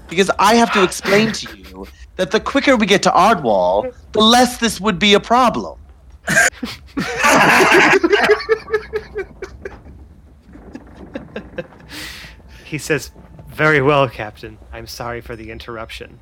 Because 0.08 0.30
I 0.38 0.56
have 0.56 0.72
to 0.72 0.82
explain 0.82 1.32
to 1.32 1.56
you 1.56 1.86
that 2.16 2.30
the 2.30 2.40
quicker 2.40 2.76
we 2.76 2.86
get 2.86 3.02
to 3.04 3.10
Ardwall, 3.10 3.94
the 4.12 4.20
less 4.20 4.58
this 4.58 4.80
would 4.80 4.98
be 4.98 5.14
a 5.14 5.20
problem. 5.20 5.78
He 12.64 12.78
says, 12.78 13.10
"Very 13.48 13.82
well, 13.82 14.08
Captain. 14.08 14.58
I'm 14.72 14.86
sorry 14.86 15.20
for 15.20 15.34
the 15.36 15.50
interruption." 15.50 16.20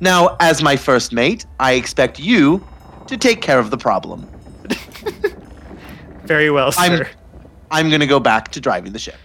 Now, 0.00 0.36
as 0.40 0.62
my 0.62 0.76
first 0.76 1.12
mate, 1.12 1.46
I 1.58 1.72
expect 1.72 2.18
you 2.18 2.66
to 3.06 3.16
take 3.16 3.40
care 3.40 3.58
of 3.58 3.70
the 3.70 3.78
problem. 3.78 4.26
Very 6.24 6.50
well, 6.50 6.72
I'm- 6.76 6.98
sir. 6.98 7.08
I'm 7.70 7.90
gonna 7.90 8.06
go 8.06 8.20
back 8.20 8.52
to 8.52 8.60
driving 8.60 8.92
the 8.92 8.98
ship. 8.98 9.18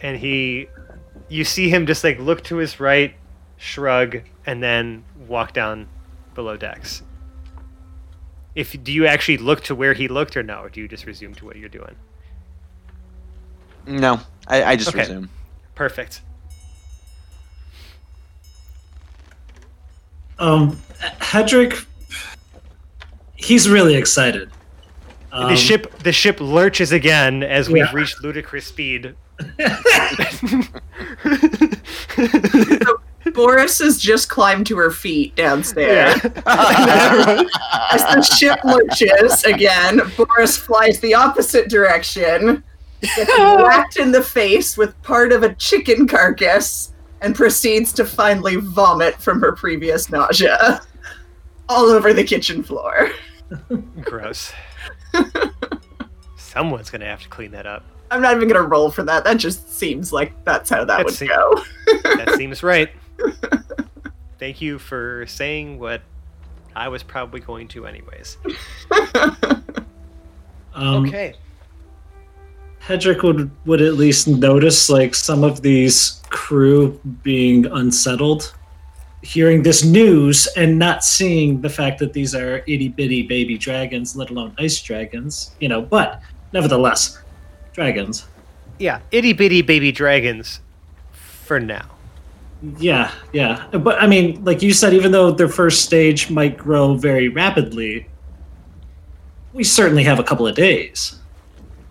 and 0.00 0.16
he 0.18 0.68
you 1.28 1.44
see 1.44 1.68
him 1.70 1.86
just 1.86 2.02
like 2.04 2.18
look 2.18 2.42
to 2.44 2.56
his 2.56 2.78
right 2.80 3.14
shrug 3.56 4.20
and 4.44 4.62
then 4.62 5.04
walk 5.28 5.52
down 5.52 5.88
below 6.34 6.56
decks 6.56 7.02
if 8.54 8.76
do 8.84 8.92
you 8.92 9.06
actually 9.06 9.38
look 9.38 9.62
to 9.62 9.74
where 9.74 9.94
he 9.94 10.08
looked 10.08 10.36
or 10.36 10.42
no 10.42 10.60
or 10.60 10.68
do 10.68 10.80
you 10.80 10.88
just 10.88 11.06
resume 11.06 11.34
to 11.34 11.44
what 11.44 11.56
you're 11.56 11.68
doing 11.68 11.94
No, 13.86 14.20
I, 14.48 14.62
I 14.64 14.76
just 14.76 14.88
Okay. 14.90 14.98
resume. 14.98 15.28
perfect 15.74 16.20
Um, 20.38 20.72
Hedrick, 21.20 21.86
he's 23.36 23.68
really 23.70 23.94
excited. 23.94 24.50
Um, 25.36 25.50
the 25.50 25.56
ship 25.56 25.98
the 25.98 26.12
ship 26.12 26.40
lurches 26.40 26.92
again 26.92 27.42
as 27.42 27.68
we've 27.68 27.84
yeah. 27.84 27.92
reached 27.92 28.22
ludicrous 28.22 28.66
speed 28.66 29.14
Boris 33.34 33.78
has 33.80 33.98
just 33.98 34.30
climbed 34.30 34.66
to 34.66 34.76
her 34.76 34.90
feet 34.90 35.34
downstairs. 35.36 36.18
Yeah. 36.22 36.30
As 37.92 38.02
the 38.02 38.22
ship 38.22 38.58
lurches 38.64 39.44
again, 39.44 40.00
Boris 40.16 40.56
flies 40.56 41.00
the 41.00 41.14
opposite 41.14 41.68
direction, 41.68 42.64
gets 43.02 43.38
whacked 43.38 43.98
in 43.98 44.10
the 44.12 44.22
face 44.22 44.78
with 44.78 45.00
part 45.02 45.32
of 45.32 45.42
a 45.42 45.54
chicken 45.56 46.08
carcass, 46.08 46.94
and 47.20 47.34
proceeds 47.34 47.92
to 47.94 48.04
finally 48.04 48.56
vomit 48.56 49.16
from 49.16 49.40
her 49.40 49.52
previous 49.52 50.08
nausea 50.10 50.80
all 51.68 51.86
over 51.86 52.12
the 52.12 52.24
kitchen 52.24 52.62
floor. 52.62 53.10
Gross. 54.02 54.52
Someone's 56.36 56.90
gonna 56.90 57.06
have 57.06 57.22
to 57.22 57.28
clean 57.28 57.50
that 57.52 57.66
up. 57.66 57.84
I'm 58.10 58.22
not 58.22 58.36
even 58.36 58.48
gonna 58.48 58.62
roll 58.66 58.90
for 58.90 59.02
that. 59.04 59.24
That 59.24 59.36
just 59.38 59.72
seems 59.72 60.12
like 60.12 60.32
that's 60.44 60.70
how 60.70 60.84
that 60.84 60.86
That 60.98 61.04
would 61.04 61.14
se- 61.14 61.26
go. 61.28 61.62
That 62.16 62.34
seems 62.36 62.62
right. 62.62 62.90
Thank 64.38 64.60
you 64.60 64.78
for 64.78 65.24
saying 65.26 65.78
what 65.78 66.02
I 66.74 66.88
was 66.88 67.02
probably 67.02 67.40
going 67.40 67.68
to, 67.68 67.86
anyways. 67.86 68.36
Um, 70.74 71.06
Okay. 71.06 71.34
Hedrick 72.86 73.22
would 73.22 73.50
would 73.64 73.80
at 73.80 73.94
least 73.94 74.28
notice 74.28 74.90
like 74.90 75.14
some 75.14 75.42
of 75.42 75.62
these 75.62 76.22
crew 76.28 77.00
being 77.22 77.64
unsettled, 77.64 78.54
hearing 79.22 79.62
this 79.62 79.84
news 79.84 80.46
and 80.56 80.78
not 80.78 81.04
seeing 81.04 81.60
the 81.60 81.70
fact 81.70 81.98
that 81.98 82.12
these 82.12 82.34
are 82.34 82.58
itty 82.66 82.88
bitty 82.88 83.22
baby 83.22 83.58
dragons, 83.58 84.16
let 84.16 84.30
alone 84.30 84.54
ice 84.58 84.80
dragons. 84.80 85.52
You 85.60 85.68
know, 85.68 85.82
but 85.82 86.20
nevertheless, 86.52 87.22
dragons. 87.72 88.26
Yeah, 88.78 89.00
itty 89.10 89.32
bitty 89.32 89.62
baby 89.62 89.92
dragons 89.92 90.60
for 91.12 91.60
now. 91.60 91.86
Yeah, 92.78 93.12
yeah. 93.32 93.66
But 93.68 94.00
I 94.02 94.06
mean, 94.06 94.44
like 94.44 94.62
you 94.62 94.72
said, 94.72 94.94
even 94.94 95.12
though 95.12 95.30
their 95.30 95.48
first 95.48 95.84
stage 95.84 96.30
might 96.30 96.56
grow 96.56 96.94
very 96.94 97.28
rapidly, 97.28 98.08
we 99.52 99.64
certainly 99.64 100.04
have 100.04 100.18
a 100.18 100.24
couple 100.24 100.46
of 100.46 100.54
days. 100.54 101.20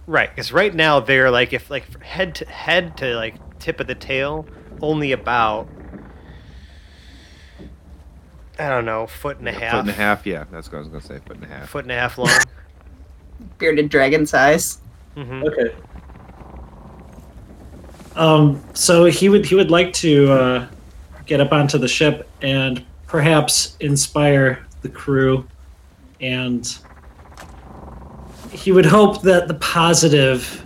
Right, 0.07 0.29
because 0.29 0.51
right 0.51 0.73
now 0.73 0.99
they're 0.99 1.31
like 1.31 1.53
if 1.53 1.69
like 1.69 2.01
head 2.01 2.35
to 2.35 2.45
head 2.45 2.97
to 2.97 3.15
like 3.15 3.35
tip 3.59 3.79
of 3.79 3.87
the 3.87 3.95
tail, 3.95 4.45
only 4.81 5.11
about 5.11 5.67
I 8.57 8.69
don't 8.69 8.85
know, 8.85 9.05
foot 9.07 9.39
and 9.39 9.47
a 9.49 9.51
half, 9.51 9.71
Foot 9.71 9.79
and 9.81 9.89
a 9.89 9.93
half, 9.93 10.25
yeah. 10.25 10.45
That's 10.51 10.71
what 10.71 10.77
I 10.77 10.79
was 10.79 10.87
gonna 10.87 11.01
say. 11.01 11.19
Foot 11.25 11.35
and 11.37 11.43
a 11.45 11.47
half. 11.47 11.69
foot 11.69 11.85
and 11.85 11.91
a 11.91 11.95
half 11.95 12.17
long. 12.17 12.29
Bearded 13.57 13.89
dragon 13.89 14.25
size. 14.25 14.79
hmm 15.15 15.43
Okay. 15.43 15.75
Um, 18.15 18.63
so 18.73 19.05
he 19.05 19.27
would 19.27 19.45
he 19.45 19.55
would 19.55 19.69
like 19.71 19.91
to 19.93 20.31
uh, 20.31 20.67
get 21.25 21.41
up 21.41 21.51
onto 21.51 21.77
the 21.77 21.87
ship 21.87 22.29
and 22.41 22.83
perhaps 23.07 23.75
inspire 23.81 24.65
the 24.81 24.89
crew, 24.89 25.45
and 26.21 26.77
he 28.51 28.71
would 28.71 28.85
hope 28.85 29.21
that 29.23 29.49
the 29.49 29.55
positive 29.55 30.65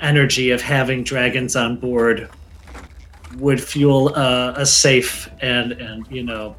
energy 0.00 0.50
of 0.52 0.60
having 0.62 1.02
dragons 1.02 1.56
on 1.56 1.76
board 1.76 2.28
would 3.38 3.60
fuel 3.60 4.12
uh, 4.14 4.54
a 4.56 4.64
safe 4.64 5.28
and 5.40 5.72
and 5.72 6.06
you 6.08 6.22
know 6.22 6.54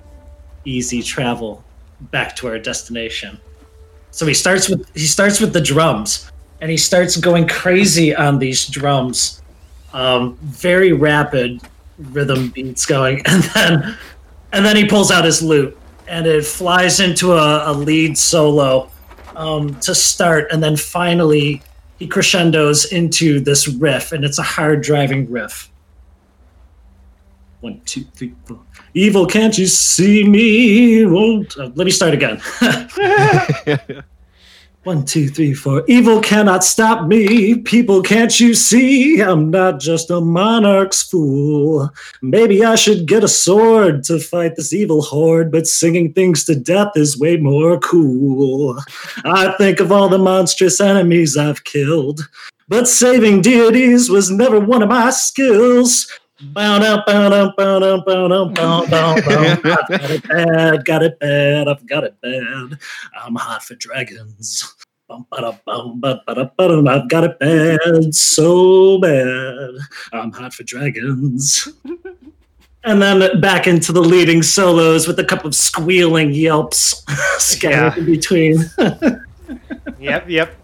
easy 0.68 1.02
travel 1.02 1.64
back 2.12 2.36
to 2.38 2.48
our 2.48 2.60
destination. 2.60 3.40
So 4.12 4.26
he 4.26 4.34
starts 4.34 4.70
with 4.70 4.90
he 4.96 5.06
starts 5.06 5.40
with 5.40 5.54
the 5.54 5.62
drums 5.62 6.32
and 6.62 6.72
he 6.72 6.78
starts 6.78 7.16
going 7.18 7.48
crazy 7.48 8.16
on 8.16 8.40
these 8.40 8.68
drums. 8.68 9.42
Um, 9.94 10.38
very 10.42 10.92
rapid 10.94 11.62
rhythm 11.98 12.50
beats 12.50 12.86
going, 12.86 13.22
and 13.26 13.44
then 13.44 13.98
and 14.54 14.66
then 14.66 14.76
he 14.76 14.86
pulls 14.86 15.12
out 15.12 15.26
his 15.26 15.42
lute, 15.42 15.78
and 16.08 16.26
it 16.26 16.46
flies 16.46 17.00
into 17.00 17.34
a, 17.34 17.72
a 17.72 17.74
lead 17.74 18.18
solo 18.18 18.90
um, 19.36 19.80
to 19.82 19.94
start, 19.94 20.48
and 20.52 20.62
then 20.62 20.76
finally 20.76 21.62
he 22.00 22.08
crescendos 22.08 22.92
into 22.92 23.40
this 23.40 23.68
riff, 23.68 24.12
and 24.12 24.24
it's 24.24 24.40
a 24.40 24.44
hard 24.44 24.82
driving 24.82 25.30
riff. 25.30 25.70
One, 27.62 27.82
two, 27.86 28.04
three, 28.14 28.34
four. 28.46 28.60
Evil, 28.94 29.26
can't 29.26 29.58
you 29.58 29.66
see 29.66 30.24
me? 30.24 31.06
Won't 31.06 31.58
uh, 31.58 31.72
let 31.76 31.86
me 31.86 31.92
start 31.92 32.14
again. 32.14 32.42
One, 34.88 35.04
two, 35.04 35.28
three, 35.28 35.54
four. 35.54 35.84
Evil 35.90 36.22
cannot 36.22 36.64
stop 36.64 37.08
me. 37.08 37.56
People, 37.56 38.02
can't 38.02 38.40
you 38.40 38.54
see? 38.54 39.20
I'm 39.20 39.52
not 39.52 39.82
just 39.82 40.10
a 40.10 40.22
monarch's 40.22 41.02
fool. 41.04 41.90
Maybe 42.22 42.64
I 42.64 42.76
should 42.76 43.06
get 43.06 43.22
a 43.22 43.28
sword 43.28 44.04
to 44.04 44.18
fight 44.18 44.56
this 44.56 44.72
evil 44.72 45.02
horde, 45.02 45.52
but 45.52 45.68
singing 45.68 46.14
things 46.14 46.46
to 46.46 46.56
death 46.56 46.94
is 46.96 47.20
way 47.20 47.36
more 47.36 47.78
cool. 47.80 48.82
I 49.26 49.54
think 49.58 49.82
of 49.82 49.92
all 49.92 50.08
the 50.08 50.18
monstrous 50.18 50.80
enemies 50.80 51.36
I've 51.36 51.66
killed, 51.66 52.22
but 52.70 52.88
saving 52.88 53.42
deities 53.42 54.10
was 54.10 54.32
never 54.32 54.58
one 54.58 54.84
of 54.84 54.88
my 54.88 55.10
skills. 55.10 56.08
Bow 56.42 56.80
down, 56.80 57.02
got 59.22 60.12
it 60.12 60.28
bad, 60.28 60.86
got 60.86 61.04
it 61.04 61.20
bad, 61.20 61.68
I've 61.68 61.86
got 61.88 62.04
it 62.04 62.20
bad. 62.22 62.78
I'm 63.20 63.36
hot 63.36 63.64
for 63.64 63.74
dragons. 63.76 64.76
I've 65.10 65.28
got 65.30 67.24
it 67.24 67.40
bad, 67.40 68.14
so 68.14 69.00
bad. 69.00 69.70
I'm 70.14 70.32
hot 70.32 70.54
for 70.54 70.64
dragons. 70.64 71.70
and 72.84 73.02
then 73.02 73.42
back 73.42 73.66
into 73.66 73.92
the 73.92 74.02
leading 74.02 74.44
solos 74.44 75.08
with 75.08 75.18
a 75.20 75.24
couple 75.24 75.48
of 75.48 75.56
squealing 75.56 76.34
yelps 76.34 77.04
scattered 77.40 77.98
in 77.98 78.06
between. 78.06 78.58
yep, 80.00 80.30
yep, 80.30 80.56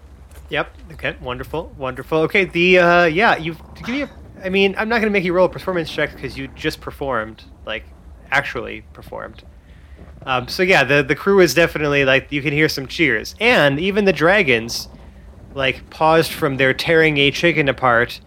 yep. 0.50 0.76
Okay, 0.92 1.16
wonderful, 1.20 1.74
wonderful. 1.78 2.20
Okay, 2.20 2.46
the 2.46 2.78
uh, 2.78 3.06
yeah, 3.06 3.38
you 3.38 3.56
give 3.86 3.96
you. 3.96 4.10
I 4.44 4.50
mean, 4.50 4.76
I'm 4.78 4.90
not 4.90 5.00
gonna 5.00 5.12
make 5.12 5.24
you 5.24 5.34
roll 5.34 5.46
a 5.46 5.50
performance 5.50 5.90
check 5.90 6.14
because 6.14 6.38
you 6.38 6.48
just 6.50 6.82
performed, 6.82 7.44
like, 7.66 7.86
actually 8.32 8.82
performed. 8.94 9.44
Um, 10.26 10.48
so 10.48 10.64
yeah, 10.64 10.84
the 10.84 11.04
the 11.04 11.16
crew 11.16 11.40
is 11.40 11.54
definitely 11.54 12.06
like 12.06 12.32
you 12.32 12.42
can 12.42 12.54
hear 12.54 12.70
some 12.70 12.88
cheers, 12.88 13.36
and 13.40 13.80
even 13.80 14.06
the 14.06 14.14
dragons, 14.14 14.90
like, 15.54 15.90
paused 15.90 16.32
from 16.32 16.58
their 16.58 16.74
tearing 16.74 17.18
a 17.18 17.32
chicken 17.32 17.70
apart, 17.70 18.20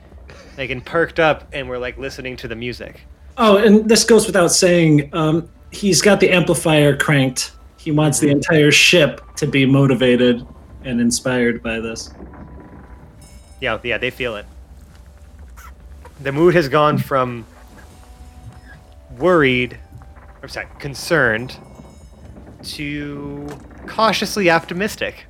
like, 0.57 0.71
and 0.71 0.85
perked 0.85 1.21
up 1.21 1.49
and 1.53 1.69
were 1.69 1.79
like 1.79 1.99
listening 1.99 2.37
to 2.37 2.49
the 2.49 2.57
music. 2.57 3.03
Oh, 3.39 3.59
and 3.59 3.89
this 3.89 4.05
goes 4.05 4.27
without 4.27 4.49
saying. 4.49 5.11
Um, 5.12 5.49
he's 5.71 6.01
got 6.01 6.21
the 6.21 6.31
amplifier 6.31 6.97
cranked. 6.97 7.53
He 7.77 7.91
wants 7.91 8.19
the 8.19 8.31
entire 8.31 8.71
ship 8.73 9.21
to 9.37 9.47
be 9.47 9.67
motivated 9.67 10.47
and 10.85 11.01
inspired 11.01 11.62
by 11.62 11.81
this. 11.81 12.11
Yeah, 13.61 13.79
yeah, 13.83 13.99
they 13.99 14.11
feel 14.11 14.37
it. 14.37 14.47
The 16.21 16.33
mood 16.33 16.55
has 16.55 16.69
gone 16.69 16.99
from 16.99 17.47
worried, 19.19 19.79
or 20.43 20.49
sorry, 20.49 20.67
concerned, 20.79 21.57
to 22.62 23.47
cautiously 23.87 24.51
optimistic. 24.51 25.27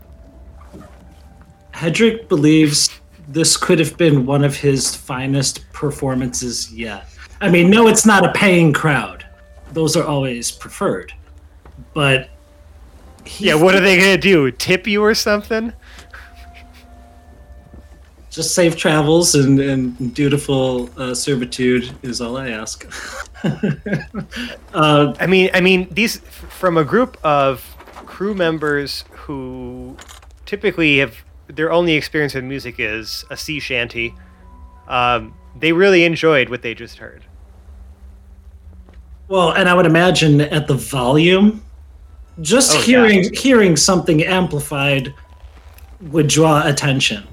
Hedrick 1.75 2.29
believes 2.29 2.91
this 3.29 3.57
could 3.57 3.79
have 3.79 3.97
been 3.99 4.25
one 4.25 4.45
of 4.45 4.57
his 4.57 4.95
finest 4.95 5.71
performances 5.73 6.73
yet. 6.73 7.09
I 7.41 7.51
mean, 7.51 7.71
no, 7.71 7.89
it's 7.89 8.07
not 8.07 8.25
a 8.25 8.33
paying 8.33 8.73
crowd. 8.73 9.27
Those 9.73 9.97
are 9.97 10.05
always 10.05 10.51
preferred. 10.51 11.13
But 11.93 12.31
Yeah, 13.39 13.57
what 13.57 13.75
are 13.75 13.81
they 13.81 13.99
gonna 13.99 14.17
do? 14.17 14.51
Tip 14.53 14.87
you 14.87 15.03
or 15.03 15.15
something? 15.15 15.73
Just 18.37 18.55
safe 18.55 18.77
travels 18.77 19.35
and, 19.35 19.59
and 19.59 20.15
dutiful 20.15 20.91
uh, 21.01 21.15
servitude 21.15 21.91
is 22.03 22.21
all 22.21 22.37
I 22.37 22.51
ask. 22.51 22.87
uh, 24.75 25.15
I 25.19 25.27
mean, 25.27 25.49
I 25.55 25.63
mean, 25.63 25.89
these 25.91 26.19
from 26.19 26.77
a 26.77 26.85
group 26.85 27.17
of 27.25 27.65
crew 28.05 28.35
members 28.35 29.05
who 29.11 29.97
typically 30.45 30.99
have 30.99 31.17
their 31.49 31.73
only 31.73 31.95
experience 31.95 32.35
with 32.35 32.45
music 32.45 32.75
is 32.79 33.25
a 33.31 33.39
sea 33.39 33.59
shanty. 33.59 34.15
Um, 34.87 35.35
they 35.59 35.73
really 35.73 36.05
enjoyed 36.05 36.51
what 36.51 36.61
they 36.61 36.75
just 36.75 36.99
heard. 36.99 37.25
Well, 39.29 39.53
and 39.53 39.67
I 39.67 39.73
would 39.73 39.87
imagine 39.87 40.43
at 40.43 40.67
the 40.67 40.75
volume, 40.75 41.65
just 42.43 42.73
Oh, 42.73 42.79
yeah. 42.81 42.85
hearing 42.85 43.33
hearing 43.33 43.77
something 43.77 44.23
amplified 44.25 45.15
would 46.03 46.29
draw 46.29 46.67
attention. 46.69 47.27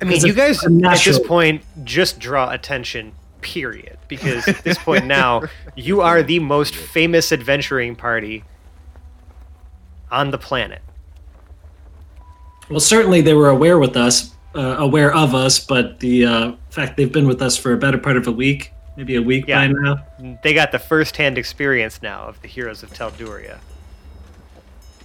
I 0.00 0.04
mean, 0.04 0.24
you 0.24 0.32
guys 0.32 0.64
at 0.64 0.72
this 1.04 1.18
point 1.18 1.62
just 1.84 2.18
draw 2.18 2.50
attention, 2.50 3.12
period. 3.40 3.98
Because 4.06 4.46
at 4.48 4.64
this 4.64 4.78
point 4.78 5.06
now, 5.20 5.42
you 5.76 6.00
are 6.00 6.22
the 6.22 6.38
most 6.38 6.74
famous 6.74 7.32
adventuring 7.32 7.96
party 7.96 8.44
on 10.10 10.30
the 10.30 10.38
planet. 10.38 10.82
Well, 12.70 12.80
certainly 12.80 13.20
they 13.20 13.34
were 13.34 13.48
aware 13.48 13.78
with 13.78 13.96
us, 13.96 14.34
uh, 14.54 14.76
aware 14.78 15.14
of 15.14 15.34
us, 15.34 15.58
but 15.58 16.00
the 16.00 16.24
uh, 16.24 16.52
fact 16.70 16.96
they've 16.96 17.12
been 17.12 17.26
with 17.26 17.42
us 17.42 17.56
for 17.56 17.72
a 17.72 17.78
better 17.78 17.98
part 17.98 18.16
of 18.16 18.26
a 18.26 18.32
week 18.32 18.72
maybe 18.98 19.14
a 19.14 19.22
week 19.22 19.46
Yeah. 19.46 19.68
by 19.68 19.72
now. 19.72 20.36
They 20.42 20.52
got 20.52 20.72
the 20.72 20.78
first-hand 20.80 21.38
experience 21.38 22.02
now 22.02 22.24
of 22.24 22.42
the 22.42 22.48
heroes 22.48 22.82
of 22.82 22.90
Telduria, 22.90 23.58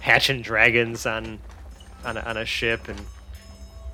hatching 0.00 0.42
dragons 0.42 1.06
on 1.06 1.38
on 2.04 2.18
a, 2.18 2.20
on 2.20 2.36
a 2.36 2.44
ship 2.44 2.88
and 2.88 3.00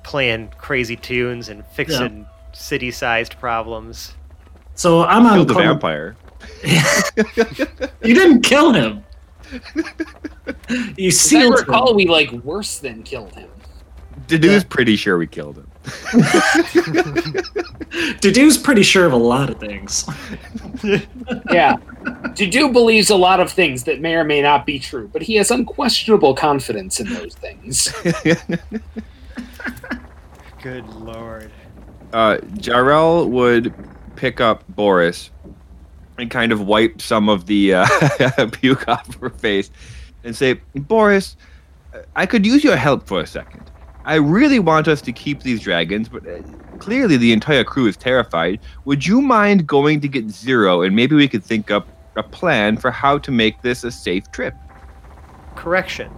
playing 0.03 0.51
crazy 0.57 0.95
tunes 0.95 1.49
and 1.49 1.65
fixing 1.67 2.25
city-sized 2.53 3.39
problems. 3.39 4.13
So 4.75 5.03
I'm 5.03 5.25
on 5.25 5.33
Killed 5.33 5.47
the 5.49 5.53
vampire. 5.53 6.15
You 8.03 8.15
didn't 8.15 8.41
kill 8.41 8.73
him. 8.73 9.03
you 10.97 11.09
As 11.09 11.33
I 11.33 11.43
recall, 11.47 11.91
him. 11.91 11.97
we 11.97 12.07
like 12.07 12.31
worse 12.31 12.79
than 12.79 13.03
killed 13.03 13.35
him. 13.35 13.49
Dedue's 14.27 14.63
pretty 14.63 14.95
sure 14.95 15.17
we 15.17 15.27
killed 15.27 15.57
him. 15.57 15.67
Dedue's 18.21 18.57
pretty 18.57 18.83
sure 18.83 19.05
of 19.05 19.13
a 19.13 19.17
lot 19.17 19.49
of 19.49 19.59
things. 19.59 20.05
Yeah. 21.51 21.75
Dudu 22.33 22.71
believes 22.71 23.09
a 23.09 23.15
lot 23.15 23.39
of 23.39 23.51
things 23.51 23.83
that 23.83 23.99
may 23.99 24.15
or 24.15 24.23
may 24.23 24.41
not 24.41 24.65
be 24.65 24.79
true, 24.79 25.09
but 25.11 25.21
he 25.21 25.35
has 25.35 25.51
unquestionable 25.51 26.33
confidence 26.33 26.99
in 26.99 27.13
those 27.13 27.35
things. 27.35 27.93
Good 30.61 30.87
lord. 30.89 31.51
uh, 32.13 32.37
Jarrell 32.55 33.27
would 33.29 33.73
pick 34.15 34.39
up 34.39 34.63
Boris 34.69 35.31
and 36.17 36.29
kind 36.29 36.51
of 36.51 36.61
wipe 36.61 37.01
some 37.01 37.29
of 37.29 37.47
the 37.47 37.73
uh, 37.73 37.87
puke 38.51 38.87
off 38.87 39.15
her 39.19 39.29
face 39.29 39.71
and 40.23 40.35
say, 40.35 40.61
Boris, 40.75 41.35
I 42.15 42.25
could 42.25 42.45
use 42.45 42.63
your 42.63 42.75
help 42.75 43.07
for 43.07 43.21
a 43.21 43.27
second. 43.27 43.71
I 44.05 44.15
really 44.15 44.59
want 44.59 44.87
us 44.87 45.01
to 45.03 45.11
keep 45.11 45.41
these 45.43 45.61
dragons, 45.61 46.09
but 46.09 46.27
uh, 46.27 46.41
clearly 46.79 47.17
the 47.17 47.31
entire 47.33 47.63
crew 47.63 47.87
is 47.87 47.97
terrified. 47.97 48.59
Would 48.85 49.05
you 49.05 49.21
mind 49.21 49.67
going 49.67 50.01
to 50.01 50.07
get 50.07 50.29
Zero 50.29 50.81
and 50.81 50.95
maybe 50.95 51.15
we 51.15 51.27
could 51.27 51.43
think 51.43 51.71
up 51.71 51.87
a 52.15 52.23
plan 52.23 52.77
for 52.77 52.91
how 52.91 53.17
to 53.19 53.31
make 53.31 53.61
this 53.61 53.83
a 53.83 53.91
safe 53.91 54.29
trip? 54.31 54.55
Correction. 55.55 56.11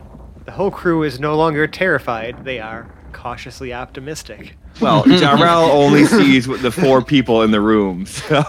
The 0.45 0.51
whole 0.51 0.71
crew 0.71 1.03
is 1.03 1.19
no 1.19 1.35
longer 1.35 1.67
terrified. 1.67 2.43
They 2.43 2.59
are 2.59 2.89
cautiously 3.13 3.73
optimistic. 3.73 4.55
Well, 4.81 5.03
Jarrell 5.05 5.69
only 5.69 6.05
sees 6.05 6.45
the 6.47 6.71
four 6.71 7.01
people 7.01 7.43
in 7.43 7.51
the 7.51 7.61
room, 7.61 8.05
so. 8.07 8.43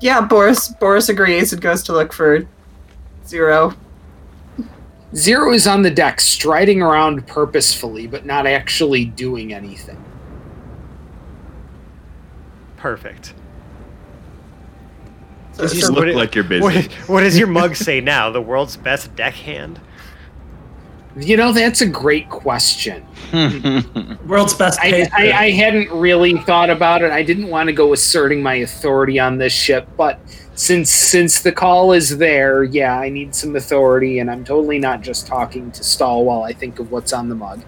Yeah, 0.00 0.20
Boris 0.20 0.68
Boris 0.68 1.08
agrees 1.08 1.52
and 1.52 1.62
goes 1.62 1.82
to 1.84 1.92
look 1.92 2.12
for 2.12 2.46
Zero. 3.26 3.74
Zero 5.14 5.52
is 5.52 5.66
on 5.66 5.82
the 5.82 5.90
deck, 5.90 6.20
striding 6.20 6.82
around 6.82 7.26
purposefully, 7.26 8.06
but 8.06 8.26
not 8.26 8.46
actually 8.46 9.04
doing 9.04 9.54
anything. 9.54 10.02
Perfect. 12.76 13.32
So, 15.54 15.62
You 15.62 15.68
so- 15.68 15.74
just 15.74 15.92
look 15.92 16.06
what- 16.06 16.14
like 16.14 16.34
you're 16.34 16.44
busy. 16.44 16.62
What, 16.62 16.84
what 17.08 17.20
does 17.20 17.38
your 17.38 17.48
mug 17.48 17.76
say 17.76 18.00
now? 18.00 18.30
The 18.30 18.40
world's 18.42 18.76
best 18.76 19.14
deckhand? 19.16 19.80
You 21.16 21.36
know, 21.36 21.52
that's 21.52 21.80
a 21.80 21.86
great 21.86 22.28
question. 22.28 23.06
World's 24.26 24.54
best 24.54 24.80
I. 24.82 25.08
I, 25.12 25.32
I 25.32 25.50
hadn't 25.52 25.88
really 25.92 26.36
thought 26.38 26.70
about 26.70 27.02
it. 27.02 27.12
I 27.12 27.22
didn't 27.22 27.46
want 27.50 27.68
to 27.68 27.72
go 27.72 27.92
asserting 27.92 28.42
my 28.42 28.54
authority 28.56 29.20
on 29.20 29.38
this 29.38 29.52
ship, 29.52 29.88
but 29.96 30.18
since 30.56 30.90
since 30.90 31.40
the 31.40 31.52
call 31.52 31.92
is 31.92 32.18
there, 32.18 32.64
yeah, 32.64 32.98
I 32.98 33.10
need 33.10 33.32
some 33.32 33.54
authority, 33.54 34.18
and 34.18 34.28
I'm 34.28 34.44
totally 34.44 34.80
not 34.80 35.02
just 35.02 35.28
talking 35.28 35.70
to 35.70 35.84
stall 35.84 36.24
while 36.24 36.42
I 36.42 36.52
think 36.52 36.80
of 36.80 36.90
what's 36.90 37.12
on 37.12 37.28
the 37.28 37.36
mug. 37.36 37.62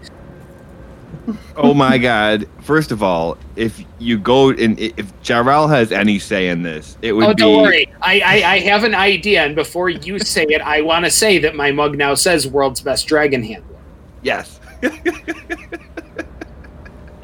Oh 1.57 1.75
my 1.75 1.99
god. 1.99 2.47
First 2.63 2.93
of 2.93 3.03
all, 3.03 3.39
if 3.57 3.83
you 3.99 4.19
go 4.19 4.51
and 4.51 4.79
if 4.79 5.13
Jarrell 5.23 5.69
has 5.69 5.93
any 5.93 6.19
say 6.19 6.49
in 6.49 6.63
this, 6.63 6.97
it 7.03 7.13
would 7.13 7.23
be 7.23 7.27
oh, 7.27 7.35
be 7.35 7.43
don't 7.43 7.63
worry. 7.63 7.93
I, 8.03 8.21
I 8.21 8.53
I 8.53 8.59
have 8.61 8.85
an 8.85 8.95
idea, 8.95 9.45
and 9.45 9.55
before 9.55 9.89
you 9.89 10.19
say 10.19 10.45
it, 10.45 10.61
I 10.61 10.83
want 10.83 11.05
to 11.05 11.11
say 11.11 11.39
that 11.39 11.55
my 11.57 11.73
mug 11.73 11.97
now 11.97 12.15
says 12.15 12.47
"World's 12.47 12.81
Best 12.81 13.07
Dragon 13.07 13.43
Handler." 13.43 13.77
yes. 14.23 14.61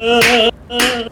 Uh, 0.01 0.51
uh, 0.69 1.09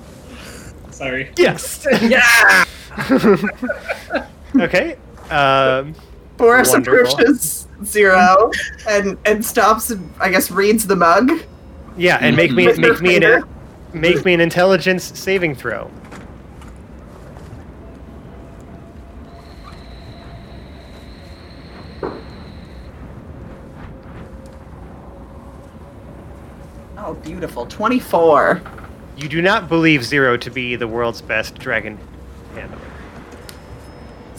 sorry. 0.89 1.31
Yes. 1.37 1.85
Yeah. 2.01 2.65
okay. 4.55 4.97
Um, 5.29 5.95
Boris 6.37 6.71
Wonderful. 6.71 7.13
approaches 7.13 7.67
Zero 7.83 8.51
and 8.87 9.17
and 9.25 9.43
stops 9.43 9.89
and 9.89 10.13
I 10.19 10.29
guess 10.29 10.51
reads 10.51 10.85
the 10.87 10.95
mug. 10.95 11.31
Yeah, 11.97 12.17
and 12.21 12.35
mm-hmm. 12.35 12.55
make 12.55 12.77
me 12.77 12.81
make 12.89 13.01
me 13.01 13.15
an, 13.17 13.43
make 13.93 14.25
me 14.25 14.33
an 14.33 14.41
intelligence 14.41 15.17
saving 15.17 15.55
throw. 15.55 15.89
Oh, 26.97 27.15
beautiful. 27.15 27.65
24. 27.65 28.61
You 29.17 29.27
do 29.27 29.41
not 29.41 29.67
believe 29.67 30.03
Zero 30.05 30.37
to 30.37 30.49
be 30.49 30.75
the 30.75 30.87
world's 30.87 31.21
best 31.21 31.55
dragon 31.57 31.97
handler. 32.53 32.90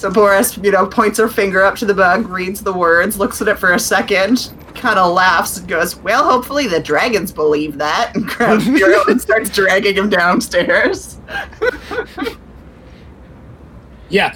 So 0.03 0.11
Boris, 0.11 0.57
you 0.57 0.73
know, 0.73 0.85
points 0.85 1.17
her 1.21 1.29
finger 1.29 1.63
up 1.63 1.77
to 1.77 1.85
the 1.85 1.95
bug, 1.95 2.29
reads 2.29 2.61
the 2.61 2.73
words, 2.73 3.21
looks 3.21 3.41
at 3.41 3.47
it 3.47 3.57
for 3.57 3.75
a 3.75 3.79
second, 3.79 4.53
kind 4.75 4.99
of 4.99 5.13
laughs 5.13 5.59
and 5.59 5.69
goes, 5.69 5.95
"Well, 5.95 6.29
hopefully 6.29 6.67
the 6.67 6.81
dragons 6.81 7.31
believe 7.31 7.79
that," 7.79 8.17
and 8.17 8.27
grabs 8.29 8.65
Zero 8.65 9.05
and 9.07 9.21
starts 9.21 9.51
dragging 9.51 9.95
him 9.95 10.11
downstairs. 10.11 11.19
Yeah, 14.13 14.35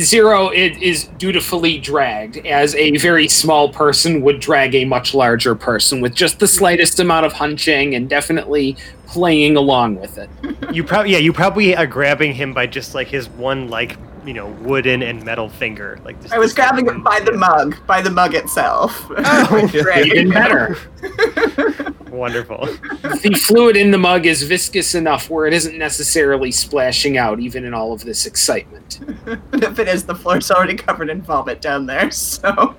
Zero 0.00 0.48
it 0.48 0.82
is 0.82 1.04
dutifully 1.18 1.78
dragged 1.78 2.38
as 2.46 2.74
a 2.74 2.96
very 2.96 3.28
small 3.28 3.68
person 3.68 4.22
would 4.22 4.40
drag 4.40 4.74
a 4.74 4.86
much 4.86 5.14
larger 5.14 5.54
person 5.54 6.00
with 6.00 6.14
just 6.14 6.38
the 6.38 6.48
slightest 6.48 6.98
amount 7.00 7.26
of 7.26 7.34
hunching 7.34 7.94
and 7.94 8.08
definitely 8.08 8.78
playing 9.06 9.56
along 9.56 10.00
with 10.00 10.16
it. 10.18 10.30
You 10.72 10.84
probably 10.84 11.12
yeah, 11.12 11.18
you 11.18 11.32
probably 11.32 11.74
are 11.74 11.86
grabbing 11.86 12.32
him 12.32 12.54
by 12.54 12.68
just 12.68 12.94
like 12.94 13.08
his 13.08 13.28
one 13.28 13.68
like 13.68 13.96
you 14.24 14.32
know 14.32 14.46
wooden 14.62 15.02
and 15.02 15.24
metal 15.24 15.48
finger. 15.48 15.98
Like 16.04 16.20
this, 16.22 16.30
I 16.30 16.38
was 16.38 16.50
this, 16.50 16.54
grabbing 16.54 16.86
it 16.86 17.02
by 17.02 17.18
the 17.18 17.32
mug, 17.32 17.76
by 17.88 18.00
the 18.00 18.10
mug 18.10 18.34
itself. 18.34 19.06
Oh, 19.10 19.70
Even 20.04 20.30
better. 20.30 20.76
Wonderful. 22.10 22.66
the 23.22 23.40
fluid 23.46 23.76
in 23.76 23.90
the 23.90 23.98
mug 23.98 24.26
is 24.26 24.42
viscous 24.42 24.94
enough 24.94 25.30
where 25.30 25.46
it 25.46 25.52
isn't 25.54 25.78
necessarily 25.78 26.50
splashing 26.50 27.16
out, 27.16 27.38
even 27.40 27.64
in 27.64 27.72
all 27.72 27.92
of 27.92 28.04
this 28.04 28.26
excitement. 28.26 29.00
And 29.26 29.40
if 29.64 29.78
it 29.78 29.88
is, 29.88 30.04
the 30.04 30.14
floor's 30.14 30.50
already 30.50 30.74
covered 30.74 31.08
in 31.10 31.22
vomit 31.22 31.60
down 31.60 31.86
there. 31.86 32.10
So, 32.10 32.74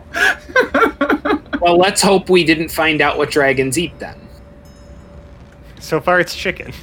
Well, 1.61 1.77
let's 1.77 2.01
hope 2.01 2.29
we 2.29 2.43
didn't 2.43 2.69
find 2.69 3.01
out 3.01 3.17
what 3.17 3.29
dragons 3.31 3.77
eat 3.77 3.97
then. 3.99 4.19
So 5.79 6.01
far, 6.01 6.19
it's 6.19 6.35
chicken. 6.35 6.73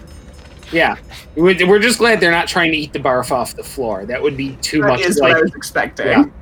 Yeah, 0.73 0.97
We- 1.35 1.65
we're 1.65 1.79
just 1.79 1.99
glad 1.99 2.21
they're 2.21 2.31
not 2.31 2.49
trying 2.49 2.73
to 2.73 2.79
eat 2.79 2.93
the 2.93 2.99
barf 2.99 3.31
off 3.31 3.57
the 3.57 3.65
floor. 3.65 4.05
That 4.07 4.23
would 4.23 4.37
be 4.37 4.57
too 4.57 4.81
that 4.83 4.89
much 4.89 5.01
is 5.01 5.19
like 5.19 5.33
what 5.33 5.39
I 5.39 5.43
was 5.43 5.55
expecting. 5.55 6.33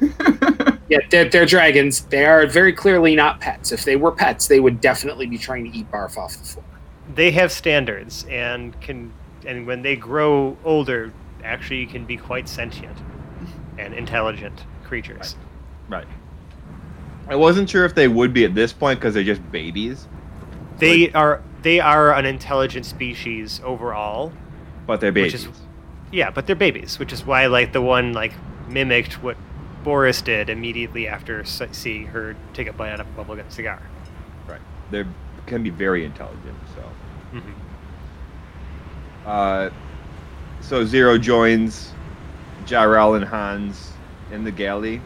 Yeah. 0.00 0.70
Yeah, 0.88 0.98
they're, 1.10 1.28
they're 1.28 1.46
dragons. 1.46 2.02
They 2.06 2.24
are 2.24 2.46
very 2.46 2.72
clearly 2.72 3.14
not 3.14 3.40
pets. 3.40 3.72
If 3.72 3.84
they 3.84 3.96
were 3.96 4.10
pets, 4.12 4.46
they 4.48 4.60
would 4.60 4.80
definitely 4.80 5.26
be 5.26 5.36
trying 5.38 5.70
to 5.70 5.76
eat 5.76 5.90
barf 5.90 6.16
off 6.16 6.36
the 6.36 6.44
floor. 6.44 6.64
They 7.14 7.30
have 7.32 7.52
standards 7.52 8.24
and 8.30 8.78
can, 8.80 9.12
and 9.46 9.66
when 9.66 9.82
they 9.82 9.96
grow 9.96 10.56
older, 10.64 11.12
actually 11.44 11.86
can 11.86 12.04
be 12.04 12.16
quite 12.16 12.48
sentient 12.48 12.96
and 13.78 13.92
intelligent 13.94 14.64
creatures. 14.84 15.36
Right. 15.88 16.06
I 17.28 17.36
wasn't 17.36 17.68
sure 17.68 17.84
if 17.84 17.94
they 17.94 18.08
would 18.08 18.32
be 18.32 18.44
at 18.44 18.54
this 18.54 18.72
point 18.72 18.98
because 18.98 19.14
they're 19.14 19.22
just 19.24 19.50
babies, 19.52 20.08
They 20.78 21.10
are 21.12 21.42
they 21.62 21.80
are 21.80 22.14
an 22.14 22.24
intelligent 22.24 22.86
species 22.86 23.60
overall. 23.64 24.32
but 24.86 25.00
they're 25.00 25.10
Which 25.12 25.32
babies. 25.32 25.46
is- 25.46 25.60
Yeah, 26.12 26.30
but 26.30 26.46
they're 26.46 26.56
babies, 26.56 26.98
which 26.98 27.12
is 27.12 27.26
why 27.26 27.46
like 27.46 27.72
the 27.72 27.82
one 27.82 28.12
like 28.14 28.32
mimicked 28.68 29.22
what 29.22 29.36
Boris 29.84 30.20
did 30.22 30.50
immediately 30.50 31.08
after 31.08 31.44
seeing 31.44 32.06
her 32.08 32.34
take 32.52 32.66
a 32.68 32.72
bite 32.72 32.90
out 32.90 33.00
of 33.00 33.06
a 33.06 33.24
bubblegum 33.24 33.50
cigar. 33.50 33.80
Right. 34.46 34.60
They 34.90 35.04
can 35.46 35.62
be 35.62 35.70
very 35.70 36.04
intelligent. 36.04 36.56
So, 36.74 37.38
Mhm. 37.38 37.42
uh, 39.26 39.70
so 40.60 40.84
Zero 40.84 41.18
joins 41.18 41.92
Jarrell 42.66 43.16
and 43.16 43.24
Hans 43.24 43.92
in 44.32 44.44
the 44.44 44.50
galley. 44.50 45.00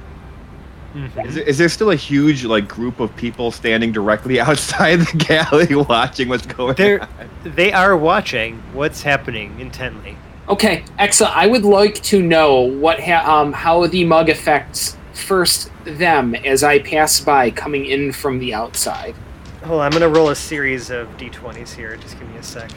Mhm. 0.94 1.26
Is 1.26 1.34
there, 1.34 1.44
is 1.44 1.58
there 1.58 1.68
still 1.68 1.90
a 1.90 1.96
huge 1.96 2.44
like 2.44 2.68
group 2.68 3.00
of 3.00 3.14
people 3.16 3.50
standing 3.50 3.92
directly 3.92 4.40
outside 4.48 5.00
the 5.00 5.16
galley 5.16 5.74
watching 5.88 6.28
what's 6.28 6.46
going 6.46 6.74
They're- 6.74 7.00
on? 7.00 7.08
They 7.44 7.72
are 7.72 7.96
watching 7.96 8.62
what's 8.72 9.02
happening 9.02 9.58
intently. 9.58 10.16
Okay, 10.48 10.84
Exa, 10.98 11.30
I 11.32 11.46
would 11.46 11.64
like 11.64 12.02
to 12.04 12.20
know 12.20 12.62
what 12.62 13.00
ha- 13.00 13.40
um, 13.40 13.52
how 13.52 13.86
the 13.86 14.04
mug 14.04 14.28
affects 14.28 14.96
first 15.14 15.70
them 15.84 16.34
as 16.34 16.64
I 16.64 16.80
pass 16.80 17.20
by 17.20 17.50
coming 17.50 17.86
in 17.86 18.12
from 18.12 18.40
the 18.40 18.52
outside. 18.52 19.14
Hold 19.62 19.80
on, 19.80 19.86
I'm 19.86 19.92
gonna 19.92 20.08
roll 20.08 20.30
a 20.30 20.34
series 20.34 20.90
of 20.90 21.06
d20s 21.16 21.72
here. 21.72 21.96
Just 21.96 22.18
give 22.18 22.28
me 22.28 22.36
a 22.38 22.42
sec. 22.42 22.72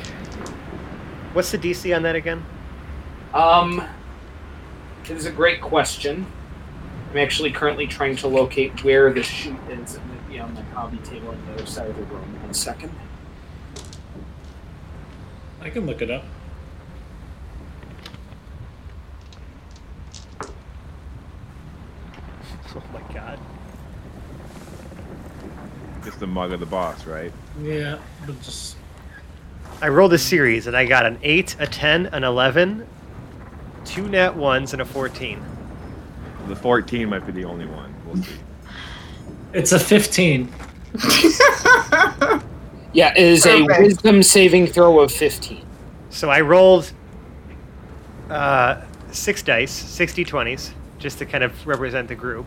What's 1.33 1.51
the 1.51 1.57
DC 1.57 1.95
on 1.95 2.03
that 2.03 2.15
again? 2.15 2.45
Um, 3.33 3.83
it 5.03 5.09
is 5.11 5.25
a 5.25 5.31
great 5.31 5.59
question. 5.59 6.27
I'm 7.11 7.17
actually 7.17 7.51
currently 7.51 7.87
trying 7.87 8.15
to 8.17 8.27
locate 8.27 8.83
where 8.83 9.11
the 9.11 9.23
sheet 9.23 9.55
is. 9.71 9.95
It 9.95 10.05
might 10.05 10.29
be 10.29 10.39
on 10.39 10.53
my 10.53 10.61
hobby 10.61 10.97
table 10.97 11.29
on 11.29 11.45
the 11.47 11.53
other 11.53 11.65
side 11.65 11.89
of 11.89 11.95
the 11.95 12.03
room. 12.03 12.43
One 12.43 12.53
second. 12.53 12.91
I 15.61 15.71
can 15.71 15.87
look 15.87 16.03
it 16.03 16.11
up. 16.11 16.25
Oh 22.75 22.83
my 22.93 23.13
god. 23.13 23.39
Just 26.03 26.19
the 26.19 26.27
mug 26.27 26.51
of 26.51 26.59
the 26.59 26.65
boss, 26.65 27.05
right? 27.05 27.31
Yeah, 27.61 27.97
but 28.25 28.39
just 28.41 28.77
I 29.81 29.89
rolled 29.89 30.13
a 30.13 30.17
series 30.17 30.67
and 30.67 30.75
I 30.75 30.85
got 30.85 31.05
an 31.05 31.17
8, 31.23 31.55
a 31.59 31.67
10, 31.67 32.07
an 32.07 32.23
11, 32.23 32.87
two 33.83 34.07
nat 34.07 34.31
1s, 34.35 34.73
and 34.73 34.81
a 34.81 34.85
14. 34.85 35.43
The 36.47 36.55
14 36.55 37.09
might 37.09 37.25
be 37.25 37.31
the 37.31 37.43
only 37.45 37.65
one. 37.65 37.93
We'll 38.05 38.23
see. 38.23 38.33
it's 39.53 39.71
a 39.71 39.79
15. 39.79 40.53
Yeah, 42.95 43.11
it 43.11 43.17
is 43.17 43.45
a 43.45 43.65
Perfect. 43.65 43.81
wisdom 43.81 44.23
saving 44.23 44.67
throw 44.67 45.01
of 45.01 45.11
15. 45.11 45.65
So 46.11 46.29
I 46.29 46.39
rolled 46.39 46.93
uh, 48.29 48.81
six 49.11 49.43
dice, 49.43 49.69
60 49.73 50.23
20s, 50.23 50.71
just 50.97 51.17
to 51.17 51.25
kind 51.25 51.43
of 51.43 51.67
represent 51.67 52.07
the 52.07 52.15
group. 52.15 52.45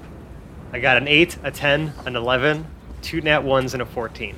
I 0.73 0.81
got 0.81 0.97
an 0.97 1.09
8, 1.09 1.39
a 1.45 1.51
10, 1.51 1.93
an 2.07 2.17
11, 2.17 2.67
two 3.03 3.21
nat 3.21 3.41
1s, 3.41 3.73
and 3.73 3.83
a 3.83 3.87
14. 3.87 4.35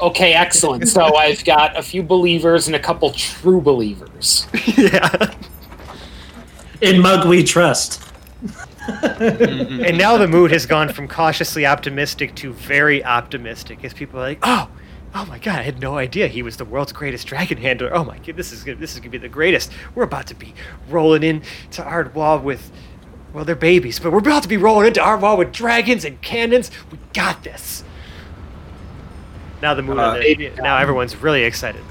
Okay, 0.00 0.34
excellent. 0.34 0.88
So 0.88 1.16
I've 1.16 1.44
got 1.44 1.76
a 1.76 1.82
few 1.82 2.02
believers 2.02 2.66
and 2.66 2.76
a 2.76 2.80
couple 2.80 3.10
true 3.12 3.60
believers. 3.60 4.46
yeah. 4.76 5.34
In 6.80 7.00
Mug 7.00 7.28
we 7.28 7.44
trust. 7.44 8.02
And 8.88 9.96
now 9.96 10.16
the 10.18 10.26
mood 10.26 10.50
has 10.50 10.66
gone 10.66 10.88
from 10.88 11.06
cautiously 11.06 11.64
optimistic 11.64 12.34
to 12.36 12.52
very 12.52 13.04
optimistic 13.04 13.84
as 13.84 13.94
people 13.94 14.18
are 14.18 14.24
like, 14.24 14.40
oh, 14.42 14.68
oh 15.14 15.24
my 15.26 15.38
god, 15.38 15.60
I 15.60 15.62
had 15.62 15.80
no 15.80 15.98
idea 15.98 16.26
he 16.26 16.42
was 16.42 16.56
the 16.56 16.64
world's 16.64 16.92
greatest 16.92 17.28
dragon 17.28 17.58
handler. 17.58 17.94
Oh 17.94 18.02
my 18.02 18.18
god, 18.18 18.36
this 18.36 18.50
is 18.50 18.64
gonna, 18.64 18.78
this 18.78 18.94
is 18.94 18.98
gonna 18.98 19.10
be 19.10 19.18
the 19.18 19.28
greatest. 19.28 19.70
We're 19.94 20.02
about 20.02 20.26
to 20.28 20.34
be 20.34 20.52
rolling 20.88 21.22
in 21.22 21.42
to 21.72 21.82
Ardwall 21.82 22.42
with, 22.42 22.72
well, 23.32 23.44
they're 23.44 23.54
babies, 23.54 23.98
but 23.98 24.12
we're 24.12 24.18
about 24.18 24.42
to 24.42 24.48
be 24.48 24.56
rolling 24.56 24.88
into 24.88 25.00
Ardwall 25.00 25.38
with 25.38 25.52
dragons 25.52 26.04
and 26.04 26.20
cannons. 26.20 26.70
We 26.90 26.98
got 27.14 27.42
this. 27.42 27.82
Now 29.62 29.74
the 29.74 29.82
mood, 29.82 29.98
Uh, 29.98 30.02
on 30.02 30.20
the, 30.20 30.50
now 30.60 30.76
everyone's 30.76 31.16
really 31.16 31.44
excited. 31.44 31.82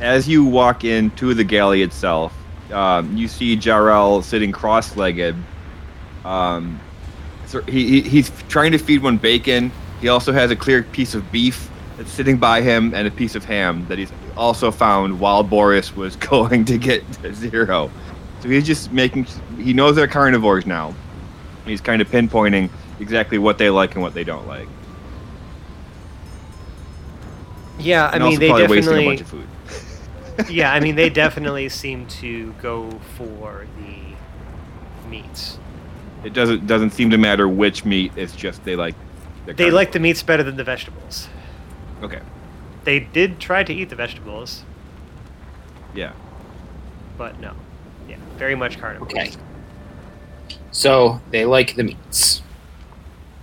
As 0.00 0.28
you 0.28 0.44
walk 0.44 0.84
into 0.84 1.32
the 1.32 1.44
galley 1.44 1.82
itself, 1.82 2.34
um, 2.72 3.16
you 3.16 3.28
see 3.28 3.56
Jarrell 3.56 4.22
sitting 4.22 4.50
cross-legged. 4.50 5.36
Um, 6.24 6.80
so 7.46 7.62
he, 7.62 8.00
he 8.00 8.08
he's 8.08 8.30
trying 8.48 8.72
to 8.72 8.78
feed 8.78 9.02
one 9.02 9.16
bacon. 9.16 9.70
He 10.00 10.08
also 10.08 10.32
has 10.32 10.50
a 10.50 10.56
clear 10.56 10.82
piece 10.82 11.14
of 11.14 11.30
beef 11.30 11.70
that's 11.96 12.10
sitting 12.10 12.36
by 12.36 12.62
him 12.62 12.94
and 12.94 13.06
a 13.06 13.10
piece 13.10 13.34
of 13.34 13.44
ham 13.44 13.86
that 13.88 13.98
he's 13.98 14.12
also 14.36 14.70
found 14.70 15.20
while 15.20 15.42
Boris 15.42 15.94
was 15.94 16.16
going 16.30 16.64
to 16.64 16.78
get 16.78 17.10
to 17.22 17.32
zero. 17.34 17.90
So 18.42 18.48
he's 18.48 18.66
just 18.66 18.92
making. 18.92 19.26
He 19.58 19.72
knows 19.72 19.96
they're 19.96 20.08
carnivores 20.08 20.66
now. 20.66 20.94
He's 21.64 21.80
kind 21.80 22.02
of 22.02 22.10
pinpointing 22.10 22.70
exactly 22.98 23.38
what 23.38 23.56
they 23.58 23.70
like 23.70 23.94
and 23.94 24.02
what 24.02 24.14
they 24.14 24.24
don't 24.24 24.46
like. 24.48 24.68
Yeah, 27.78 28.06
I 28.08 28.16
And 28.16 28.24
mean 28.24 28.38
they 28.40 28.48
probably 28.48 28.66
wasting 28.68 28.94
a 28.94 28.96
definitely. 28.96 29.06
bunch 29.06 29.20
of 29.20 29.28
food. 29.28 30.50
yeah, 30.50 30.72
I 30.72 30.80
mean 30.80 30.94
they 30.96 31.08
definitely 31.24 31.68
seem 31.68 32.06
to 32.06 32.52
go 32.60 32.90
for 33.16 33.66
the 33.78 35.08
meats. 35.08 35.58
It 36.24 36.32
doesn't 36.32 36.66
doesn't 36.66 36.90
seem 36.90 37.10
to 37.10 37.18
matter 37.18 37.48
which 37.48 37.84
meat. 37.84 38.12
It's 38.16 38.34
just 38.36 38.64
they 38.64 38.76
like. 38.76 38.94
They 39.46 39.72
like 39.72 39.90
the 39.90 39.98
meats 39.98 40.22
better 40.22 40.44
than 40.44 40.56
the 40.56 40.62
vegetables. 40.64 41.28
Okay. 42.02 42.20
They 42.84 43.00
did 43.00 43.40
try 43.40 43.64
to 43.64 43.72
eat 43.74 43.88
the 43.90 43.96
vegetables, 43.96 44.62
Yeah. 45.94 46.12
but 47.18 47.40
no. 47.40 47.54
Yeah, 48.42 48.48
very 48.48 48.54
much 48.54 48.78
carnivores. 48.80 49.12
Okay. 49.12 49.30
So 50.72 51.20
they 51.30 51.44
like 51.44 51.76
the 51.76 51.84
meats. 51.84 52.42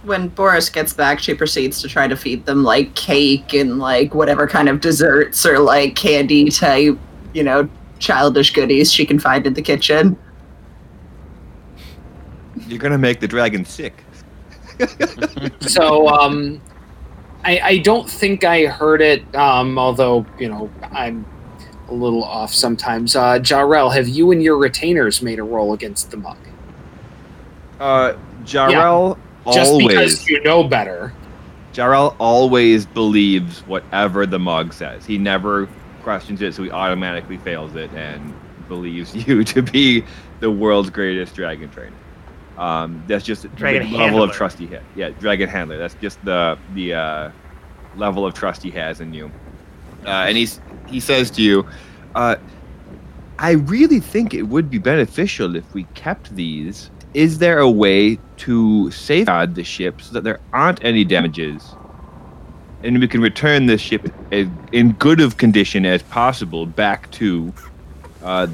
when 0.03 0.29
Boris 0.29 0.69
gets 0.69 0.93
back, 0.93 1.19
she 1.19 1.33
proceeds 1.33 1.81
to 1.81 1.87
try 1.87 2.07
to 2.07 2.15
feed 2.15 2.45
them 2.45 2.63
like 2.63 2.95
cake 2.95 3.53
and 3.53 3.79
like 3.79 4.13
whatever 4.15 4.47
kind 4.47 4.69
of 4.69 4.79
desserts 4.81 5.45
or 5.45 5.59
like 5.59 5.95
candy 5.95 6.49
type, 6.49 6.97
you 7.33 7.43
know, 7.43 7.69
childish 7.99 8.51
goodies 8.53 8.91
she 8.91 9.05
can 9.05 9.19
find 9.19 9.45
in 9.45 9.53
the 9.53 9.61
kitchen. 9.61 10.17
You're 12.67 12.79
gonna 12.79 12.97
make 12.97 13.19
the 13.19 13.27
dragon 13.27 13.65
sick. 13.65 14.03
So 15.61 16.07
um, 16.07 16.61
I, 17.43 17.59
I 17.59 17.77
don't 17.79 18.09
think 18.09 18.43
I 18.45 18.65
heard 18.65 19.01
it. 19.01 19.23
Um, 19.35 19.77
although 19.77 20.25
you 20.39 20.49
know 20.49 20.69
I'm 20.91 21.25
a 21.89 21.93
little 21.93 22.23
off 22.23 22.53
sometimes. 22.53 23.15
Uh, 23.15 23.39
Jarrell, 23.39 23.93
have 23.93 24.07
you 24.07 24.31
and 24.31 24.41
your 24.43 24.57
retainers 24.57 25.21
made 25.21 25.39
a 25.39 25.43
roll 25.43 25.73
against 25.73 26.11
the 26.11 26.17
mug? 26.17 26.37
Uh, 27.79 28.13
Jarrell 28.43 29.17
Just 29.53 29.71
always. 29.71 29.87
because 29.87 30.29
you 30.29 30.41
know 30.43 30.63
better. 30.63 31.13
Jarrell 31.73 32.15
always 32.19 32.85
believes 32.85 33.59
whatever 33.61 34.25
the 34.25 34.39
mug 34.39 34.73
says. 34.73 35.05
He 35.05 35.17
never 35.17 35.67
questions 36.03 36.41
it, 36.41 36.53
so 36.55 36.63
he 36.63 36.71
automatically 36.71 37.37
fails 37.37 37.75
it 37.75 37.91
and 37.93 38.33
believes 38.67 39.15
you 39.27 39.43
to 39.45 39.61
be 39.61 40.03
the 40.39 40.49
world's 40.51 40.89
greatest 40.89 41.35
dragon 41.35 41.69
trainer. 41.69 41.95
Um, 42.57 43.03
that's 43.07 43.23
just 43.23 43.43
Dragon 43.55 43.83
the 43.89 43.97
level 43.97 44.17
of 44.21 44.29
handler. 44.29 44.33
trust 44.35 44.59
he 44.59 44.67
has. 44.67 44.81
Yeah, 44.95 45.09
dragon 45.11 45.47
handler. 45.47 45.77
That's 45.77 45.93
just 45.95 46.23
the 46.25 46.57
the 46.73 46.93
uh, 46.93 47.31
level 47.95 48.25
of 48.25 48.33
trust 48.33 48.61
he 48.61 48.71
has 48.71 48.99
in 48.99 49.13
you. 49.13 49.31
Uh, 50.05 50.09
and 50.27 50.37
he's 50.37 50.59
he 50.87 50.99
says 50.99 51.29
to 51.31 51.41
you, 51.41 51.65
uh, 52.15 52.35
"I 53.37 53.51
really 53.51 53.99
think 53.99 54.33
it 54.33 54.43
would 54.43 54.69
be 54.69 54.77
beneficial 54.79 55.55
if 55.55 55.71
we 55.73 55.83
kept 55.93 56.35
these. 56.35 56.89
Is 57.13 57.39
there 57.39 57.59
a 57.59 57.69
way 57.69 58.19
to 58.37 58.91
safeguard 58.91 59.55
the 59.55 59.63
ship 59.63 60.01
so 60.01 60.13
that 60.13 60.23
there 60.23 60.39
aren't 60.53 60.83
any 60.83 61.03
damages, 61.03 61.75
and 62.83 62.99
we 62.99 63.07
can 63.07 63.21
return 63.21 63.65
the 63.65 63.77
ship 63.77 64.11
as, 64.31 64.47
in 64.71 64.91
good 64.93 65.19
of 65.19 65.37
condition 65.37 65.85
as 65.85 66.03
possible 66.03 66.65
back 66.65 67.09
to 67.11 67.51
uh, 68.23 68.47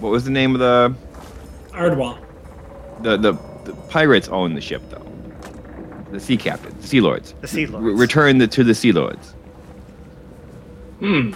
what 0.00 0.10
was 0.10 0.24
the 0.24 0.30
name 0.30 0.54
of 0.54 0.60
the 0.60 0.94
Ardwall. 1.72 2.18
the 3.02 3.16
the, 3.16 3.32
the 3.64 3.72
pirates 3.90 4.28
own 4.28 4.54
the 4.54 4.60
ship 4.60 4.82
though. 4.90 5.00
The 6.10 6.20
sea 6.20 6.36
captains, 6.36 6.80
the 6.80 6.88
sea 6.88 7.00
lords. 7.00 7.34
The 7.40 7.48
Sea 7.48 7.64
Re- 7.66 7.72
Lords. 7.72 8.00
return 8.00 8.38
the, 8.38 8.46
to 8.46 8.62
the 8.64 8.74
sea 8.74 8.92
lords. 8.92 9.34
Hmm. 11.00 11.32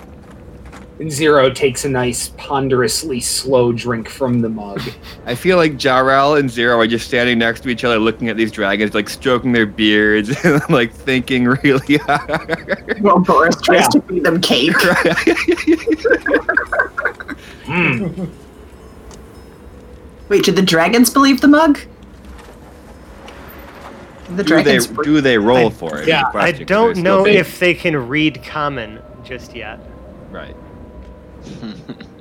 And 1.00 1.12
Zero 1.12 1.48
takes 1.48 1.84
a 1.84 1.88
nice, 1.88 2.30
ponderously 2.36 3.20
slow 3.20 3.70
drink 3.70 4.08
from 4.08 4.40
the 4.40 4.48
mug. 4.48 4.82
I 5.26 5.36
feel 5.36 5.56
like 5.56 5.74
Jarrell 5.74 6.40
and 6.40 6.50
Zero 6.50 6.76
are 6.80 6.88
just 6.88 7.06
standing 7.06 7.38
next 7.38 7.60
to 7.60 7.68
each 7.68 7.84
other, 7.84 8.00
looking 8.00 8.28
at 8.28 8.36
these 8.36 8.50
dragons, 8.50 8.94
like 8.94 9.08
stroking 9.08 9.52
their 9.52 9.64
beards, 9.66 10.30
and 10.44 10.60
like 10.68 10.92
thinking 10.92 11.44
really 11.44 11.98
hard. 11.98 12.98
Well, 13.00 13.20
Boris 13.20 13.54
tries 13.62 13.82
Yeah. 13.82 13.88
to 13.90 14.00
feed 14.02 14.24
them 14.24 14.40
cake. 14.40 14.74
Hmm. 17.66 18.24
Wait, 20.30 20.42
did 20.42 20.56
the 20.56 20.62
dragons 20.62 21.10
believe 21.10 21.40
the 21.42 21.48
mug? 21.48 21.78
The 24.30 24.42
do 24.42 24.56
they 24.56 24.62
dragons. 24.78 24.86
do 24.86 25.20
they 25.20 25.38
roll 25.38 25.66
I- 25.68 25.70
for 25.70 25.98
it? 25.98 26.08
yeah, 26.08 26.24
I 26.34 26.52
don't 26.52 26.96
know 26.98 27.26
if 27.26 27.58
they 27.58 27.74
can 27.74 28.08
read 28.08 28.42
common 28.42 29.00
just 29.28 29.54
yet. 29.54 29.78
right. 30.30 30.56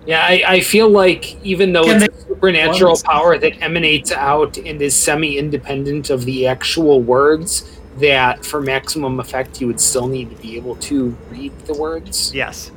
Yeah, 0.05 0.21
I, 0.25 0.43
I 0.47 0.61
feel 0.61 0.87
like 0.89 1.35
even 1.43 1.73
though 1.73 1.83
Can 1.83 2.03
it's 2.03 2.15
a 2.23 2.27
supernatural 2.29 2.91
Once- 2.91 3.03
power 3.03 3.37
that 3.37 3.61
emanates 3.61 4.13
out 4.13 4.57
and 4.57 4.81
is 4.81 4.95
semi-independent 4.95 6.09
of 6.09 6.23
the 6.23 6.47
actual 6.47 7.01
words, 7.01 7.77
that 7.97 8.45
for 8.45 8.61
maximum 8.61 9.19
effect 9.19 9.59
you 9.59 9.67
would 9.67 9.81
still 9.81 10.07
need 10.07 10.29
to 10.29 10.35
be 10.41 10.55
able 10.55 10.77
to 10.77 11.09
read 11.29 11.51
the 11.65 11.73
words. 11.73 12.33
Yes. 12.33 12.71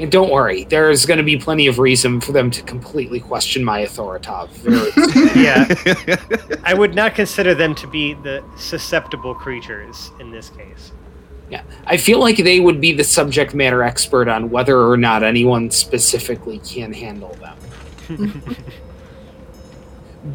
And 0.00 0.10
don't 0.10 0.30
worry, 0.32 0.64
there's 0.64 1.06
going 1.06 1.18
to 1.18 1.24
be 1.24 1.36
plenty 1.36 1.68
of 1.68 1.78
reason 1.78 2.20
for 2.20 2.32
them 2.32 2.50
to 2.50 2.62
completely 2.62 3.20
question 3.20 3.62
my 3.64 3.80
authority. 3.80 4.28
Yeah. 5.36 5.66
I 6.64 6.74
would 6.74 6.94
not 6.94 7.14
consider 7.14 7.54
them 7.54 7.74
to 7.76 7.86
be 7.86 8.14
the 8.14 8.44
susceptible 8.56 9.34
creatures 9.34 10.10
in 10.20 10.30
this 10.30 10.50
case. 10.50 10.92
yeah, 11.50 11.62
I 11.86 11.96
feel 11.96 12.18
like 12.18 12.36
they 12.38 12.60
would 12.60 12.80
be 12.80 12.92
the 12.92 13.04
subject 13.04 13.54
matter 13.54 13.82
expert 13.82 14.28
on 14.28 14.50
whether 14.50 14.80
or 14.80 14.96
not 14.96 15.22
anyone 15.22 15.70
specifically 15.70 16.58
can 16.60 16.92
handle 16.92 17.36
them. 18.08 18.42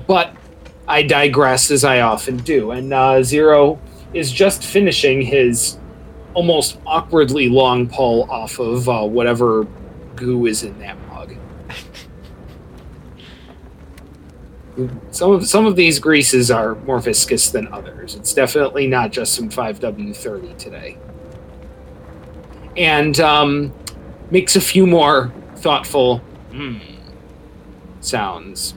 but 0.08 0.36
I 0.88 1.04
digress 1.04 1.72
as 1.72 1.84
I 1.84 2.02
often 2.02 2.38
do. 2.38 2.72
And 2.72 2.94
uh, 2.94 3.24
Zero 3.24 3.80
is 4.14 4.32
just 4.32 4.64
finishing 4.64 5.22
his 5.22 5.79
almost 6.40 6.80
awkwardly 6.86 7.50
long 7.50 7.86
pull 7.90 8.24
off 8.32 8.60
of 8.60 8.88
uh, 8.88 9.02
whatever 9.06 9.68
goo 10.16 10.46
is 10.46 10.64
in 10.64 10.80
that 10.80 10.98
mug. 11.10 11.36
some 15.12 15.34
of 15.34 15.46
some 15.46 15.66
of 15.66 15.76
these 15.76 16.00
greases 16.00 16.50
are 16.50 16.76
more 16.76 17.00
viscous 17.02 17.50
than 17.50 17.68
others. 17.74 18.16
It's 18.16 18.34
definitely 18.34 18.88
not 18.88 19.12
just 19.12 19.34
some 19.36 19.50
5W30 19.50 20.58
today. 20.58 20.98
And 22.78 23.20
um, 23.20 23.74
makes 24.32 24.56
a 24.56 24.62
few 24.62 24.88
more 24.88 25.34
thoughtful 25.58 26.20
hmm 26.52 26.78
sounds. 28.00 28.76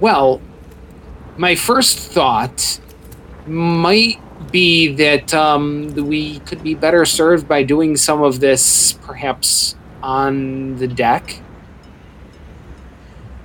Well, 0.00 0.40
my 1.36 1.54
first 1.54 1.98
thought 1.98 2.80
might 3.46 4.18
be 4.50 4.94
that 4.94 5.32
um, 5.34 5.94
we 5.94 6.40
could 6.40 6.62
be 6.62 6.74
better 6.74 7.04
served 7.04 7.46
by 7.46 7.62
doing 7.62 7.96
some 7.96 8.22
of 8.22 8.40
this 8.40 8.92
perhaps 9.02 9.76
on 10.02 10.76
the 10.76 10.88
deck. 10.88 11.40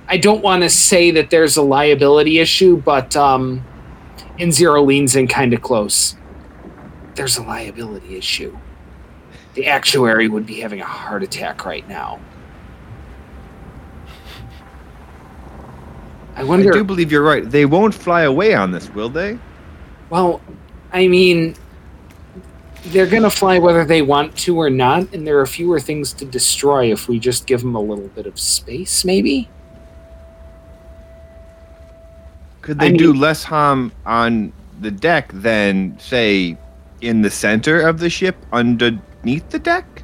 I 0.08 0.16
don't 0.16 0.42
want 0.42 0.62
to 0.62 0.70
say 0.70 1.10
that 1.12 1.30
there's 1.30 1.56
a 1.56 1.62
liability 1.62 2.38
issue, 2.38 2.76
but 2.76 3.16
um, 3.16 3.64
in 4.38 4.52
Zero 4.52 4.82
leans 4.82 5.16
in 5.16 5.26
kind 5.26 5.52
of 5.52 5.62
close. 5.62 6.16
There's 7.14 7.36
a 7.36 7.42
liability 7.42 8.16
issue. 8.16 8.56
The 9.54 9.66
actuary 9.66 10.28
would 10.28 10.46
be 10.46 10.60
having 10.60 10.80
a 10.80 10.84
heart 10.84 11.22
attack 11.22 11.64
right 11.64 11.86
now. 11.88 12.20
I 16.36 16.44
wonder. 16.44 16.70
I 16.70 16.72
do 16.74 16.84
believe 16.84 17.10
you're 17.10 17.22
right. 17.22 17.48
They 17.48 17.64
won't 17.64 17.94
fly 17.94 18.22
away 18.22 18.54
on 18.54 18.70
this, 18.70 18.90
will 18.90 19.08
they? 19.08 19.38
Well, 20.10 20.42
I 20.92 21.08
mean, 21.08 21.56
they're 22.86 23.06
going 23.06 23.22
to 23.22 23.30
fly 23.30 23.58
whether 23.58 23.84
they 23.84 24.02
want 24.02 24.36
to 24.38 24.58
or 24.60 24.70
not, 24.70 25.12
and 25.12 25.26
there 25.26 25.38
are 25.40 25.46
fewer 25.46 25.80
things 25.80 26.12
to 26.14 26.24
destroy 26.24 26.92
if 26.92 27.08
we 27.08 27.18
just 27.18 27.46
give 27.46 27.60
them 27.60 27.74
a 27.74 27.80
little 27.80 28.08
bit 28.08 28.26
of 28.26 28.38
space, 28.38 29.04
maybe? 29.04 29.48
Could 32.62 32.82
I 32.82 32.90
they 32.90 32.96
do 32.96 33.12
less 33.12 33.44
harm 33.44 33.92
on 34.04 34.52
the 34.80 34.90
deck 34.90 35.30
than, 35.32 35.98
say, 35.98 36.56
in 37.00 37.22
the 37.22 37.30
center 37.30 37.80
of 37.80 37.98
the 37.98 38.10
ship 38.10 38.36
underneath 38.52 39.48
the 39.50 39.58
deck? 39.58 40.02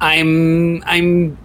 I'm 0.00 0.82
I'm 0.84 1.36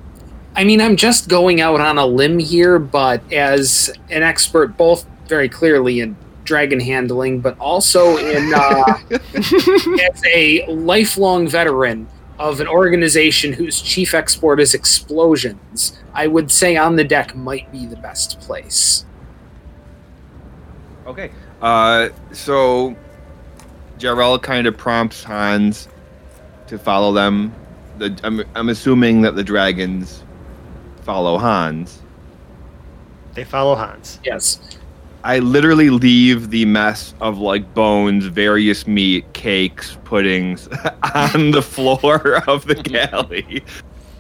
I 0.56 0.64
mean 0.64 0.82
I'm 0.82 0.96
just 0.96 1.28
going 1.28 1.62
out 1.62 1.82
on 1.82 1.98
a 1.98 2.06
limb 2.06 2.40
here, 2.40 2.80
but 2.80 3.22
as 3.32 3.92
an 4.10 4.24
expert 4.24 4.78
both 4.78 5.06
very 5.28 5.50
clearly 5.50 6.00
in 6.00 6.16
dragon 6.46 6.80
handling, 6.80 7.42
but 7.42 7.60
also 7.60 8.18
in 8.18 8.54
uh, 8.56 8.98
as 9.12 10.22
a 10.34 10.66
lifelong 10.68 11.48
veteran 11.48 12.08
of 12.40 12.60
an 12.60 12.68
organization 12.68 13.54
whose 13.54 13.82
chief 13.82 14.14
export 14.14 14.60
is 14.60 14.74
explosions, 14.74 16.00
I 16.14 16.28
would 16.28 16.52
say 16.52 16.78
on 16.78 16.96
the 16.96 17.04
deck 17.04 17.36
might 17.36 17.72
be 17.72 17.86
the 17.86 17.96
best 17.98 18.40
place. 18.40 19.06
Okay. 21.06 21.32
Uh, 21.62 22.10
so 22.32 22.96
Jarrell 23.98 24.42
kind 24.42 24.68
of 24.68 24.78
prompts 24.78 25.24
Hans 25.24 25.88
to 26.68 26.78
follow 26.78 27.14
them. 27.14 27.54
The, 27.98 28.18
I'm, 28.24 28.44
I'm 28.56 28.70
assuming 28.70 29.22
that 29.22 29.36
the 29.36 29.44
dragons 29.44 30.24
follow 31.04 31.38
Hans. 31.38 32.02
They 33.34 33.44
follow 33.44 33.76
Hans. 33.76 34.20
Yes. 34.24 34.75
I 35.26 35.40
literally 35.40 35.90
leave 35.90 36.52
the 36.52 36.66
mess 36.66 37.16
of 37.20 37.40
like 37.40 37.74
bones, 37.74 38.26
various 38.28 38.86
meat, 38.86 39.26
cakes, 39.34 39.98
puddings 40.04 40.68
on 41.16 41.50
the 41.50 41.64
floor 41.64 42.44
of 42.48 42.66
the 42.68 42.76
galley. 42.76 43.64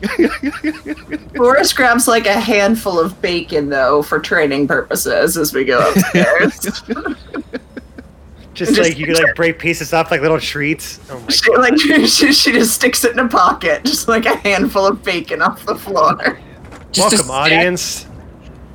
Boris 1.35 1.73
grabs 1.73 2.07
like 2.07 2.25
a 2.25 2.39
handful 2.39 2.99
of 2.99 3.21
bacon 3.21 3.69
though 3.69 4.01
for 4.01 4.19
training 4.19 4.67
purposes 4.67 5.37
as 5.37 5.53
we 5.53 5.63
go 5.63 5.79
upstairs. 5.91 6.59
Just 6.59 6.85
Just- 8.73 8.77
like 8.79 8.97
you 8.97 9.05
could 9.05 9.21
like 9.21 9.35
break 9.35 9.59
pieces 9.59 9.93
off 9.93 10.09
like 10.09 10.21
little 10.21 10.39
treats. 10.39 10.99
Oh 11.11 11.19
my 11.19 11.29
she, 11.29 11.51
god. 11.51 11.59
like 11.59 11.77
she, 12.07 12.33
she 12.33 12.51
just 12.51 12.73
sticks 12.73 13.03
it 13.03 13.11
in 13.11 13.19
a 13.19 13.27
pocket, 13.27 13.83
just 13.85 14.07
like 14.07 14.25
a 14.25 14.35
handful 14.37 14.87
of 14.87 15.03
bacon 15.03 15.43
off 15.43 15.65
the 15.67 15.75
floor. 15.75 16.39
Just 16.91 17.13
a 17.13 17.17
Welcome, 17.17 17.17
stack- 17.19 17.29
audience. 17.29 18.07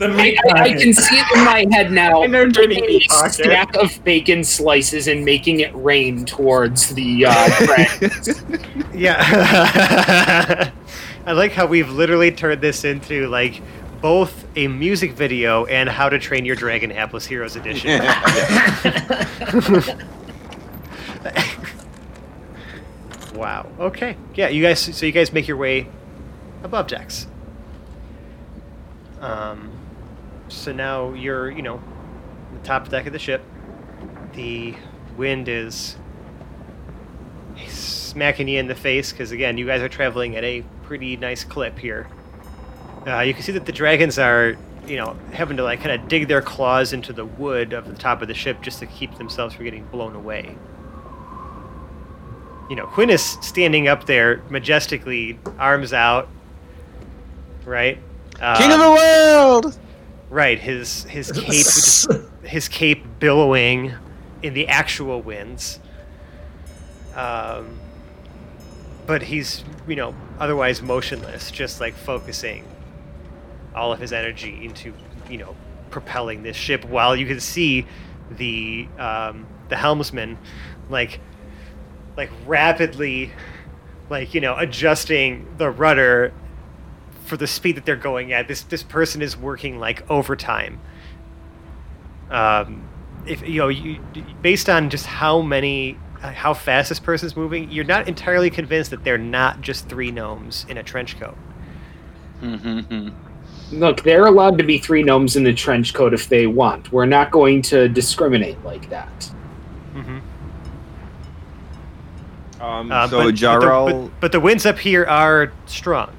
The 0.01 0.09
I, 0.09 0.17
meat 0.17 0.39
I, 0.47 0.49
I 0.49 0.53
pocket. 0.55 0.81
can 0.81 0.95
see 0.95 1.15
it 1.15 1.27
in 1.37 1.45
my 1.45 1.67
head 1.71 1.93
now. 1.93 2.23
In 2.23 2.33
her 2.33 2.47
dirty 2.47 2.77
taking 2.77 2.87
meat 2.89 3.05
a 3.05 3.09
pocket. 3.15 3.33
stack 3.35 3.77
of 3.77 4.03
bacon 4.03 4.43
slices 4.43 5.09
and 5.09 5.27
making 5.27 5.61
it 5.61 5.71
rain 5.75 6.25
towards 6.25 6.95
the 6.95 7.27
uh, 7.27 7.49
dragons. 7.67 8.43
Yeah. 8.95 9.19
I 11.27 11.33
like 11.33 11.53
how 11.53 11.67
we've 11.67 11.91
literally 11.91 12.33
turned 12.33 12.63
this 12.63 12.85
into 12.85 13.29
like 13.29 13.61
both 14.01 14.47
a 14.57 14.69
music 14.69 15.13
video 15.13 15.67
and 15.67 15.87
How 15.89 16.09
to 16.09 16.19
Train 16.19 16.47
Your 16.47 16.57
Dragon 16.57 16.89
Hapless 16.91 17.27
Heroes 17.27 17.57
edition. 17.57 17.91
wow. 23.35 23.67
Okay. 23.79 24.17
Yeah, 24.35 24.49
you 24.49 24.63
guys 24.63 24.81
so 24.81 25.05
you 25.05 25.13
guys 25.13 25.31
make 25.33 25.47
your 25.47 25.59
way 25.59 25.87
above 26.63 26.87
decks. 26.87 27.27
Um 29.21 29.71
so 30.51 30.73
now 30.73 31.13
you're, 31.15 31.51
you 31.51 31.63
know, 31.63 31.83
the 32.53 32.59
top 32.61 32.89
deck 32.89 33.07
of 33.07 33.13
the 33.13 33.19
ship. 33.19 33.43
The 34.35 34.75
wind 35.17 35.49
is 35.49 35.97
smacking 37.69 38.49
you 38.49 38.59
in 38.59 38.67
the 38.67 38.75
face 38.75 39.13
because 39.13 39.33
again 39.33 39.59
you 39.59 39.67
guys 39.67 39.83
are 39.83 39.89
traveling 39.89 40.37
at 40.37 40.43
a 40.45 40.63
pretty 40.83 41.17
nice 41.17 41.45
clip 41.45 41.79
here 41.79 42.09
uh, 43.07 43.21
you 43.21 43.35
can 43.35 43.43
see 43.43 43.53
that 43.53 43.67
the 43.67 43.73
dragons 43.73 44.19
are 44.19 44.57
you 44.87 44.97
know 44.97 45.17
having 45.33 45.57
to 45.57 45.63
like 45.63 45.81
kind 45.81 46.01
of 46.01 46.09
dig 46.09 46.27
their 46.27 46.41
claws 46.41 46.93
into 46.93 47.13
the 47.13 47.25
wood 47.25 47.73
of 47.73 47.87
the 47.87 47.95
top 47.95 48.23
of 48.23 48.29
the 48.29 48.35
ship 48.35 48.61
just 48.63 48.79
to 48.79 48.87
keep 48.87 49.15
themselves 49.17 49.55
from 49.55 49.65
getting 49.65 49.85
blown 49.87 50.17
away 50.17 50.57
you 52.69 52.77
know 52.77 52.87
quinn 52.87 53.11
is 53.11 53.23
standing 53.43 53.87
up 53.89 54.07
there 54.07 54.43
majestically 54.49 55.39
arms 55.59 55.93
out 55.93 56.29
right 57.65 57.99
King 58.57 58.73
of 58.73 58.81
Um, 58.81 58.81
the 58.81 58.91
world! 58.91 59.79
Right 60.31 60.59
his 60.59 61.05
his 61.05 61.31
cape 61.35 61.53
just 61.53 62.11
his 62.43 62.69
cape 62.69 63.05
billowing 63.19 63.95
in 64.43 64.55
the 64.55 64.69
actual 64.69 65.21
winds. 65.21 65.81
Um, 67.15 67.79
but 69.07 69.23
he's, 69.23 69.65
you 69.89 69.97
know, 69.97 70.15
otherwise 70.39 70.81
motionless, 70.81 71.51
just 71.51 71.81
like 71.81 71.95
focusing 71.95 72.65
all 73.75 73.93
of 73.93 74.01
his 74.01 74.13
energy 74.13 74.65
into, 74.65 74.95
you 75.29 75.39
know, 75.39 75.57
propelling 75.91 76.43
this 76.43 76.57
ship. 76.57 76.85
While 76.85 77.17
you 77.17 77.27
can 77.27 77.41
see 77.41 77.87
the 78.31 78.89
um, 78.99 79.47
the 79.69 79.77
helmsman, 79.77 80.39
like, 80.89 81.21
like 82.17 82.31
rapidly, 82.47 83.33
like 84.09 84.35
you 84.35 84.41
know, 84.41 84.57
adjusting 84.57 85.47
the 85.59 85.71
rudder 85.71 86.33
for 87.31 87.37
the 87.39 87.47
speed 87.47 87.77
that 87.77 87.87
they're 87.87 87.97
going 87.97 88.33
at. 88.33 88.49
This 88.49 88.65
this 88.65 88.83
person 88.83 89.23
is 89.23 89.37
working 89.37 89.79
like 89.79 90.09
overtime. 90.11 90.81
Um, 92.29 92.89
if 93.25 93.47
you 93.49 93.59
know, 93.59 93.69
you 93.69 94.01
based 94.43 94.69
on 94.69 94.91
just 94.91 95.07
how 95.07 95.41
many, 95.41 95.97
uh, 96.23 96.33
how 96.33 96.53
fast 96.53 96.89
this 96.89 96.99
person's 96.99 97.37
moving, 97.37 97.71
you're 97.71 97.85
not 97.85 98.09
entirely 98.09 98.51
convinced 98.51 98.91
that 98.91 99.05
they're 99.05 99.17
not 99.17 99.61
just 99.61 99.89
three 99.89 100.11
gnomes 100.11 100.67
in 100.69 100.77
a 100.77 100.83
trench 100.83 101.19
coat. 101.19 101.39
Look, 103.73 104.03
they're 104.03 104.27
allowed 104.27 104.59
to 104.59 104.65
be 104.65 104.79
three 104.79 105.05
gnomes 105.05 105.37
in 105.37 105.45
the 105.45 105.55
trench 105.55 105.95
coat 105.95 106.13
if 106.13 106.29
they 106.29 106.49
want. 106.49 106.91
We're 106.91 107.07
not 107.07 107.31
going 107.31 107.63
to 107.63 107.89
discriminate 107.89 108.63
like 108.65 108.91
that. 108.91 109.33
Mm-hmm. 109.95 110.19
Um, 112.61 112.91
Uh, 112.91 113.09
so 113.09 113.19
but, 113.19 113.25
but, 113.27 113.87
the, 113.87 113.93
but, 113.93 114.21
but 114.21 114.33
the 114.33 114.41
winds 114.41 114.67
up 114.67 114.79
here 114.79 115.05
are 115.05 115.53
strong. 115.67 116.11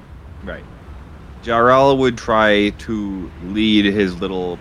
right? 0.44 0.64
Jarrell 1.42 1.98
would 1.98 2.16
try 2.16 2.70
to 2.70 3.30
lead 3.44 3.84
his 3.84 4.20
little 4.20 4.58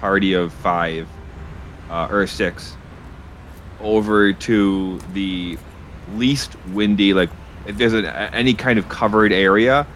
party 0.00 0.34
of 0.34 0.52
five 0.52 1.08
uh, 1.88 2.08
or 2.10 2.26
six 2.26 2.76
over 3.80 4.32
to 4.32 4.98
the 5.12 5.58
least 6.14 6.56
windy, 6.68 7.14
like 7.14 7.30
if 7.66 7.78
there's 7.78 7.92
an, 7.92 8.06
any 8.06 8.54
kind 8.54 8.78
of 8.78 8.88
covered 8.88 9.32
area, 9.32 9.86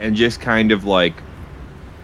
and 0.00 0.14
just 0.14 0.40
kind 0.40 0.72
of 0.72 0.84
like 0.84 1.14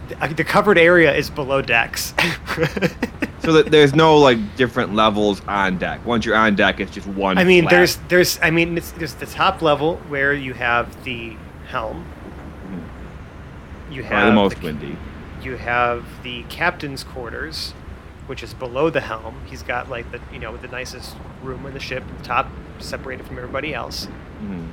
The, 0.09 0.35
the 0.35 0.45
covered 0.45 0.79
area 0.79 1.15
is 1.15 1.31
below 1.31 1.63
decks. 1.63 2.15
so 3.41 3.53
that 3.53 3.71
there's 3.71 3.95
no 3.95 4.19
like 4.19 4.57
different 4.57 4.95
levels 4.95 5.41
on 5.47 5.79
deck. 5.79 6.05
Once 6.05 6.25
you're 6.25 6.37
on 6.37 6.55
deck, 6.57 6.81
it's 6.81 6.93
just 6.93 7.07
one. 7.07 7.39
I 7.39 7.45
mean, 7.45 7.65
flat. 7.65 7.71
there's 7.71 7.97
there's 8.09 8.39
I 8.43 8.51
mean, 8.51 8.77
it's, 8.77 8.93
there's 8.93 9.15
the 9.15 9.27
top 9.27 9.63
level 9.63 9.97
where 10.09 10.33
you 10.33 10.55
have 10.55 11.05
the 11.05 11.37
helm. 11.67 12.12
You 13.93 14.03
have 14.05 14.27
the 14.27 14.33
most 14.33 14.57
the, 14.57 14.65
windy. 14.67 14.97
you 15.43 15.57
have 15.57 16.05
the 16.23 16.45
captain's 16.45 17.05
quarters, 17.05 17.73
which 18.27 18.43
is 18.43 18.55
below 18.55 18.91
the 18.91 19.01
helm. 19.01 19.43
He's 19.47 19.63
got 19.63 19.91
like 19.91 20.11
the 20.13 20.21
you 20.33 20.39
know 20.39 20.57
the 20.57 20.69
nicest 20.69 21.17
room 21.43 21.67
in 21.67 21.75
the 21.75 21.81
ship, 21.81 22.03
the 22.19 22.25
top 22.25 22.49
separated 22.79 23.27
from 23.27 23.37
everybody 23.39 23.75
else. 23.75 24.09
Mhm. 24.43 24.69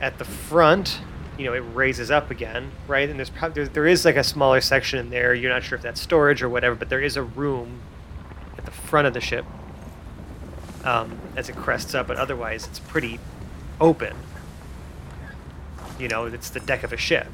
At 0.00 0.18
the 0.18 0.24
front, 0.24 1.00
you 1.38 1.46
know, 1.46 1.54
it 1.54 1.60
raises 1.74 2.10
up 2.10 2.30
again, 2.30 2.72
right? 2.86 3.08
And 3.08 3.18
there's 3.18 3.30
probably 3.30 3.64
there, 3.64 3.72
there 3.72 3.86
is 3.86 4.04
like 4.04 4.16
a 4.16 4.24
smaller 4.24 4.60
section 4.60 4.98
in 4.98 5.10
there. 5.10 5.32
You're 5.34 5.50
not 5.52 5.62
sure 5.62 5.76
if 5.76 5.82
that's 5.82 6.00
storage 6.00 6.42
or 6.42 6.48
whatever, 6.48 6.74
but 6.74 6.88
there 6.88 7.00
is 7.00 7.16
a 7.16 7.22
room 7.22 7.80
at 8.58 8.64
the 8.64 8.70
front 8.70 9.06
of 9.06 9.14
the 9.14 9.20
ship 9.20 9.44
um, 10.84 11.18
as 11.36 11.48
it 11.48 11.56
crests 11.56 11.94
up. 11.94 12.06
But 12.08 12.16
otherwise, 12.18 12.66
it's 12.66 12.80
pretty 12.80 13.18
open. 13.80 14.14
You 15.98 16.08
know, 16.08 16.26
it's 16.26 16.50
the 16.50 16.60
deck 16.60 16.82
of 16.82 16.92
a 16.92 16.96
ship. 16.96 17.28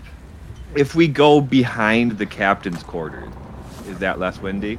If 0.75 0.95
we 0.95 1.09
go 1.09 1.41
behind 1.41 2.19
the 2.19 2.27
captain's 2.27 2.83
quarters, 2.83 3.33
is 3.87 3.99
that 3.99 4.19
less 4.19 4.41
windy? 4.41 4.79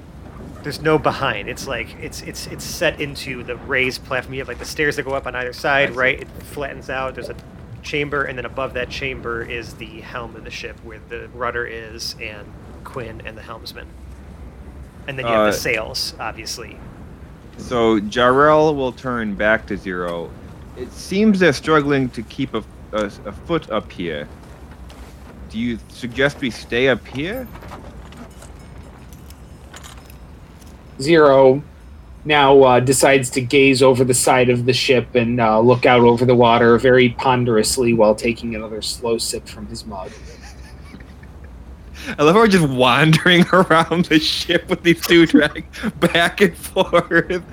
There's 0.64 0.82
no 0.82 0.98
behind. 1.00 1.50
It's 1.50 1.68
like 1.68 1.96
it's 2.02 2.22
it's 2.22 2.48
it's 2.48 2.64
set 2.64 3.00
into 3.00 3.44
the 3.44 3.56
raised 3.56 4.04
platform. 4.04 4.34
You 4.34 4.42
have 4.42 4.48
like 4.48 4.60
the 4.60 4.66
stairs 4.66 4.98
that 4.98 5.04
go 5.04 5.14
up 5.14 5.26
on 5.26 5.36
either 5.36 5.54
side, 5.54 5.92
right? 5.96 6.22
It 6.22 6.28
flattens 6.44 6.90
out. 6.90 7.16
There's 7.16 7.30
a 7.30 7.36
chamber, 7.82 8.24
and 8.26 8.38
then 8.38 8.46
above 8.46 8.74
that 8.74 8.90
chamber 8.90 9.42
is 9.42 9.76
the 9.76 10.02
helm 10.02 10.36
of 10.36 10.44
the 10.44 10.52
ship, 10.52 10.78
where 10.84 11.00
the 11.10 11.30
rudder 11.34 11.66
is, 11.66 12.16
and 12.22 12.46
Quinn 12.84 13.22
and 13.26 13.38
the 13.38 13.42
helmsman. 13.42 13.88
And 15.08 15.18
then 15.18 15.26
you 15.26 15.32
have 15.32 15.42
Uh, 15.42 15.52
the 15.52 15.54
sails, 15.58 16.14
obviously. 16.20 16.78
So 17.58 18.00
Jarrell 18.00 18.76
will 18.76 18.92
turn 18.92 19.34
back 19.36 19.66
to 19.68 19.78
zero. 19.78 20.30
It 20.78 20.92
seems 20.92 21.40
they're 21.40 21.54
struggling 21.54 22.10
to 22.10 22.22
keep 22.24 22.54
a, 22.54 22.64
a, 22.92 23.06
a 23.26 23.32
foot 23.32 23.70
up 23.72 23.92
here. 23.92 24.28
Do 25.50 25.58
you 25.58 25.80
suggest 25.90 26.40
we 26.42 26.52
stay 26.52 26.90
up 26.90 27.06
here? 27.08 27.48
Zero 31.02 31.64
now 32.26 32.62
uh, 32.62 32.80
decides 32.80 33.30
to 33.32 33.42
gaze 33.42 33.82
over 33.82 34.04
the 34.04 34.14
side 34.14 34.50
of 34.50 34.66
the 34.66 34.74
ship 34.74 35.16
and 35.16 35.40
uh, 35.40 35.60
look 35.60 35.86
out 35.86 36.02
over 36.02 36.26
the 36.26 36.36
water 36.36 36.78
very 36.78 37.10
ponderously 37.10 37.94
while 37.94 38.14
taking 38.14 38.56
another 38.56 38.82
slow 38.82 39.18
sip 39.18 39.48
from 39.48 39.66
his 39.68 39.86
mug. 39.86 40.12
I 42.18 42.24
love 42.24 42.36
how 42.36 42.42
we're 42.42 42.48
just 42.48 42.70
wandering 42.70 43.46
around 43.54 44.06
the 44.06 44.20
ship 44.20 44.70
with 44.70 44.84
these 44.84 45.06
two 45.06 45.26
drag 45.26 45.66
back 46.00 46.42
and 46.42 46.56
forth. 46.56 47.44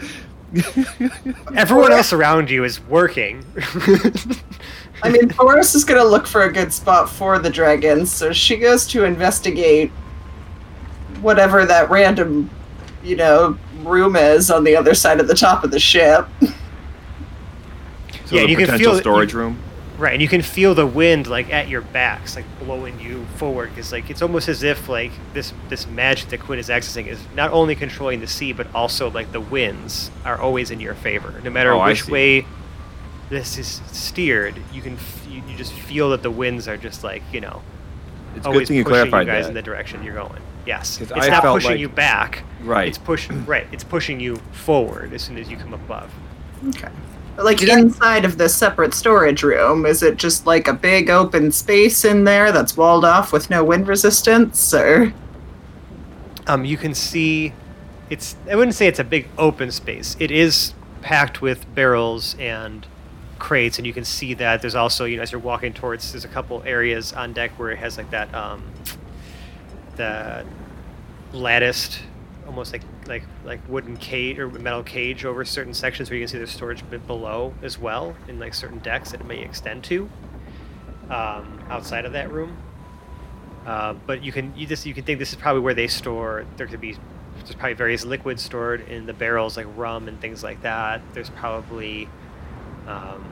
Everyone 1.55 1.93
else 1.93 2.13
around 2.13 2.51
you 2.51 2.65
is 2.65 2.81
working. 2.81 3.45
I 5.03 5.11
mean, 5.11 5.29
Boris 5.29 5.75
is 5.75 5.85
gonna 5.85 6.05
look 6.05 6.27
for 6.27 6.43
a 6.43 6.53
good 6.53 6.73
spot 6.73 7.09
for 7.09 7.39
the 7.39 7.51
dragons, 7.51 8.11
so 8.11 8.33
she 8.33 8.57
goes 8.57 8.87
to 8.89 9.05
investigate 9.05 9.91
whatever 11.21 11.65
that 11.67 11.91
random, 11.91 12.51
you 13.05 13.17
know, 13.17 13.57
room 13.83 14.17
is 14.17 14.51
on 14.51 14.65
the 14.65 14.75
other 14.77 14.95
side 14.95 15.21
of 15.21 15.29
the 15.29 15.35
top 15.35 15.65
of 15.65 15.71
the 15.71 15.79
ship. 15.81 16.27
So 16.41 18.35
Yeah, 18.37 18.43
the 18.43 18.49
you 18.51 18.57
can 18.57 18.79
feel 18.79 18.93
it- 18.95 19.01
storage 19.01 19.33
you- 19.33 19.39
room. 19.39 19.59
Right, 19.99 20.13
and 20.13 20.21
you 20.21 20.29
can 20.29 20.43
feel 20.43 20.75
the 20.75 20.85
wind 20.87 21.27
like 21.27 21.51
at 21.51 21.69
your 21.69 21.81
backs, 21.81 22.37
like 22.37 22.45
blowing 22.63 23.01
you 23.01 23.25
forward. 23.37 23.71
Because 23.75 23.93
like 23.93 24.11
it's 24.11 24.21
almost 24.21 24.47
as 24.47 24.63
if 24.63 24.91
like 24.91 25.13
this 25.33 25.55
this 25.71 25.87
magic 25.87 26.29
that 26.29 26.41
Quinn 26.41 26.59
is 26.59 26.69
accessing 26.69 27.07
is 27.07 27.19
not 27.35 27.51
only 27.51 27.75
controlling 27.75 28.21
the 28.21 28.27
sea, 28.27 28.53
but 28.53 28.67
also 28.75 29.09
like 29.11 29.33
the 29.33 29.41
winds 29.41 30.11
are 30.23 30.39
always 30.39 30.71
in 30.71 30.81
your 30.81 30.93
favor. 30.93 31.33
No 31.43 31.49
matter 31.49 31.73
Oh, 31.73 31.83
which 31.87 32.09
way 32.09 32.45
this 33.31 33.59
is 33.59 33.81
steered, 33.93 34.55
you 34.73 34.83
can 34.83 34.95
f- 34.95 35.27
you, 35.29 35.43
you 35.49 35.57
just 35.57 35.73
feel 35.73 36.11
that 36.11 36.23
the 36.23 36.31
winds 36.31 36.69
are 36.69 36.77
just 36.77 37.03
like 37.05 37.23
you 37.33 37.41
know 37.41 37.63
It's 38.37 38.47
always 38.47 38.61
good 38.61 38.69
thing 38.69 38.77
you 38.79 38.85
pushing 38.85 39.07
you 39.07 39.25
guys 39.25 39.45
that. 39.45 39.49
in 39.49 39.55
the 39.55 39.63
direction 39.63 40.03
you're 40.03 40.15
going. 40.15 40.41
Yes, 40.67 41.01
it's 41.01 41.13
I 41.13 41.29
not 41.29 41.43
pushing 41.43 41.71
like- 41.73 41.81
you 41.81 41.89
back. 41.89 42.43
right. 42.63 42.89
It's 42.89 42.99
pushing 42.99 43.45
right. 43.47 43.67
It's 43.73 43.85
pushing 43.85 44.19
you 44.21 44.37
forward 44.53 45.13
as 45.13 45.23
soon 45.23 45.39
as 45.39 45.49
you 45.51 45.57
come 45.57 45.75
above. 45.75 46.11
Okay. 46.69 46.89
Like 47.39 47.63
inside 47.63 48.25
of 48.25 48.39
this 48.39 48.55
separate 48.55 48.95
storage 48.95 49.43
room, 49.43 49.85
is 49.85 50.03
it 50.03 50.17
just 50.17 50.47
like 50.47 50.69
a 50.69 50.73
big 50.73 51.11
open 51.11 51.53
space 51.53 52.05
in 52.05 52.25
there 52.25 52.51
that's 52.51 52.77
walled 52.79 53.05
off 53.05 53.31
with 53.33 53.51
no 53.51 53.63
wind 53.63 53.87
resistance, 53.89 54.73
or 54.73 55.13
Um, 56.47 56.65
you 56.65 56.77
can 56.77 56.95
see 56.95 57.53
it's 58.09 58.37
I 58.51 58.55
wouldn't 58.57 58.75
say 58.75 58.87
it's 58.87 58.99
a 59.01 59.05
big 59.05 59.29
open 59.37 59.71
space. 59.71 60.17
It 60.19 60.31
is 60.31 60.73
packed 61.03 61.43
with 61.43 61.73
barrels 61.75 62.35
and 62.39 62.87
crates, 63.39 63.79
and 63.79 63.87
you 63.87 63.93
can 63.93 64.05
see 64.05 64.35
that 64.35 64.61
there's 64.61 64.75
also 64.75 65.05
you 65.05 65.17
know 65.17 65.23
as 65.23 65.33
you're 65.33 65.41
walking 65.41 65.73
towards 65.73 66.13
there's 66.13 66.25
a 66.25 66.29
couple 66.29 66.63
areas 66.65 67.13
on 67.13 67.33
deck 67.33 67.53
where 67.59 67.71
it 67.71 67.79
has 67.79 67.97
like 67.97 68.11
that 68.11 68.33
um, 68.35 68.63
the 69.97 70.45
latticed 71.33 72.01
almost 72.47 72.73
like 72.73 72.83
like 73.07 73.25
like 73.45 73.61
wooden 73.69 73.97
cage 73.97 74.39
or 74.39 74.49
metal 74.49 74.83
cage 74.83 75.25
over 75.25 75.45
certain 75.45 75.75
sections 75.75 76.11
where 76.11 76.19
you 76.19 76.25
can 76.25 76.29
see 76.29 76.39
there's 76.39 76.51
storage 76.51 76.89
bit 76.91 77.07
below 77.07 77.53
as 77.63 77.79
well 77.79 78.17
in 78.29 78.39
like 78.39 78.55
certain 78.55 78.79
decks 78.79 79.11
that 79.11 79.21
it 79.21 79.27
may 79.27 79.43
extend 79.43 79.83
to 79.85 80.09
um, 81.11 81.61
outside 81.69 82.05
of 82.05 82.13
that 82.13 82.31
room. 82.33 82.57
Uh, 83.67 83.95
but 84.07 84.23
you 84.23 84.31
can 84.31 84.57
you 84.57 84.67
just 84.67 84.87
you 84.87 84.95
can 84.95 85.05
think 85.05 85.19
this 85.19 85.31
is 85.31 85.37
probably 85.37 85.61
where 85.61 85.75
they 85.75 85.89
store. 85.89 86.47
There 86.57 86.67
could 86.67 86.81
be 86.81 86.97
there's 87.39 87.55
probably 87.55 87.75
various 87.75 88.05
liquids 88.05 88.43
stored 88.43 88.89
in 88.89 89.07
the 89.07 89.13
barrels 89.13 89.57
like 89.57 89.67
rum 89.77 90.09
and 90.09 90.21
things 90.21 90.43
like 90.45 90.63
that. 90.63 91.03
There's 91.15 91.31
probably 91.31 92.09
um, 92.87 93.25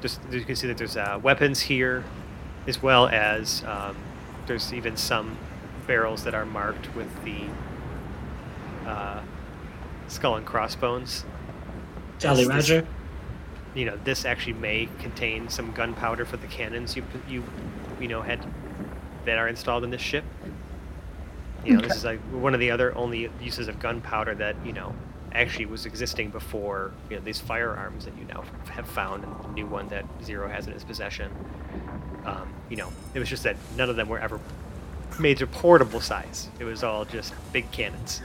just 0.00 0.20
you 0.30 0.44
can 0.44 0.56
see 0.56 0.66
that 0.68 0.78
there's 0.78 0.96
uh, 0.96 1.18
weapons 1.22 1.60
here, 1.60 2.04
as 2.66 2.82
well 2.82 3.08
as 3.08 3.64
um, 3.66 3.96
there's 4.46 4.72
even 4.72 4.96
some 4.96 5.36
barrels 5.86 6.24
that 6.24 6.34
are 6.34 6.44
marked 6.46 6.94
with 6.94 7.08
the 7.24 7.44
uh, 8.88 9.20
skull 10.08 10.36
and 10.36 10.46
crossbones. 10.46 11.24
Jolly 12.18 12.44
This- 12.44 12.54
this- 12.54 12.70
Roger. 12.70 12.86
you 13.74 13.84
know 13.84 13.98
this 14.04 14.24
actually 14.24 14.54
may 14.54 14.88
contain 14.98 15.48
some 15.48 15.72
gunpowder 15.72 16.24
for 16.24 16.36
the 16.36 16.46
cannons 16.48 16.96
you 16.96 17.04
you 17.28 17.44
you 18.00 18.08
know 18.08 18.22
had 18.22 18.44
that 19.24 19.38
are 19.38 19.48
installed 19.48 19.84
in 19.84 19.90
this 19.90 20.00
ship. 20.00 20.24
You 21.64 21.74
know, 21.76 21.80
this 21.82 21.96
is 21.96 22.04
like 22.04 22.20
one 22.30 22.54
of 22.54 22.60
the 22.60 22.70
other 22.70 22.94
only 22.96 23.28
uses 23.42 23.68
of 23.68 23.78
gunpowder 23.80 24.34
that 24.36 24.56
you 24.64 24.72
know 24.72 24.94
actually 25.38 25.66
was 25.66 25.86
existing 25.86 26.30
before 26.30 26.92
you 27.08 27.16
know 27.16 27.22
these 27.22 27.40
firearms 27.40 28.04
that 28.04 28.16
you 28.18 28.24
now 28.24 28.44
have 28.70 28.86
found 28.86 29.24
and 29.24 29.34
the 29.44 29.48
new 29.48 29.66
one 29.66 29.88
that 29.88 30.04
Zero 30.24 30.48
has 30.48 30.66
in 30.66 30.72
his 30.72 30.84
possession. 30.84 31.30
Um, 32.24 32.52
you 32.68 32.76
know, 32.76 32.92
it 33.14 33.18
was 33.18 33.28
just 33.28 33.44
that 33.44 33.56
none 33.76 33.88
of 33.88 33.96
them 33.96 34.08
were 34.08 34.18
ever 34.18 34.40
made 35.18 35.38
to 35.38 35.46
portable 35.46 36.00
size. 36.00 36.48
It 36.58 36.64
was 36.64 36.82
all 36.82 37.04
just 37.04 37.32
big 37.52 37.70
cannons. 37.70 38.20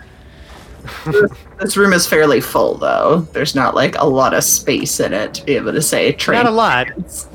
this 1.61 1.77
room 1.77 1.93
is 1.93 2.05
fairly 2.05 2.41
full 2.41 2.75
though. 2.75 3.21
There's 3.31 3.55
not 3.55 3.73
like 3.73 3.95
a 3.97 4.05
lot 4.05 4.33
of 4.33 4.43
space 4.43 4.99
in 4.99 5.13
it 5.13 5.33
to 5.35 5.45
be 5.45 5.55
able 5.55 5.71
to 5.71 5.81
say 5.81 6.11
train. 6.11 6.37
Not 6.37 6.51
a 6.51 6.55
lot. 6.55 6.89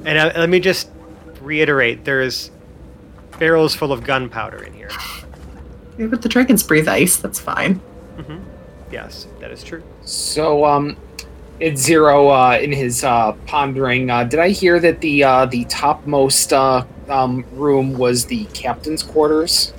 And 0.04 0.18
uh, 0.18 0.32
let 0.36 0.50
me 0.50 0.60
just 0.60 0.90
reiterate: 1.40 2.04
there's 2.04 2.50
barrels 3.38 3.74
full 3.74 3.92
of 3.92 4.04
gunpowder 4.04 4.62
in 4.62 4.72
here. 4.74 4.90
Yeah, 5.98 6.06
but 6.06 6.22
the 6.22 6.28
dragons 6.28 6.62
breathe 6.62 6.86
ice. 6.86 7.16
That's 7.16 7.40
fine. 7.40 7.74
hmm 8.20 8.38
Yes, 8.90 9.26
that 9.40 9.50
is 9.50 9.62
true. 9.62 9.82
So, 10.04 10.64
um, 10.64 10.96
it's 11.60 11.80
zero 11.80 12.28
uh, 12.28 12.58
in 12.60 12.72
his 12.72 13.02
uh, 13.02 13.32
pondering. 13.46 14.10
Uh, 14.10 14.24
did 14.24 14.40
I 14.40 14.50
hear 14.50 14.78
that 14.80 15.00
the 15.00 15.24
uh, 15.24 15.46
the 15.46 15.64
topmost 15.64 16.52
uh, 16.52 16.84
um, 17.08 17.44
room 17.52 17.98
was 17.98 18.26
the 18.26 18.44
captain's 18.46 19.02
quarters, 19.02 19.72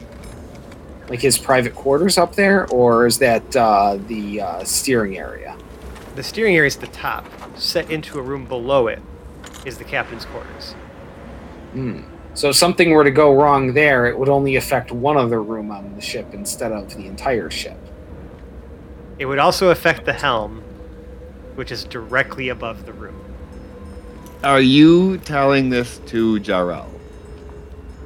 like 1.07 1.21
his 1.21 1.37
private 1.37 1.75
quarters 1.75 2.17
up 2.17 2.35
there, 2.35 2.67
or 2.67 3.07
is 3.07 3.17
that 3.19 3.55
uh, 3.55 3.97
the 4.07 4.41
uh, 4.41 4.63
steering 4.63 5.17
area? 5.17 5.55
The 6.15 6.23
steering 6.23 6.55
area 6.55 6.67
is 6.67 6.75
the 6.75 6.87
top. 6.87 7.25
Set 7.57 7.89
into 7.89 8.19
a 8.19 8.21
room 8.21 8.45
below 8.45 8.87
it 8.87 9.01
is 9.65 9.77
the 9.77 9.83
captain's 9.83 10.25
quarters. 10.25 10.73
Hmm. 11.71 12.01
So, 12.33 12.49
if 12.49 12.55
something 12.55 12.91
were 12.91 13.03
to 13.03 13.11
go 13.11 13.33
wrong 13.33 13.73
there, 13.73 14.05
it 14.05 14.17
would 14.17 14.29
only 14.29 14.55
affect 14.57 14.91
one 14.91 15.17
other 15.17 15.41
room 15.41 15.71
on 15.71 15.95
the 15.95 16.01
ship 16.01 16.33
instead 16.33 16.71
of 16.71 16.93
the 16.95 17.05
entire 17.05 17.49
ship. 17.49 17.78
It 19.19 19.25
would 19.25 19.39
also 19.39 19.69
affect 19.69 20.05
the 20.05 20.13
helm, 20.13 20.61
which 21.55 21.71
is 21.71 21.83
directly 21.83 22.49
above 22.49 22.85
the 22.85 22.93
room. 22.93 23.15
Are 24.43 24.61
you 24.61 25.17
telling 25.19 25.69
this 25.69 25.99
to 26.07 26.39
Jarrell? 26.39 26.87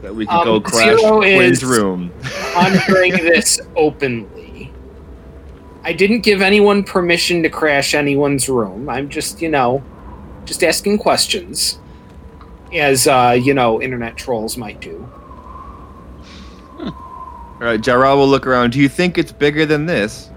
That 0.01 0.15
we 0.15 0.25
can 0.25 0.35
Um, 0.39 0.43
go 0.45 0.59
crash 0.61 0.99
Zero 0.99 1.19
Quinn's 1.19 1.59
is- 1.59 1.63
room? 1.63 2.11
pondering 2.53 3.11
this 3.17 3.59
openly. 3.75 4.71
I 5.85 5.93
didn't 5.93 6.21
give 6.21 6.41
anyone 6.41 6.83
permission 6.83 7.43
to 7.43 7.49
crash 7.49 7.93
anyone's 7.93 8.49
room. 8.49 8.89
I'm 8.89 9.07
just, 9.09 9.41
you 9.41 9.49
know, 9.49 9.83
just 10.45 10.63
asking 10.63 10.97
questions, 10.97 11.77
as 12.73 13.05
uh, 13.07 13.37
you 13.41 13.53
know, 13.53 13.81
internet 13.81 14.17
trolls 14.17 14.57
might 14.57 14.79
do. 14.81 15.07
All 16.79 17.69
right, 17.69 17.79
Jarrell 17.79 18.17
will 18.17 18.27
look 18.27 18.47
around. 18.47 18.71
Do 18.71 18.79
you 18.79 18.89
think 18.89 19.17
it's 19.17 19.31
bigger 19.31 19.65
than 19.65 19.85
this? 19.85 20.29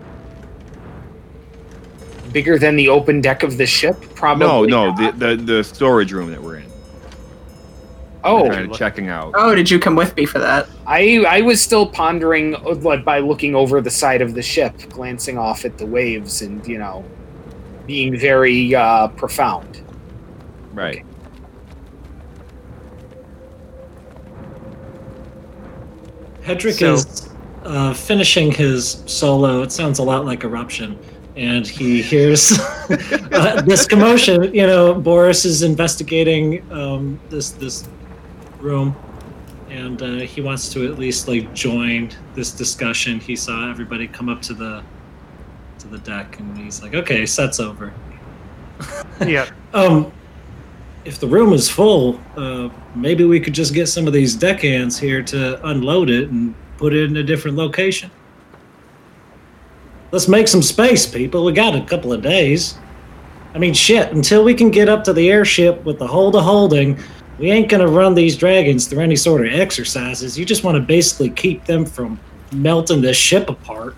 Bigger 2.37 2.59
than 2.59 2.76
the 2.76 2.91
open 2.91 3.22
deck 3.22 3.43
of 3.43 3.57
the 3.57 3.64
ship, 3.64 3.97
probably. 4.14 4.47
no, 4.47 4.66
no, 4.66 4.91
not. 4.91 5.18
the, 5.18 5.37
the 5.37 5.43
the 5.43 5.64
storage 5.64 6.12
room 6.12 6.30
that 6.30 6.43
we're 6.43 6.57
in. 6.59 6.70
Oh, 8.22 8.51
kind 8.51 8.70
of 8.70 8.76
checking 8.76 9.09
out. 9.09 9.32
Oh, 9.34 9.55
did 9.55 9.70
you 9.70 9.78
come 9.78 9.97
with 9.97 10.14
me 10.16 10.26
for 10.26 10.39
that? 10.41 10.68
I 10.87 11.24
I 11.26 11.41
was 11.41 11.62
still 11.62 11.87
pondering 11.87 12.55
uh, 12.57 12.74
like, 12.74 13.07
by 13.07 13.20
looking 13.20 13.55
over 13.55 13.80
the 13.80 13.91
side 13.91 14.20
of 14.20 14.34
the 14.34 14.43
ship, 14.43 14.74
glancing 14.91 15.39
off 15.39 15.64
at 15.64 15.78
the 15.78 15.87
waves, 15.87 16.43
and 16.43 16.66
you 16.68 16.76
know, 16.76 17.07
being 17.87 18.14
very 18.18 18.74
uh, 18.74 19.09
profound. 19.09 19.80
Right. 20.74 21.07
Hedrick 26.43 26.78
So- 26.78 26.93
is 26.93 27.30
uh, 27.64 27.95
finishing 27.95 28.53
his 28.53 29.03
solo. 29.07 29.62
It 29.62 29.72
sounds 29.72 30.01
a 30.01 30.03
lot 30.03 30.26
like 30.26 30.45
eruption, 30.45 30.99
and 31.37 31.66
he 31.66 32.01
hears 32.01 32.59
uh, 32.91 33.62
this 33.66 33.87
commotion. 33.87 34.55
You 34.55 34.66
know, 34.66 34.95
Boris 34.95 35.45
is 35.45 35.62
investigating 35.62 36.70
um, 36.72 37.20
this 37.28 37.51
this 37.51 37.87
room, 38.59 38.97
and 39.68 40.01
uh, 40.03 40.07
he 40.20 40.41
wants 40.41 40.72
to 40.72 40.91
at 40.91 40.99
least 40.99 41.28
like 41.28 41.53
join 41.55 42.11
this 42.34 42.53
discussion. 42.53 43.20
He 43.20 43.37
saw 43.37 43.70
everybody 43.70 44.09
come 44.09 44.28
up 44.28 44.43
to 44.43 44.55
the 44.55 44.82
to 45.78 45.89
the 45.89 45.99
deck, 45.99 46.39
and 46.41 46.57
he's 46.57 46.82
like, 46.82 46.95
"Okay, 46.95 47.26
set's 47.26 47.61
over." 47.61 47.93
Yeah. 49.26 49.49
Um, 49.72 50.12
if 51.07 51.18
the 51.18 51.26
room 51.26 51.55
is 51.55 51.70
full, 51.70 52.20
uh, 52.37 52.68
maybe 52.95 53.24
we 53.24 53.41
could 53.41 53.55
just 53.55 53.72
get 53.72 53.87
some 53.87 54.07
of 54.07 54.12
these 54.12 54.34
deckhands 54.34 54.99
here 54.99 55.22
to 55.22 55.66
unload 55.68 56.11
it 56.11 56.28
and 56.28 56.55
put 56.76 56.93
it 56.93 57.05
in 57.05 57.16
a 57.16 57.22
different 57.22 57.57
location. 57.57 58.11
Let's 60.13 60.29
make 60.29 60.49
some 60.49 60.63
space, 60.63 61.07
people. 61.07 61.45
We 61.45 61.53
got 61.53 61.75
a 61.75 61.85
couple 61.85 62.13
of 62.13 62.23
days. 62.23 62.77
I 63.55 63.59
mean, 63.59 63.75
shit, 63.75 64.13
until 64.13 64.45
we 64.45 64.55
can 64.55 64.71
get 64.71 64.89
up 64.89 65.03
to 65.05 65.13
the 65.13 65.31
airship 65.31 65.85
with 65.85 65.99
the 65.99 66.07
hold 66.07 66.37
of 66.37 66.45
holding, 66.45 66.99
we 67.39 67.51
ain't 67.51 67.69
gonna 67.69 67.89
run 67.89 68.15
these 68.15 68.37
dragons 68.37 68.87
through 68.87 69.01
any 69.01 69.17
sort 69.17 69.47
of 69.47 69.53
exercises. 69.53 70.39
You 70.39 70.45
just 70.45 70.65
want 70.65 70.77
to 70.77 70.81
basically 70.81 71.31
keep 71.31 71.65
them 71.65 71.85
from 71.85 72.19
melting 72.53 73.01
the 73.01 73.13
ship 73.13 73.49
apart 73.49 73.95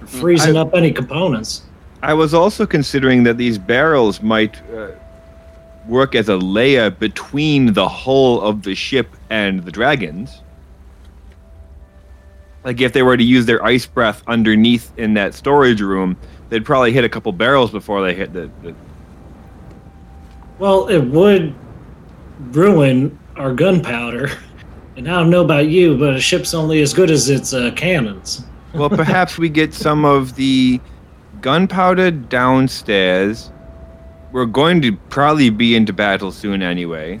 or 0.00 0.06
freezing 0.06 0.56
I- 0.56 0.60
up 0.60 0.74
any 0.74 0.92
components. 0.92 1.62
I 2.02 2.14
was 2.14 2.34
also 2.34 2.66
considering 2.66 3.22
that 3.24 3.38
these 3.38 3.58
barrels 3.58 4.20
might 4.20 4.60
uh, 4.70 4.90
work 5.88 6.14
as 6.14 6.28
a 6.28 6.36
layer 6.36 6.90
between 6.90 7.72
the 7.72 7.88
hull 7.88 8.40
of 8.42 8.62
the 8.62 8.74
ship 8.74 9.16
and 9.30 9.64
the 9.64 9.72
dragons. 9.72 10.42
Like 12.66 12.80
if 12.80 12.92
they 12.92 13.04
were 13.04 13.16
to 13.16 13.22
use 13.22 13.46
their 13.46 13.64
ice 13.64 13.86
breath 13.86 14.24
underneath 14.26 14.92
in 14.98 15.14
that 15.14 15.34
storage 15.34 15.80
room, 15.80 16.16
they'd 16.48 16.64
probably 16.64 16.92
hit 16.92 17.04
a 17.04 17.08
couple 17.08 17.30
barrels 17.30 17.70
before 17.70 18.02
they 18.02 18.12
hit 18.12 18.32
the. 18.32 18.50
the 18.62 18.74
Well, 20.58 20.88
it 20.88 20.98
would 20.98 21.54
ruin 22.50 23.16
our 23.36 23.54
gunpowder. 23.54 24.30
And 24.96 25.06
I 25.08 25.18
don't 25.20 25.30
know 25.30 25.44
about 25.44 25.68
you, 25.68 25.96
but 25.96 26.14
a 26.14 26.20
ship's 26.20 26.54
only 26.54 26.80
as 26.80 26.94
good 26.94 27.10
as 27.10 27.28
its 27.28 27.52
uh, 27.52 27.70
cannons. 27.76 28.42
well, 28.72 28.88
perhaps 28.88 29.36
we 29.36 29.48
get 29.48 29.74
some 29.74 30.04
of 30.04 30.34
the 30.36 30.80
gunpowder 31.42 32.10
downstairs. 32.10 33.52
We're 34.32 34.46
going 34.46 34.80
to 34.82 34.96
probably 34.96 35.50
be 35.50 35.76
into 35.76 35.92
battle 35.92 36.32
soon 36.32 36.62
anyway. 36.62 37.20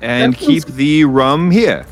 And 0.00 0.34
keep 0.36 0.64
the 0.64 1.04
rum 1.04 1.50
here. 1.50 1.86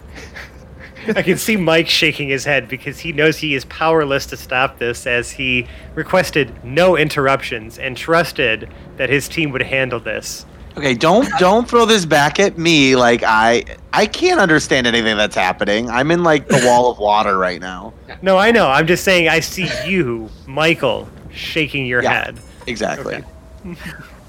I 1.16 1.22
can 1.22 1.38
see 1.38 1.56
Mike 1.56 1.88
shaking 1.88 2.28
his 2.28 2.44
head 2.44 2.68
because 2.68 2.98
he 2.98 3.12
knows 3.12 3.38
he 3.38 3.54
is 3.54 3.64
powerless 3.66 4.26
to 4.26 4.36
stop 4.36 4.78
this 4.78 5.06
as 5.06 5.30
he 5.30 5.66
requested 5.94 6.52
no 6.64 6.96
interruptions 6.96 7.78
and 7.78 7.96
trusted 7.96 8.68
that 8.96 9.08
his 9.10 9.28
team 9.28 9.50
would 9.52 9.62
handle 9.62 10.00
this. 10.00 10.44
Okay, 10.76 10.94
don't 10.94 11.28
don't 11.38 11.68
throw 11.68 11.86
this 11.86 12.04
back 12.04 12.38
at 12.38 12.56
me. 12.56 12.94
Like 12.94 13.22
I 13.24 13.64
I 13.92 14.06
can't 14.06 14.38
understand 14.38 14.86
anything 14.86 15.16
that's 15.16 15.34
happening. 15.34 15.90
I'm 15.90 16.10
in 16.12 16.22
like 16.22 16.46
the 16.46 16.62
wall 16.64 16.90
of 16.90 16.98
water 16.98 17.36
right 17.36 17.60
now. 17.60 17.92
No, 18.22 18.36
I 18.38 18.52
know. 18.52 18.68
I'm 18.68 18.86
just 18.86 19.02
saying 19.02 19.28
I 19.28 19.40
see 19.40 19.68
you, 19.86 20.28
Michael, 20.46 21.08
shaking 21.32 21.86
your 21.86 22.02
Yeah. 22.02 22.24
head. 22.26 22.38
Exactly. 22.68 23.16
Okay. 23.16 23.74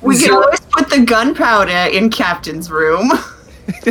We 0.02 0.16
can 0.16 0.24
Zero- 0.26 0.44
always 0.44 0.60
put 0.62 0.90
the 0.90 1.02
gunpowder 1.06 1.92
in 1.96 2.10
Captain's 2.10 2.72
room. 2.72 3.12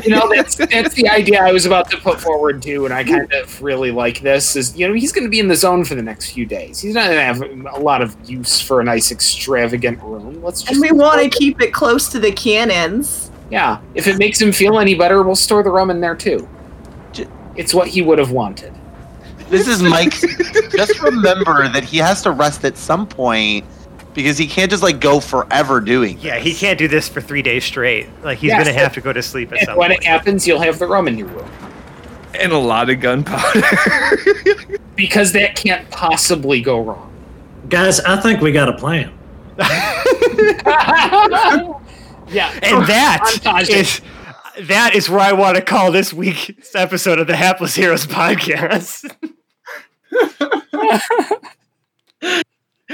you 0.05 0.11
know 0.11 0.29
that's 0.35 0.57
that's 0.57 0.95
the 0.95 1.09
idea 1.09 1.43
I 1.43 1.53
was 1.53 1.67
about 1.67 1.91
to 1.91 1.97
put 1.99 2.21
forward 2.21 2.63
too, 2.63 2.85
and 2.85 2.95
I 2.95 3.05
kind 3.05 3.33
of 3.33 3.63
really 3.63 3.91
like 3.91 4.21
this. 4.21 4.57
Is 4.57 4.77
you 4.77 4.87
know 4.87 4.95
he's 4.95 5.13
going 5.13 5.25
to 5.25 5.31
be 5.31 5.41
in 5.41 5.49
the 5.49 5.57
zone 5.57 5.85
for 5.85 5.95
the 5.95 6.03
next 6.03 6.31
few 6.33 6.47
days. 6.47 6.81
He's 6.81 6.95
not 6.95 7.07
going 7.11 7.17
to 7.17 7.23
have 7.25 7.75
a 7.75 7.81
lot 7.81 8.03
of 8.03 8.17
use 8.29 8.61
for 8.61 8.81
a 8.81 8.85
nice 8.85 9.11
extravagant 9.13 10.03
room. 10.03 10.43
Let's 10.43 10.63
just 10.63 10.73
And 10.73 10.81
we 10.81 10.93
want 10.93 11.23
to 11.23 11.29
keep 11.29 11.61
it 11.61 11.73
close 11.73 12.09
to 12.11 12.19
the 12.19 12.33
cannons. 12.33 13.31
yeah. 13.51 13.81
If 13.95 14.07
it 14.07 14.19
makes 14.19 14.41
him 14.41 14.53
feel 14.53 14.79
any 14.79 14.95
better, 14.95 15.23
we'll 15.23 15.37
store 15.37 15.63
the 15.63 15.71
rum 15.71 15.91
in 15.91 16.01
there 16.01 16.17
too. 16.17 16.49
It's 17.57 17.75
what 17.75 17.89
he 17.89 18.03
would 18.03 18.19
have 18.19 18.31
wanted. 18.31 18.73
This 19.49 19.67
is 19.67 19.83
Mike's. 19.83 20.21
just 20.77 21.01
remember 21.01 21.69
that 21.71 21.83
he 21.83 21.97
has 21.99 22.23
to 22.23 22.31
rest 22.31 22.65
at 22.65 22.77
some 22.77 23.07
point 23.07 23.65
because 24.15 24.39
he 24.39 24.47
can't 24.47 24.71
just 24.71 24.83
like 24.83 25.01
go 25.01 25.21
forever 25.21 25.81
doing. 25.81 26.19
Yeah, 26.21 26.39
he 26.39 26.55
can't 26.55 26.79
do 26.79 26.89
this 26.89 27.09
for 27.09 27.21
three 27.21 27.43
days 27.43 27.65
straight. 27.65 28.07
Like 28.23 28.39
he's 28.39 28.49
Yes, 28.49 28.67
gonna 28.67 28.79
have 28.79 28.93
to 28.95 29.01
go 29.01 29.13
to 29.13 29.23
sleep 29.23 29.53
at 29.53 29.59
And 29.59 29.67
some 29.67 29.77
when 29.77 29.91
point. 29.91 30.03
it 30.03 30.07
happens, 30.07 30.47
you'll 30.47 30.61
have 30.61 30.79
the 30.79 30.87
rum 30.87 31.09
in 31.09 31.19
your 31.19 31.29
room 31.29 31.49
And 32.35 32.53
a 32.53 32.59
lot 32.59 32.91
of 32.91 33.01
gunpowder. 33.01 33.63
because 34.97 35.33
that 35.33 35.55
can't 35.57 35.89
possibly 35.91 36.61
go 36.61 36.81
wrong. 36.81 37.13
Guys, 37.69 38.01
I 38.01 38.21
think 38.21 38.41
we 38.41 38.53
got 38.53 38.69
a 38.69 38.73
plan. 38.75 39.13
yeah, 39.59 40.03
and 42.63 42.87
that 42.87 43.21
Montage. 43.43 43.71
is 43.71 44.01
that 44.69 44.95
is 44.95 45.09
where 45.11 45.21
I 45.21 45.33
want 45.33 45.57
to 45.57 45.63
call 45.63 45.91
this 45.93 46.13
week's 46.13 46.75
episode 46.75 47.19
of 47.19 47.27
the 47.27 47.37
Hapless 47.37 47.75
Heroes 47.75 48.07
podcast. 48.07 49.15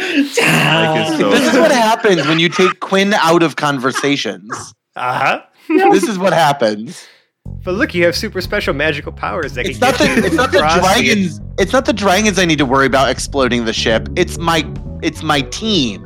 Like 0.05 1.09
it's 1.09 1.19
so- 1.19 1.31
This 1.31 1.53
is 1.55 1.59
what 1.59 1.71
happens 1.73 2.27
when 2.27 2.39
you 2.39 2.49
take 2.49 2.81
Quinn 2.81 3.15
out 3.15 3.43
of 3.43 3.57
conversations. 3.57 4.75
Uh 4.97 5.19
huh. 5.19 5.43
This 5.93 6.05
is 6.05 6.19
what 6.19 6.33
happens. 6.33 7.07
But 7.65 7.75
look, 7.75 7.95
you 7.95 8.05
have 8.05 8.17
super 8.17 8.41
special 8.41 8.75
magical 8.75 9.13
powers 9.13 9.55
that 9.55 9.67
It's 9.67 9.79
can 9.79 9.91
not 9.91 9.99
get 9.99 10.15
the 10.17 10.21
you 10.21 10.27
it's 10.27 10.35
not 10.35 10.53
the 10.53 10.59
across 10.59 10.81
dragons. 10.81 11.41
It's 11.59 11.73
not 11.73 11.85
the 11.85 11.93
dragons 11.93 12.39
I 12.39 12.45
need 12.45 12.59
to 12.59 12.67
worry 12.67 12.87
about 12.87 13.11
exploding 13.11 13.65
the 13.65 13.73
ship. 13.73 14.09
It's 14.17 14.39
my 14.39 14.65
it's 15.03 15.23
my 15.23 15.41
team. 15.43 16.05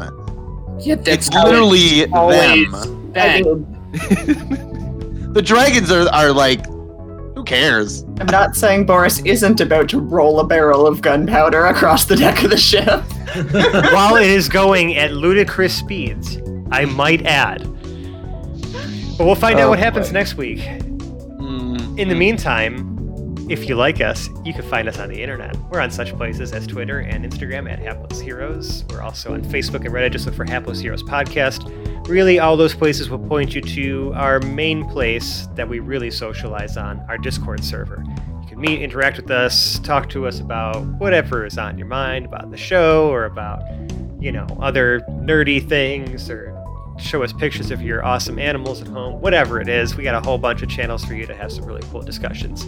yeah 0.80 0.96
It's 1.06 1.32
literally 1.32 2.06
them. 2.06 3.66
The 5.34 5.42
dragons 5.42 5.90
are 5.92 6.08
are 6.12 6.32
like, 6.32 6.64
who 6.66 6.77
cares? 7.48 8.02
I'm 8.20 8.26
not 8.26 8.54
saying 8.54 8.86
Boris 8.86 9.20
isn't 9.20 9.60
about 9.60 9.88
to 9.90 9.98
roll 10.00 10.38
a 10.38 10.44
barrel 10.46 10.86
of 10.86 11.00
gunpowder 11.02 11.66
across 11.66 12.04
the 12.04 12.14
deck 12.16 12.44
of 12.44 12.50
the 12.50 12.56
ship. 12.56 13.02
While 13.92 14.16
it 14.16 14.26
is 14.28 14.48
going 14.48 14.96
at 14.96 15.12
ludicrous 15.12 15.74
speeds, 15.74 16.38
I 16.70 16.84
might 16.84 17.24
add. 17.26 17.62
But 19.16 19.24
we'll 19.26 19.34
find 19.34 19.58
out 19.58 19.66
Oh, 19.66 19.70
what 19.70 19.78
happens 19.78 20.08
boy. 20.08 20.12
next 20.12 20.34
week. 20.36 20.58
Mm. 20.60 21.98
In 21.98 22.08
the 22.08 22.14
meantime, 22.14 22.97
if 23.48 23.66
you 23.66 23.76
like 23.76 24.02
us, 24.02 24.28
you 24.44 24.52
can 24.52 24.62
find 24.68 24.88
us 24.88 24.98
on 24.98 25.08
the 25.08 25.22
internet. 25.22 25.56
We're 25.70 25.80
on 25.80 25.90
such 25.90 26.14
places 26.16 26.52
as 26.52 26.66
Twitter 26.66 26.98
and 26.98 27.24
Instagram 27.24 27.70
at 27.70 27.78
Hapless 27.78 28.20
Heroes. 28.20 28.84
We're 28.90 29.00
also 29.00 29.32
on 29.32 29.42
Facebook 29.42 29.86
and 29.86 29.94
Reddit. 29.94 30.12
Just 30.12 30.26
look 30.26 30.34
for 30.34 30.44
Hapless 30.44 30.80
Heroes 30.80 31.02
Podcast. 31.02 31.66
Really, 32.06 32.38
all 32.38 32.58
those 32.58 32.74
places 32.74 33.08
will 33.08 33.18
point 33.18 33.54
you 33.54 33.62
to 33.62 34.12
our 34.14 34.38
main 34.40 34.86
place 34.90 35.48
that 35.54 35.66
we 35.66 35.78
really 35.78 36.10
socialize 36.10 36.76
on, 36.76 37.00
our 37.08 37.16
Discord 37.16 37.64
server. 37.64 38.04
You 38.42 38.48
can 38.48 38.60
meet, 38.60 38.82
interact 38.82 39.16
with 39.16 39.30
us, 39.30 39.78
talk 39.78 40.10
to 40.10 40.26
us 40.26 40.40
about 40.40 40.84
whatever 40.98 41.46
is 41.46 41.56
on 41.56 41.78
your 41.78 41.86
mind 41.86 42.26
about 42.26 42.50
the 42.50 42.56
show 42.58 43.08
or 43.08 43.24
about, 43.24 43.62
you 44.20 44.30
know, 44.30 44.46
other 44.60 45.00
nerdy 45.08 45.66
things 45.66 46.28
or 46.28 46.54
show 46.98 47.22
us 47.22 47.32
pictures 47.32 47.70
of 47.70 47.80
your 47.80 48.04
awesome 48.04 48.38
animals 48.38 48.82
at 48.82 48.88
home, 48.88 49.20
whatever 49.20 49.60
it 49.60 49.68
is. 49.68 49.96
We 49.96 50.02
got 50.02 50.14
a 50.14 50.20
whole 50.20 50.36
bunch 50.36 50.62
of 50.62 50.68
channels 50.68 51.04
for 51.04 51.14
you 51.14 51.26
to 51.26 51.34
have 51.34 51.52
some 51.52 51.64
really 51.64 51.82
cool 51.90 52.02
discussions 52.02 52.66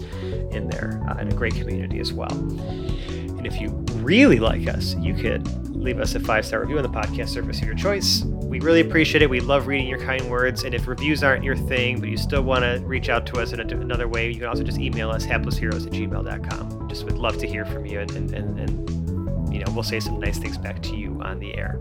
in 0.53 0.69
there 0.69 1.03
uh, 1.09 1.15
and 1.19 1.33
a 1.33 1.35
great 1.35 1.55
community 1.55 2.01
as 2.01 2.13
well. 2.13 2.33
And 2.33 3.47
if 3.47 3.61
you 3.61 3.69
really 3.97 4.39
like 4.39 4.69
us, 4.69 4.95
you 4.97 5.15
could 5.15 5.47
leave 5.75 5.99
us 5.99 6.15
a 6.15 6.21
five 6.21 6.45
star 6.45 6.61
review 6.61 6.77
on 6.77 6.83
the 6.83 6.89
podcast 6.89 7.29
service 7.29 7.59
of 7.61 7.65
your 7.65 7.75
choice. 7.75 8.23
We 8.23 8.61
really 8.61 8.81
appreciate 8.81 9.23
it. 9.23 9.31
We 9.31 9.41
love 9.41 9.67
reading 9.67 9.87
your 9.87 10.01
kind 10.01 10.29
words. 10.29 10.65
And 10.65 10.75
if 10.75 10.87
reviews 10.87 11.23
aren't 11.23 11.43
your 11.45 11.57
thing, 11.57 12.01
but 12.01 12.09
you 12.09 12.17
still 12.17 12.43
want 12.43 12.65
to 12.65 12.85
reach 12.85 13.09
out 13.09 13.27
to 13.29 13.41
us 13.41 13.53
in 13.53 13.61
a, 13.61 13.65
another 13.65 14.09
way, 14.09 14.29
you 14.29 14.41
can 14.41 14.47
also 14.47 14.63
just 14.63 14.79
email 14.79 15.11
us 15.11 15.25
haplessheroes 15.25 15.87
at 15.87 15.93
gmail.com. 15.93 16.89
Just 16.89 17.05
would 17.05 17.17
love 17.17 17.39
to 17.39 17.47
hear 17.47 17.65
from 17.65 17.87
you 17.87 18.01
and, 18.01 18.11
and, 18.11 18.35
and, 18.35 19.51
you 19.55 19.61
know, 19.61 19.73
we'll 19.73 19.83
say 19.83 20.01
some 20.01 20.19
nice 20.21 20.39
things 20.39 20.59
back 20.59 20.83
to 20.83 20.97
you 20.97 21.21
on 21.23 21.39
the 21.39 21.57
air. 21.57 21.81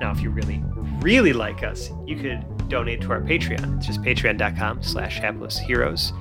Now, 0.00 0.10
if 0.10 0.20
you 0.20 0.30
really, 0.30 0.62
really 1.00 1.32
like 1.32 1.62
us, 1.62 1.90
you 2.06 2.16
could 2.16 2.68
donate 2.68 3.00
to 3.02 3.12
our 3.12 3.20
Patreon. 3.20 3.78
It's 3.78 3.86
just 3.86 4.02
patreon.com 4.02 4.82
slash 4.82 5.18
hapless 5.18 5.58
heroes. 5.58 6.12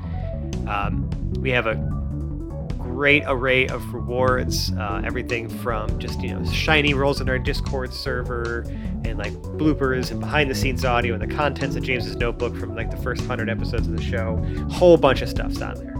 Um, 0.67 1.09
we 1.41 1.51
have 1.51 1.67
a 1.67 1.75
great 2.99 3.23
array 3.27 3.65
of 3.67 3.93
rewards, 3.93 4.73
uh, 4.73 5.01
everything 5.05 5.47
from 5.47 5.99
just 5.99 6.19
you 6.21 6.33
know 6.33 6.45
shiny 6.51 6.93
rolls 6.93 7.21
in 7.21 7.29
our 7.29 7.39
Discord 7.39 7.93
server 7.93 8.65
and 9.05 9.17
like 9.17 9.31
bloopers 9.31 10.11
and 10.11 10.19
behind 10.19 10.51
the 10.51 10.55
scenes 10.55 10.83
audio 10.83 11.13
and 11.13 11.21
the 11.21 11.33
contents 11.33 11.77
of 11.77 11.83
James's 11.83 12.17
notebook 12.17 12.57
from 12.57 12.75
like 12.75 12.91
the 12.91 12.97
first 12.97 13.23
hundred 13.23 13.49
episodes 13.49 13.87
of 13.87 13.95
the 13.95 14.03
show. 14.03 14.35
Whole 14.69 14.97
bunch 14.97 15.21
of 15.21 15.29
stuff's 15.29 15.61
on 15.61 15.75
there. 15.75 15.95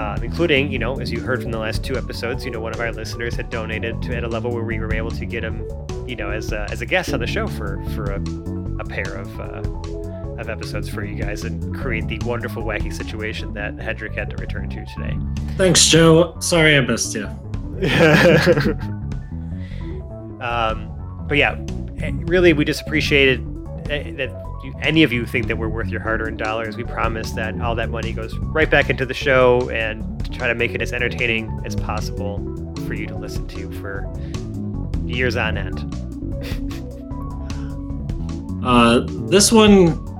Uh, 0.00 0.16
including, 0.22 0.72
you 0.72 0.78
know, 0.78 1.00
as 1.00 1.10
you 1.10 1.20
heard 1.20 1.42
from 1.42 1.50
the 1.50 1.58
last 1.58 1.84
two 1.84 1.96
episodes, 1.96 2.44
you 2.44 2.50
know, 2.50 2.60
one 2.60 2.72
of 2.72 2.80
our 2.80 2.92
listeners 2.92 3.34
had 3.34 3.50
donated 3.50 4.00
to 4.00 4.16
at 4.16 4.24
a 4.24 4.28
level 4.28 4.50
where 4.50 4.64
we 4.64 4.78
were 4.78 4.94
able 4.94 5.10
to 5.10 5.26
get 5.26 5.44
him, 5.44 5.68
you 6.06 6.16
know, 6.16 6.30
as 6.30 6.50
a, 6.52 6.66
as 6.70 6.80
a 6.80 6.86
guest 6.86 7.12
on 7.12 7.20
the 7.20 7.26
show 7.26 7.46
for 7.46 7.82
for 7.94 8.04
a, 8.04 8.22
a 8.80 8.84
pair 8.84 9.14
of 9.16 9.40
uh, 9.40 9.60
of 10.42 10.50
episodes 10.50 10.88
for 10.88 11.02
you 11.04 11.14
guys 11.14 11.44
and 11.44 11.74
create 11.74 12.06
the 12.08 12.18
wonderful 12.26 12.62
wacky 12.62 12.92
situation 12.92 13.54
that 13.54 13.76
Hedrick 13.76 14.14
had 14.14 14.28
to 14.30 14.36
return 14.36 14.68
to 14.68 14.84
today. 14.84 15.16
Thanks, 15.56 15.86
Joe. 15.86 16.36
Sorry 16.40 16.76
I 16.76 16.80
missed 16.80 17.14
you. 17.14 17.24
um, 20.40 21.24
but 21.26 21.38
yeah, 21.38 21.56
really, 22.26 22.52
we 22.52 22.64
just 22.64 22.82
appreciated 22.82 23.40
eh, 23.88 24.12
that 24.12 24.30
you, 24.62 24.74
any 24.82 25.02
of 25.02 25.12
you 25.12 25.24
think 25.24 25.46
that 25.46 25.56
we're 25.56 25.68
worth 25.68 25.88
your 25.88 26.00
hard-earned 26.00 26.38
dollars. 26.38 26.76
We 26.76 26.84
promise 26.84 27.32
that 27.32 27.58
all 27.60 27.74
that 27.76 27.88
money 27.90 28.12
goes 28.12 28.36
right 28.38 28.70
back 28.70 28.90
into 28.90 29.06
the 29.06 29.14
show 29.14 29.70
and 29.70 30.22
to 30.24 30.30
try 30.30 30.48
to 30.48 30.54
make 30.54 30.72
it 30.72 30.82
as 30.82 30.92
entertaining 30.92 31.60
as 31.64 31.74
possible 31.74 32.38
for 32.86 32.94
you 32.94 33.06
to 33.06 33.16
listen 33.16 33.46
to 33.48 33.72
for 33.80 34.12
years 35.06 35.36
on 35.36 35.56
end. 35.56 35.78
Uh, 38.64 39.00
this 39.28 39.50
one 39.50 40.11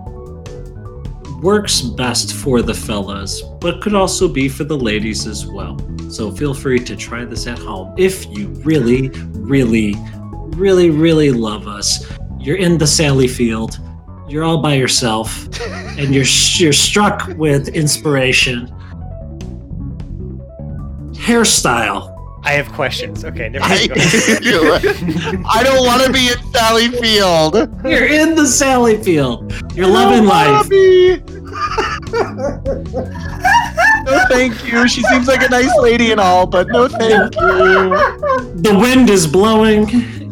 works 1.43 1.81
best 1.81 2.33
for 2.35 2.63
the 2.63 2.73
fellas, 2.73 3.43
but 3.61 3.83
could 3.83 3.95
also 3.95 4.29
be 4.29 4.49
for 4.49 4.65
the 4.65 4.77
ladies 4.77 5.27
as 5.27 5.45
well. 5.45 5.77
So 6.09 6.31
feel 6.31 6.55
free 6.55 6.79
to 6.79 6.95
try 6.97 7.25
this 7.25 7.47
at 7.47 7.59
home 7.59 7.95
if 7.99 8.27
you 8.27 8.49
really, 8.65 9.09
really, 9.33 9.95
really, 10.57 10.91
really 10.91 11.33
love 11.33 11.67
us. 11.67 12.07
You're 12.39 12.57
in 12.57 12.79
the 12.79 12.87
Sally 12.87 13.29
field, 13.29 13.81
you're 14.29 14.45
all 14.45 14.63
by 14.63 14.75
yourself, 14.75 15.49
and 15.99 16.15
you're 16.15 16.25
you're 16.25 16.73
struck 16.73 17.29
with 17.37 17.69
inspiration. 17.69 18.69
Hairstyle. 21.13 22.12
I 22.45 22.53
have 22.53 22.73
questions. 22.73 23.25
Okay, 23.25 23.49
never 23.49 23.65
I, 23.65 23.87
mind. 23.87 23.93
I 25.47 25.63
don't 25.65 25.87
want 25.87 26.03
to 26.03 26.13
be 26.13 26.33
in 26.33 26.53
Sally 26.53 26.89
Field. 26.89 27.55
You're 27.85 28.07
in 28.07 28.35
the 28.35 28.47
Sally 28.47 29.01
field. 29.03 29.53
You're 29.75 29.87
I 29.87 29.91
loving 29.91 30.25
life. 30.27 30.69
no, 34.05 34.25
thank 34.29 34.67
you. 34.67 34.89
She 34.89 35.03
seems 35.05 35.29
like 35.29 35.43
a 35.43 35.49
nice 35.49 35.75
lady 35.79 36.11
and 36.11 36.21
all, 36.21 36.47
but 36.47 36.67
no, 36.69 36.89
thank 36.89 37.35
you. 37.35 37.41
the 38.61 38.77
wind 38.81 39.09
is 39.09 39.27
blowing. 39.27 39.89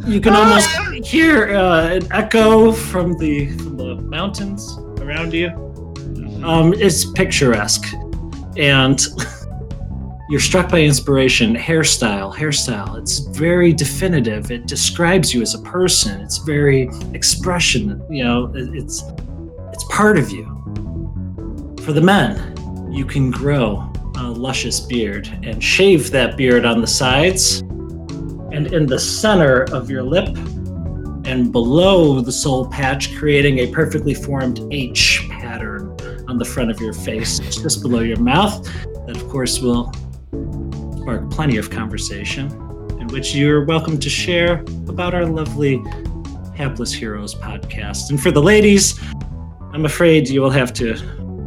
You 0.06 0.20
can 0.20 0.34
almost 0.34 0.68
hear 1.06 1.54
uh, 1.54 1.90
an 1.90 2.12
echo 2.12 2.72
from 2.72 3.16
the 3.18 3.50
from 3.58 3.76
the 3.76 3.94
mountains 3.96 4.78
around 5.00 5.32
you. 5.32 5.50
Um, 6.42 6.74
it's 6.74 7.04
picturesque, 7.04 7.86
and 8.56 9.00
you're 10.30 10.38
struck 10.38 10.70
by 10.70 10.80
inspiration. 10.80 11.56
Hairstyle, 11.56 12.32
hairstyle. 12.32 12.96
It's 12.96 13.18
very 13.18 13.72
definitive. 13.72 14.52
It 14.52 14.66
describes 14.66 15.34
you 15.34 15.42
as 15.42 15.54
a 15.56 15.58
person. 15.62 16.20
It's 16.20 16.38
very 16.38 16.88
expression. 17.14 18.00
You 18.08 18.22
know, 18.22 18.52
it's 18.54 19.02
it's 19.72 19.84
part 19.90 20.16
of 20.16 20.30
you. 20.30 20.44
For 21.82 21.92
the 21.92 22.00
men, 22.00 22.92
you 22.92 23.04
can 23.04 23.32
grow 23.32 23.92
a 24.18 24.22
luscious 24.22 24.78
beard 24.78 25.26
and 25.42 25.62
shave 25.62 26.12
that 26.12 26.36
beard 26.36 26.64
on 26.64 26.80
the 26.80 26.86
sides 26.86 27.62
and 28.52 28.72
in 28.72 28.86
the 28.86 29.00
center 29.00 29.64
of 29.72 29.90
your 29.90 30.04
lip 30.04 30.28
and 31.24 31.50
below 31.50 32.20
the 32.20 32.32
soul 32.32 32.66
patch, 32.68 33.16
creating 33.16 33.58
a 33.58 33.66
perfectly 33.72 34.14
formed 34.14 34.60
H 34.70 35.26
pattern 35.28 35.96
on 36.28 36.38
the 36.38 36.44
front 36.44 36.70
of 36.70 36.80
your 36.80 36.92
face, 36.92 37.40
just 37.40 37.82
below 37.82 38.00
your 38.00 38.20
mouth. 38.20 38.64
That, 39.06 39.16
of 39.16 39.28
course, 39.28 39.60
will 39.60 39.92
plenty 41.18 41.56
of 41.56 41.70
conversation, 41.70 42.46
in 43.00 43.08
which 43.08 43.34
you're 43.34 43.64
welcome 43.64 43.98
to 43.98 44.08
share 44.08 44.60
about 44.88 45.14
our 45.14 45.26
lovely 45.26 45.82
Hapless 46.56 46.92
Heroes 46.92 47.34
podcast. 47.34 48.10
And 48.10 48.20
for 48.20 48.30
the 48.30 48.42
ladies, 48.42 49.00
I'm 49.72 49.84
afraid 49.84 50.28
you 50.28 50.40
will 50.40 50.50
have 50.50 50.72
to 50.74 50.96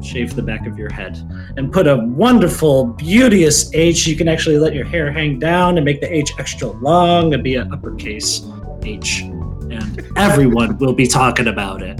shave 0.03 0.35
the 0.35 0.41
back 0.41 0.67
of 0.67 0.77
your 0.77 0.91
head 0.91 1.17
and 1.55 1.71
put 1.71 1.87
a 1.87 1.95
wonderful, 1.95 2.87
beauteous 2.87 3.73
H. 3.73 4.05
You 4.05 4.15
can 4.15 4.27
actually 4.27 4.57
let 4.57 4.73
your 4.73 4.85
hair 4.85 5.11
hang 5.11 5.39
down 5.39 5.77
and 5.77 5.85
make 5.85 6.01
the 6.01 6.13
H 6.13 6.33
extra 6.39 6.67
long 6.67 7.33
and 7.33 7.43
be 7.43 7.55
an 7.55 7.71
uppercase 7.71 8.45
H. 8.83 9.21
And 9.21 10.05
everyone 10.17 10.77
will 10.77 10.93
be 10.93 11.07
talking 11.07 11.47
about 11.47 11.81
it. 11.81 11.97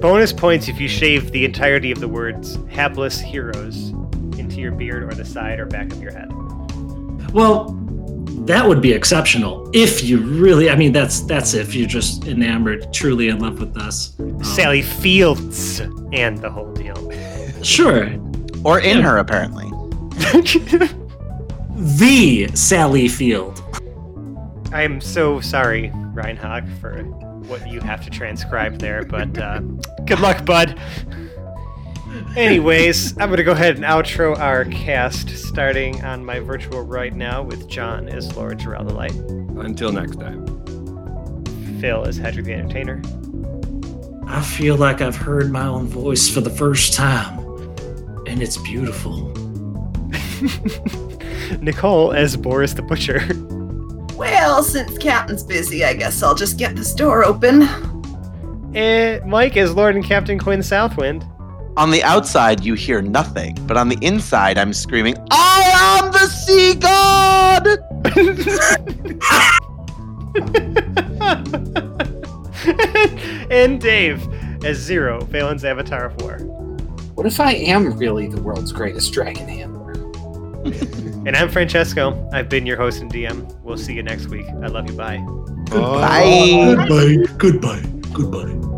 Bonus 0.00 0.32
points 0.32 0.68
if 0.68 0.80
you 0.80 0.88
shave 0.88 1.30
the 1.32 1.44
entirety 1.44 1.90
of 1.90 2.00
the 2.00 2.08
words 2.08 2.58
"hapless 2.70 3.20
heroes" 3.20 3.90
into 4.38 4.60
your 4.60 4.72
beard 4.72 5.02
or 5.02 5.14
the 5.14 5.24
side 5.24 5.58
or 5.60 5.66
back 5.66 5.92
of 5.92 6.02
your 6.02 6.12
head. 6.12 6.30
Well, 7.32 7.70
that 8.46 8.66
would 8.66 8.80
be 8.82 8.92
exceptional 8.92 9.70
if 9.72 10.04
you 10.04 10.18
really. 10.20 10.68
I 10.70 10.76
mean, 10.76 10.92
that's 10.92 11.20
that's 11.20 11.54
if 11.54 11.74
you're 11.74 11.88
just 11.88 12.26
enamored, 12.26 12.92
truly 12.92 13.28
in 13.28 13.38
love 13.38 13.58
with 13.58 13.76
us. 13.76 14.18
Um, 14.20 14.44
Sally 14.44 14.82
Fields 14.82 15.80
and 16.12 16.38
the 16.38 16.50
whole 16.50 16.72
deal. 16.74 16.94
Sure, 17.62 18.10
Or 18.64 18.80
in 18.80 19.00
her, 19.00 19.18
apparently. 19.18 19.70
the 21.76 22.50
Sally 22.54 23.08
Field. 23.08 23.62
I 24.72 24.82
am 24.82 25.00
so 25.00 25.40
sorry, 25.40 25.90
Reinhard, 26.12 26.68
for 26.80 27.02
what 27.46 27.66
you 27.68 27.80
have 27.80 28.04
to 28.04 28.10
transcribe 28.10 28.78
there, 28.78 29.04
but 29.04 29.38
uh, 29.38 29.60
good 30.04 30.20
luck, 30.20 30.44
bud. 30.44 30.78
Anyways, 32.36 33.12
I'm 33.18 33.28
going 33.28 33.36
to 33.38 33.44
go 33.44 33.52
ahead 33.52 33.76
and 33.76 33.84
outro 33.84 34.38
our 34.38 34.64
cast, 34.66 35.30
starting 35.30 36.04
on 36.04 36.24
my 36.24 36.40
virtual 36.40 36.82
right 36.82 37.14
now 37.14 37.42
with 37.42 37.68
John 37.68 38.08
as 38.08 38.36
Lord 38.36 38.58
Jarrell 38.58 38.86
the 38.86 38.94
Light, 38.94 39.12
Until 39.64 39.92
next 39.92 40.16
time. 40.20 40.44
Phil 41.80 42.04
as 42.06 42.18
Hedrick 42.18 42.44
the 42.44 42.52
Entertainer, 42.54 43.02
I 44.26 44.40
feel 44.42 44.76
like 44.76 45.00
I've 45.00 45.16
heard 45.16 45.50
my 45.52 45.66
own 45.66 45.86
voice 45.86 46.28
for 46.28 46.40
the 46.40 46.50
first 46.50 46.94
time, 46.94 47.38
and 48.26 48.42
it's 48.42 48.56
beautiful. 48.58 49.32
Nicole 51.60 52.12
as 52.12 52.36
Boris 52.36 52.72
the 52.74 52.82
Butcher, 52.82 53.20
Well, 54.16 54.62
since 54.62 54.96
Captain's 54.98 55.42
busy, 55.44 55.84
I 55.84 55.94
guess 55.94 56.22
I'll 56.22 56.34
just 56.34 56.58
get 56.58 56.74
this 56.76 56.94
door 56.94 57.24
open. 57.24 57.62
and 58.74 59.24
Mike 59.26 59.56
as 59.56 59.74
Lord 59.74 59.94
and 59.96 60.04
Captain 60.04 60.38
Quinn 60.38 60.62
Southwind, 60.62 61.26
On 61.76 61.90
the 61.90 62.04
outside, 62.04 62.64
you 62.64 62.74
hear 62.74 63.02
nothing, 63.02 63.58
but 63.66 63.76
on 63.76 63.88
the 63.88 63.98
inside, 64.00 64.58
I'm 64.58 64.72
screaming, 64.72 65.16
I 65.32 66.00
am 66.00 66.12
the 66.12 66.28
sea 66.28 66.74
god! 66.74 67.66
and 73.50 73.80
Dave 73.80 74.24
as 74.64 74.76
Zero, 74.78 75.20
Valen's 75.24 75.64
Avatar 75.64 76.04
of 76.06 76.22
War. 76.22 76.38
What 77.14 77.26
if 77.26 77.40
I 77.40 77.54
am 77.54 77.98
really 77.98 78.28
the 78.28 78.40
world's 78.40 78.70
greatest 78.70 79.12
dragon 79.12 79.48
handler? 79.48 79.94
And 81.26 81.34
I'm 81.34 81.48
Francesco. 81.48 82.28
I've 82.34 82.50
been 82.50 82.66
your 82.66 82.76
host 82.76 83.00
and 83.00 83.10
DM. 83.10 83.50
We'll 83.62 83.78
see 83.78 83.94
you 83.94 84.02
next 84.02 84.26
week. 84.26 84.44
I 84.62 84.66
love 84.66 84.90
you. 84.90 84.94
Bye. 84.94 85.24
Bye. 85.70 86.74
Goodbye. 86.76 87.16
Goodbye. 87.38 87.82
Goodbye. 88.12 88.73